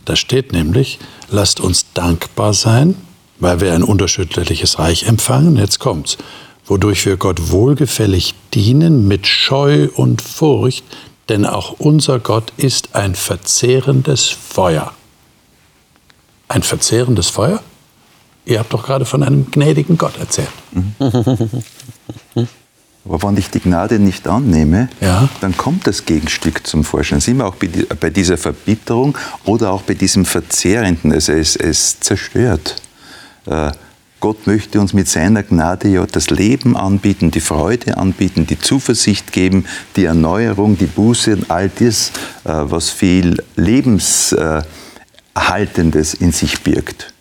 Da 0.04 0.14
steht 0.14 0.52
nämlich, 0.52 1.00
lasst 1.28 1.58
uns 1.60 1.86
dankbar 1.92 2.54
sein, 2.54 2.94
weil 3.40 3.60
wir 3.60 3.74
ein 3.74 3.82
unterschiedliches 3.82 4.78
Reich 4.78 5.08
empfangen. 5.08 5.56
Jetzt 5.56 5.80
kommt's. 5.80 6.18
Wodurch 6.66 7.04
wir 7.04 7.16
Gott 7.16 7.50
wohlgefällig 7.50 8.34
dienen 8.54 9.08
mit 9.08 9.26
Scheu 9.26 9.88
und 9.96 10.22
Furcht, 10.22 10.84
denn 11.28 11.46
auch 11.46 11.78
unser 11.78 12.18
Gott 12.18 12.52
ist 12.56 12.94
ein 12.94 13.14
verzehrendes 13.14 14.28
Feuer. 14.28 14.92
Ein 16.48 16.62
verzehrendes 16.62 17.28
Feuer? 17.28 17.62
Ihr 18.44 18.58
habt 18.58 18.72
doch 18.72 18.84
gerade 18.84 19.04
von 19.04 19.22
einem 19.22 19.50
gnädigen 19.50 19.96
Gott 19.96 20.18
erzählt. 20.18 20.48
Aber 23.04 23.22
wenn 23.22 23.36
ich 23.36 23.50
die 23.50 23.60
Gnade 23.60 23.98
nicht 23.98 24.28
annehme, 24.28 24.88
ja. 25.00 25.28
dann 25.40 25.56
kommt 25.56 25.86
das 25.86 26.04
Gegenstück 26.04 26.66
zum 26.66 26.84
Vorschein. 26.84 27.20
Sind 27.20 27.38
wir 27.38 27.46
auch 27.46 27.56
bei 28.00 28.10
dieser 28.10 28.36
Verbitterung 28.36 29.18
oder 29.44 29.72
auch 29.72 29.82
bei 29.82 29.94
diesem 29.94 30.24
Verzehrenden. 30.24 31.12
Also 31.12 31.32
es, 31.32 31.56
es 31.56 31.98
zerstört. 32.00 32.76
Gott 34.22 34.46
möchte 34.46 34.80
uns 34.80 34.92
mit 34.92 35.08
seiner 35.08 35.42
Gnade 35.42 35.88
ja 35.88 36.06
das 36.06 36.30
Leben 36.30 36.76
anbieten, 36.76 37.32
die 37.32 37.40
Freude 37.40 37.96
anbieten, 37.96 38.46
die 38.46 38.56
Zuversicht 38.56 39.32
geben, 39.32 39.64
die 39.96 40.04
Erneuerung, 40.04 40.78
die 40.78 40.86
Buße 40.86 41.34
und 41.34 41.50
all 41.50 41.68
das, 41.68 42.12
äh, 42.44 42.50
was 42.52 42.90
viel 42.90 43.42
Lebenserhaltendes 43.56 46.14
in 46.14 46.30
sich 46.30 46.60
birgt. 46.60 47.12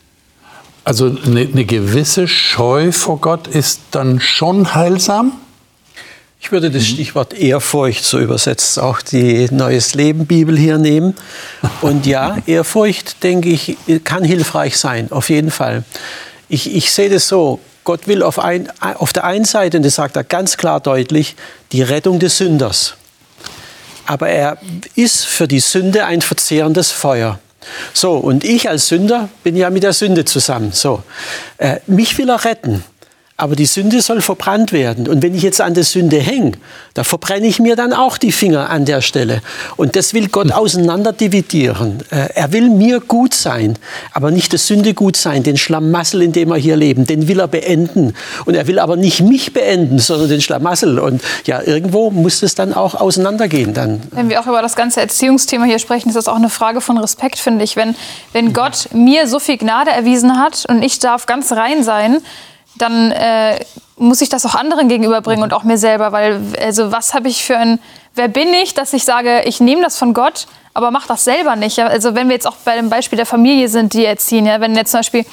Also 0.83 1.17
eine, 1.25 1.41
eine 1.41 1.65
gewisse 1.65 2.27
Scheu 2.27 2.91
vor 2.91 3.19
Gott 3.19 3.47
ist 3.47 3.81
dann 3.89 4.19
schon 4.19 4.75
heilsam? 4.75 5.31
Ich 6.39 6.51
würde 6.51 6.69
das 6.69 6.83
mhm. 6.83 6.87
Stichwort 6.87 7.33
Ehrfurcht, 7.33 8.03
so 8.03 8.19
übersetzt 8.19 8.77
auch 8.77 9.01
die 9.01 9.47
Neues 9.49 9.95
Leben 9.95 10.27
Bibel 10.27 10.55
hier 10.55 10.77
nehmen. 10.77 11.15
Und 11.81 12.05
ja, 12.05 12.37
Ehrfurcht, 12.45 13.23
denke 13.23 13.49
ich, 13.49 13.75
kann 14.03 14.23
hilfreich 14.23 14.77
sein, 14.77 15.11
auf 15.11 15.31
jeden 15.31 15.49
Fall 15.49 15.83
ich, 16.51 16.75
ich 16.75 16.91
sehe 16.91 17.09
das 17.09 17.27
so, 17.27 17.59
Gott 17.83 18.07
will 18.07 18.21
auf, 18.21 18.37
ein, 18.37 18.69
auf 18.79 19.13
der 19.13 19.23
einen 19.23 19.45
Seite, 19.45 19.77
und 19.77 19.83
das 19.83 19.95
sagt 19.95 20.15
er 20.15 20.23
ganz 20.23 20.57
klar 20.57 20.79
deutlich, 20.79 21.35
die 21.71 21.81
Rettung 21.81 22.19
des 22.19 22.37
Sünders. 22.37 22.95
Aber 24.05 24.29
er 24.29 24.57
ist 24.95 25.25
für 25.25 25.47
die 25.47 25.61
Sünde 25.61 26.05
ein 26.05 26.21
verzehrendes 26.21 26.91
Feuer. 26.91 27.39
So, 27.93 28.13
und 28.13 28.43
ich 28.43 28.67
als 28.67 28.87
Sünder 28.87 29.29
bin 29.43 29.55
ja 29.55 29.69
mit 29.69 29.83
der 29.83 29.93
Sünde 29.93 30.25
zusammen. 30.25 30.71
So, 30.73 31.03
äh, 31.57 31.77
mich 31.87 32.17
will 32.17 32.29
er 32.29 32.43
retten. 32.43 32.83
Aber 33.41 33.55
die 33.55 33.65
Sünde 33.65 34.01
soll 34.01 34.21
verbrannt 34.21 34.71
werden. 34.71 35.07
Und 35.07 35.23
wenn 35.23 35.33
ich 35.33 35.41
jetzt 35.41 35.61
an 35.61 35.73
der 35.73 35.83
Sünde 35.83 36.19
hänge, 36.19 36.51
da 36.93 37.03
verbrenne 37.03 37.47
ich 37.47 37.59
mir 37.59 37.75
dann 37.75 37.91
auch 37.91 38.19
die 38.19 38.31
Finger 38.31 38.69
an 38.69 38.85
der 38.85 39.01
Stelle. 39.01 39.41
Und 39.77 39.95
das 39.95 40.13
will 40.13 40.27
Gott 40.27 40.51
auseinanderdividieren. 40.51 42.03
Äh, 42.11 42.29
er 42.35 42.53
will 42.53 42.69
mir 42.69 42.99
gut 42.99 43.33
sein, 43.33 43.79
aber 44.13 44.29
nicht 44.29 44.53
das 44.53 44.67
Sünde 44.67 44.93
gut 44.93 45.17
sein, 45.17 45.41
den 45.41 45.57
Schlamassel, 45.57 46.21
in 46.21 46.33
dem 46.33 46.49
wir 46.49 46.57
hier 46.57 46.75
leben, 46.75 47.07
den 47.07 47.27
will 47.27 47.39
er 47.39 47.47
beenden. 47.47 48.13
Und 48.45 48.53
er 48.53 48.67
will 48.67 48.77
aber 48.77 48.95
nicht 48.95 49.21
mich 49.21 49.53
beenden, 49.53 49.97
sondern 49.97 50.29
den 50.29 50.41
Schlamassel. 50.41 50.99
Und 50.99 51.23
ja, 51.45 51.63
irgendwo 51.63 52.11
muss 52.11 52.43
es 52.43 52.53
dann 52.53 52.75
auch 52.75 52.93
auseinandergehen. 52.93 53.73
Dann. 53.73 54.01
Wenn 54.11 54.29
wir 54.29 54.39
auch 54.39 54.47
über 54.47 54.61
das 54.61 54.75
ganze 54.75 55.01
Erziehungsthema 55.01 55.65
hier 55.65 55.79
sprechen, 55.79 56.09
ist 56.09 56.15
das 56.15 56.27
auch 56.27 56.35
eine 56.35 56.49
Frage 56.49 56.79
von 56.79 56.99
Respekt, 56.99 57.39
finde 57.39 57.63
ich. 57.63 57.75
Wenn, 57.75 57.95
wenn 58.33 58.53
Gott 58.53 58.89
mir 58.93 59.25
so 59.25 59.39
viel 59.39 59.57
Gnade 59.57 59.89
erwiesen 59.89 60.37
hat 60.39 60.65
und 60.67 60.83
ich 60.83 60.99
darf 60.99 61.25
ganz 61.25 61.51
rein 61.53 61.83
sein, 61.83 62.21
dann 62.81 63.11
äh, 63.11 63.59
muss 63.97 64.21
ich 64.21 64.29
das 64.29 64.45
auch 64.45 64.55
anderen 64.55 64.89
gegenüberbringen 64.89 65.43
und 65.43 65.53
auch 65.53 65.63
mir 65.63 65.77
selber, 65.77 66.11
weil 66.11 66.41
also 66.59 66.91
was 66.91 67.13
habe 67.13 67.27
ich 67.27 67.43
für 67.43 67.57
ein, 67.57 67.79
wer 68.15 68.27
bin 68.27 68.53
ich, 68.53 68.73
dass 68.73 68.93
ich 68.93 69.05
sage, 69.05 69.43
ich 69.45 69.59
nehme 69.59 69.81
das 69.81 69.97
von 69.97 70.13
Gott, 70.13 70.47
aber 70.73 70.91
mach 70.91 71.05
das 71.07 71.23
selber 71.23 71.55
nicht. 71.55 71.79
Also 71.79 72.15
wenn 72.15 72.27
wir 72.27 72.35
jetzt 72.35 72.47
auch 72.47 72.55
bei 72.65 72.75
dem 72.75 72.89
Beispiel 72.89 73.17
der 73.17 73.25
Familie 73.25 73.69
sind, 73.69 73.93
die 73.93 74.05
erziehen, 74.05 74.45
ja, 74.45 74.59
wenn 74.59 74.75
jetzt 74.75 74.91
zum 74.91 74.99
Beispiel 74.99 75.25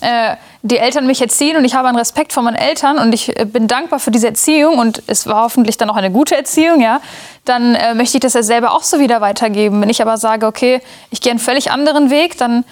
äh, 0.00 0.36
die 0.62 0.76
Eltern 0.76 1.06
mich 1.06 1.22
erziehen 1.22 1.56
und 1.56 1.64
ich 1.64 1.74
habe 1.74 1.88
einen 1.88 1.96
Respekt 1.96 2.32
vor 2.34 2.42
meinen 2.42 2.56
Eltern 2.56 2.98
und 2.98 3.14
ich 3.14 3.38
äh, 3.38 3.46
bin 3.46 3.66
dankbar 3.66 3.98
für 3.98 4.10
diese 4.10 4.26
Erziehung 4.26 4.78
und 4.78 5.02
es 5.06 5.26
war 5.26 5.44
hoffentlich 5.44 5.78
dann 5.78 5.88
auch 5.88 5.96
eine 5.96 6.10
gute 6.10 6.36
Erziehung, 6.36 6.80
ja, 6.82 7.00
dann 7.44 7.74
äh, 7.74 7.94
möchte 7.94 8.18
ich 8.18 8.20
das 8.20 8.34
ja 8.34 8.42
selber 8.42 8.72
auch 8.72 8.82
so 8.82 8.98
wieder 8.98 9.20
weitergeben. 9.20 9.80
Wenn 9.80 9.88
ich 9.88 10.02
aber 10.02 10.18
sage, 10.18 10.46
okay, 10.46 10.82
ich 11.10 11.20
gehe 11.20 11.30
einen 11.30 11.38
völlig 11.38 11.70
anderen 11.70 12.10
Weg, 12.10 12.36
dann 12.36 12.64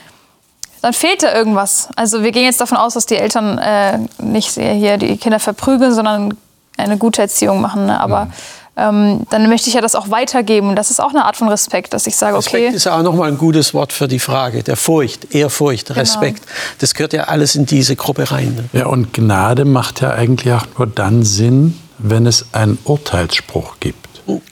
dann 0.82 0.92
fehlt 0.92 1.22
da 1.22 1.34
irgendwas. 1.34 1.88
Also 1.96 2.22
wir 2.22 2.32
gehen 2.32 2.44
jetzt 2.44 2.60
davon 2.60 2.78
aus, 2.78 2.94
dass 2.94 3.06
die 3.06 3.16
Eltern 3.16 3.58
äh, 3.58 3.98
nicht 4.22 4.50
hier 4.50 4.96
die 4.96 5.16
Kinder 5.16 5.40
verprügeln, 5.40 5.92
sondern 5.92 6.34
eine 6.76 6.98
gute 6.98 7.22
Erziehung 7.22 7.60
machen. 7.60 7.86
Ne? 7.86 8.00
Aber 8.00 8.26
mhm. 8.26 8.32
ähm, 8.76 9.26
dann 9.30 9.48
möchte 9.48 9.68
ich 9.68 9.74
ja 9.74 9.80
das 9.80 9.94
auch 9.94 10.10
weitergeben. 10.10 10.76
Das 10.76 10.90
ist 10.90 11.00
auch 11.00 11.10
eine 11.10 11.24
Art 11.24 11.36
von 11.36 11.48
Respekt, 11.48 11.92
dass 11.92 12.06
ich 12.06 12.16
sage, 12.16 12.36
okay. 12.36 12.56
Respekt 12.56 12.74
ist 12.74 12.86
auch 12.86 13.02
nochmal 13.02 13.28
ein 13.28 13.38
gutes 13.38 13.74
Wort 13.74 13.92
für 13.92 14.08
die 14.08 14.18
Frage 14.20 14.62
der 14.62 14.76
Furcht, 14.76 15.34
Ehrfurcht, 15.34 15.88
genau. 15.88 16.00
Respekt. 16.00 16.42
Das 16.78 16.94
gehört 16.94 17.12
ja 17.12 17.24
alles 17.24 17.56
in 17.56 17.66
diese 17.66 17.96
Gruppe 17.96 18.30
rein. 18.30 18.68
Ne? 18.72 18.80
Ja, 18.80 18.86
und 18.86 19.12
Gnade 19.12 19.64
macht 19.64 20.00
ja 20.00 20.10
eigentlich 20.10 20.52
auch 20.52 20.66
nur 20.78 20.86
dann 20.86 21.24
Sinn, 21.24 21.78
wenn 21.98 22.26
es 22.26 22.46
einen 22.52 22.78
Urteilsspruch 22.84 23.76
gibt. 23.80 24.06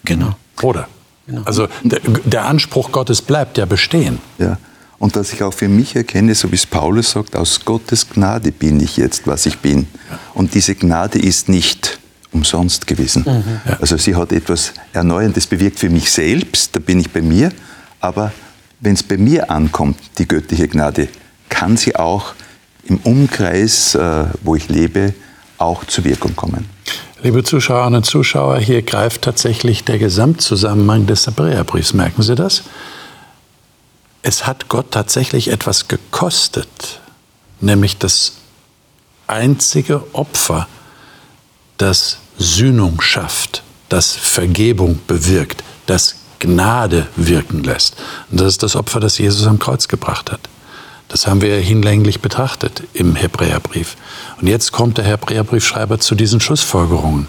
Genau. 0.05 0.31
Oder? 0.63 0.89
Genau. 1.27 1.43
Also 1.45 1.69
der, 1.83 2.01
der 2.25 2.47
Anspruch 2.47 2.93
Gottes 2.93 3.23
bleibt 3.23 3.59
ja 3.59 3.67
bestehen. 3.67 4.21
Ja 4.39 4.57
und 4.99 5.17
dass 5.17 5.33
ich 5.33 5.43
auch 5.43 5.53
für 5.53 5.69
mich 5.69 5.95
erkenne, 5.97 6.35
so 6.35 6.51
wie 6.51 6.57
es 6.57 6.67
Paulus 6.67 7.11
sagt, 7.13 7.37
aus 7.37 7.65
Gottes 7.65 8.09
Gnade 8.09 8.53
bin 8.53 8.81
ich 8.81 8.97
jetzt, 8.97 9.27
was 9.27 9.47
ich 9.47 9.59
bin. 9.59 9.87
Und 10.35 10.55
diese 10.55 10.75
Gnade 10.75 11.19
ist 11.19 11.49
nicht 11.49 11.99
umsonst 12.33 12.87
gewesen. 12.87 13.25
Mhm. 13.27 13.75
Also 13.81 13.97
sie 13.97 14.15
hat 14.15 14.33
etwas 14.33 14.73
Erneuerndes 14.93 15.47
bewirkt 15.47 15.79
für 15.79 15.91
mich 15.91 16.11
selbst, 16.11 16.75
da 16.75 16.81
bin 16.81 17.01
ich 17.01 17.11
bei 17.11 17.23
mir, 17.23 17.51
aber 18.01 18.33
wenn 18.81 18.95
es 18.95 19.03
bei 19.03 19.17
mir 19.17 19.51
ankommt, 19.51 19.99
die 20.19 20.29
göttliche 20.29 20.69
Gnade, 20.69 21.09
kann 21.49 21.77
sie 21.77 21.97
auch 21.97 22.35
im 22.85 22.99
Umkreis, 22.99 23.95
äh, 23.95 24.25
wo 24.43 24.55
ich 24.55 24.69
lebe, 24.69 25.15
auch 25.59 25.85
zur 25.85 26.05
Wirkung 26.05 26.37
kommen. 26.37 26.69
Liebe 27.23 27.43
Zuschauerinnen 27.43 27.99
und 27.99 28.05
Zuschauer, 28.05 28.59
hier 28.59 28.83
greift 28.83 29.23
tatsächlich 29.23 29.85
der 29.85 29.99
Gesamtzusammenhang 29.99 31.07
des 31.07 31.27
Hebräerbriefs. 31.27 31.95
Merken 31.95 32.23
Sie 32.23 32.35
das? 32.35 32.65
Es 34.27 34.45
hat 34.45 34.69
Gott 34.69 34.91
tatsächlich 34.91 35.53
etwas 35.53 35.87
gekostet, 35.87 37.01
nämlich 37.61 37.97
das 37.97 38.33
einzige 39.29 40.03
Opfer, 40.15 40.67
das 41.77 42.19
Sühnung 42.37 43.01
schafft, 43.01 43.63
das 43.89 44.17
Vergebung 44.17 44.99
bewirkt, 45.07 45.63
das 45.87 46.17
Gnade 46.41 47.07
wirken 47.15 47.63
lässt. 47.63 47.95
Und 48.29 48.41
das 48.41 48.49
ist 48.49 48.65
das 48.65 48.75
Opfer, 48.75 48.99
das 48.99 49.17
Jesus 49.17 49.47
am 49.47 49.61
Kreuz 49.61 49.87
gebracht 49.87 50.33
hat. 50.33 50.41
Das 51.07 51.29
haben 51.29 51.41
wir 51.41 51.61
hinlänglich 51.61 52.21
betrachtet 52.21 52.83
im 52.95 53.15
Hebräerbrief. 53.15 53.97
Und 54.41 54.49
jetzt 54.49 54.73
kommt 54.73 54.99
der 54.99 55.05
Hebräerbriefschreiber 55.05 56.01
zu 56.01 56.17
diesen 56.17 56.41
Schlussfolgerungen 56.41 57.29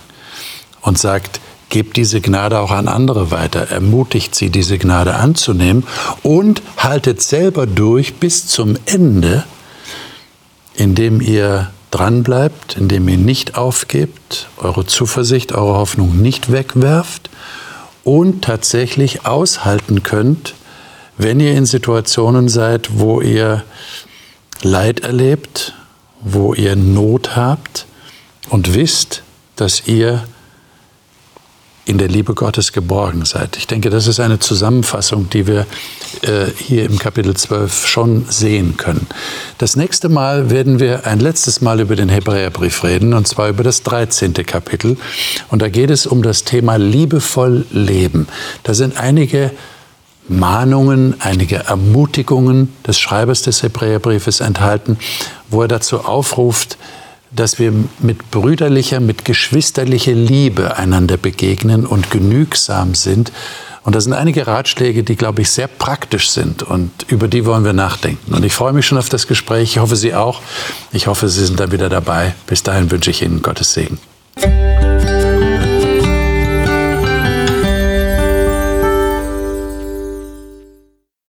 und 0.81 0.97
sagt, 0.97 1.41
Gebt 1.69 1.97
diese 1.97 2.21
Gnade 2.21 2.59
auch 2.59 2.71
an 2.71 2.87
andere 2.87 3.31
weiter, 3.31 3.69
ermutigt 3.69 4.35
sie, 4.35 4.49
diese 4.49 4.77
Gnade 4.77 5.15
anzunehmen. 5.15 5.83
Und 6.23 6.61
haltet 6.77 7.21
selber 7.21 7.65
durch 7.65 8.15
bis 8.15 8.47
zum 8.47 8.77
Ende, 8.85 9.43
indem 10.75 11.19
ihr 11.19 11.71
dranbleibt, 11.91 12.77
indem 12.77 13.07
ihr 13.07 13.17
nicht 13.17 13.57
aufgebt, 13.57 14.47
eure 14.57 14.85
Zuversicht, 14.85 15.53
eure 15.53 15.77
Hoffnung 15.77 16.21
nicht 16.21 16.51
wegwerft 16.51 17.29
und 18.03 18.43
tatsächlich 18.43 19.25
aushalten 19.25 20.03
könnt, 20.03 20.53
wenn 21.17 21.39
ihr 21.39 21.53
in 21.53 21.65
Situationen 21.65 22.47
seid, 22.47 22.99
wo 22.99 23.21
ihr 23.21 23.63
Leid 24.61 25.01
erlebt, 25.01 25.73
wo 26.21 26.53
ihr 26.53 26.75
Not 26.75 27.35
habt 27.35 27.85
und 28.49 28.73
wisst, 28.73 29.23
dass 29.55 29.87
ihr 29.87 30.23
in 31.87 31.97
der 31.97 32.09
Liebe 32.09 32.33
Gottes 32.33 32.73
geborgen 32.73 33.23
seid. 33.23 33.55
Ich 33.55 33.65
denke, 33.65 33.89
das 33.89 34.07
ist 34.07 34.19
eine 34.19 34.39
Zusammenfassung, 34.39 35.29
die 35.29 35.47
wir 35.47 35.65
äh, 36.21 36.47
hier 36.57 36.83
im 36.85 36.99
Kapitel 36.99 37.33
12 37.33 37.87
schon 37.87 38.25
sehen 38.29 38.75
können. 38.75 39.07
Das 39.57 39.77
nächste 39.77 40.09
Mal 40.09 40.49
werden 40.49 40.81
wir 40.81 41.05
ein 41.05 41.21
letztes 41.21 41.61
Mal 41.61 41.79
über 41.79 41.95
den 41.95 42.09
Hebräerbrief 42.09 42.83
reden, 42.83 43.13
und 43.13 43.27
zwar 43.27 43.47
über 43.47 43.63
das 43.63 43.83
13. 43.83 44.33
Kapitel. 44.33 44.97
Und 45.49 45.61
da 45.61 45.69
geht 45.69 45.89
es 45.89 46.05
um 46.05 46.23
das 46.23 46.43
Thema 46.43 46.75
liebevoll 46.77 47.65
leben. 47.71 48.27
Da 48.63 48.73
sind 48.73 48.97
einige 48.97 49.51
Mahnungen, 50.27 51.15
einige 51.19 51.55
Ermutigungen 51.55 52.73
des 52.85 52.99
Schreibers 52.99 53.43
des 53.43 53.63
Hebräerbriefes 53.63 54.41
enthalten, 54.41 54.97
wo 55.49 55.61
er 55.61 55.69
dazu 55.69 56.01
aufruft, 56.01 56.77
dass 57.37 57.59
wir 57.59 57.71
mit 57.99 58.31
brüderlicher, 58.31 58.99
mit 58.99 59.25
geschwisterlicher 59.25 60.13
Liebe 60.13 60.77
einander 60.77 61.17
begegnen 61.17 61.85
und 61.85 62.11
genügsam 62.11 62.95
sind. 62.95 63.31
Und 63.83 63.95
das 63.95 64.03
sind 64.03 64.13
einige 64.13 64.47
Ratschläge, 64.47 65.03
die, 65.03 65.15
glaube 65.15 65.43
ich, 65.43 65.49
sehr 65.49 65.67
praktisch 65.67 66.29
sind 66.29 66.61
und 66.61 66.91
über 67.07 67.29
die 67.29 67.45
wollen 67.45 67.63
wir 67.63 67.71
nachdenken. 67.71 68.33
Und 68.33 68.43
ich 68.43 68.53
freue 68.53 68.73
mich 68.73 68.85
schon 68.85 68.97
auf 68.97 69.07
das 69.07 69.27
Gespräch. 69.27 69.63
Ich 69.71 69.77
hoffe, 69.79 69.95
Sie 69.95 70.13
auch. 70.13 70.41
Ich 70.91 71.07
hoffe, 71.07 71.29
Sie 71.29 71.45
sind 71.45 71.59
dann 71.59 71.71
wieder 71.71 71.87
dabei. 71.87 72.35
Bis 72.47 72.63
dahin 72.63 72.91
wünsche 72.91 73.11
ich 73.11 73.21
Ihnen 73.21 73.41
Gottes 73.41 73.73
Segen. 73.73 73.97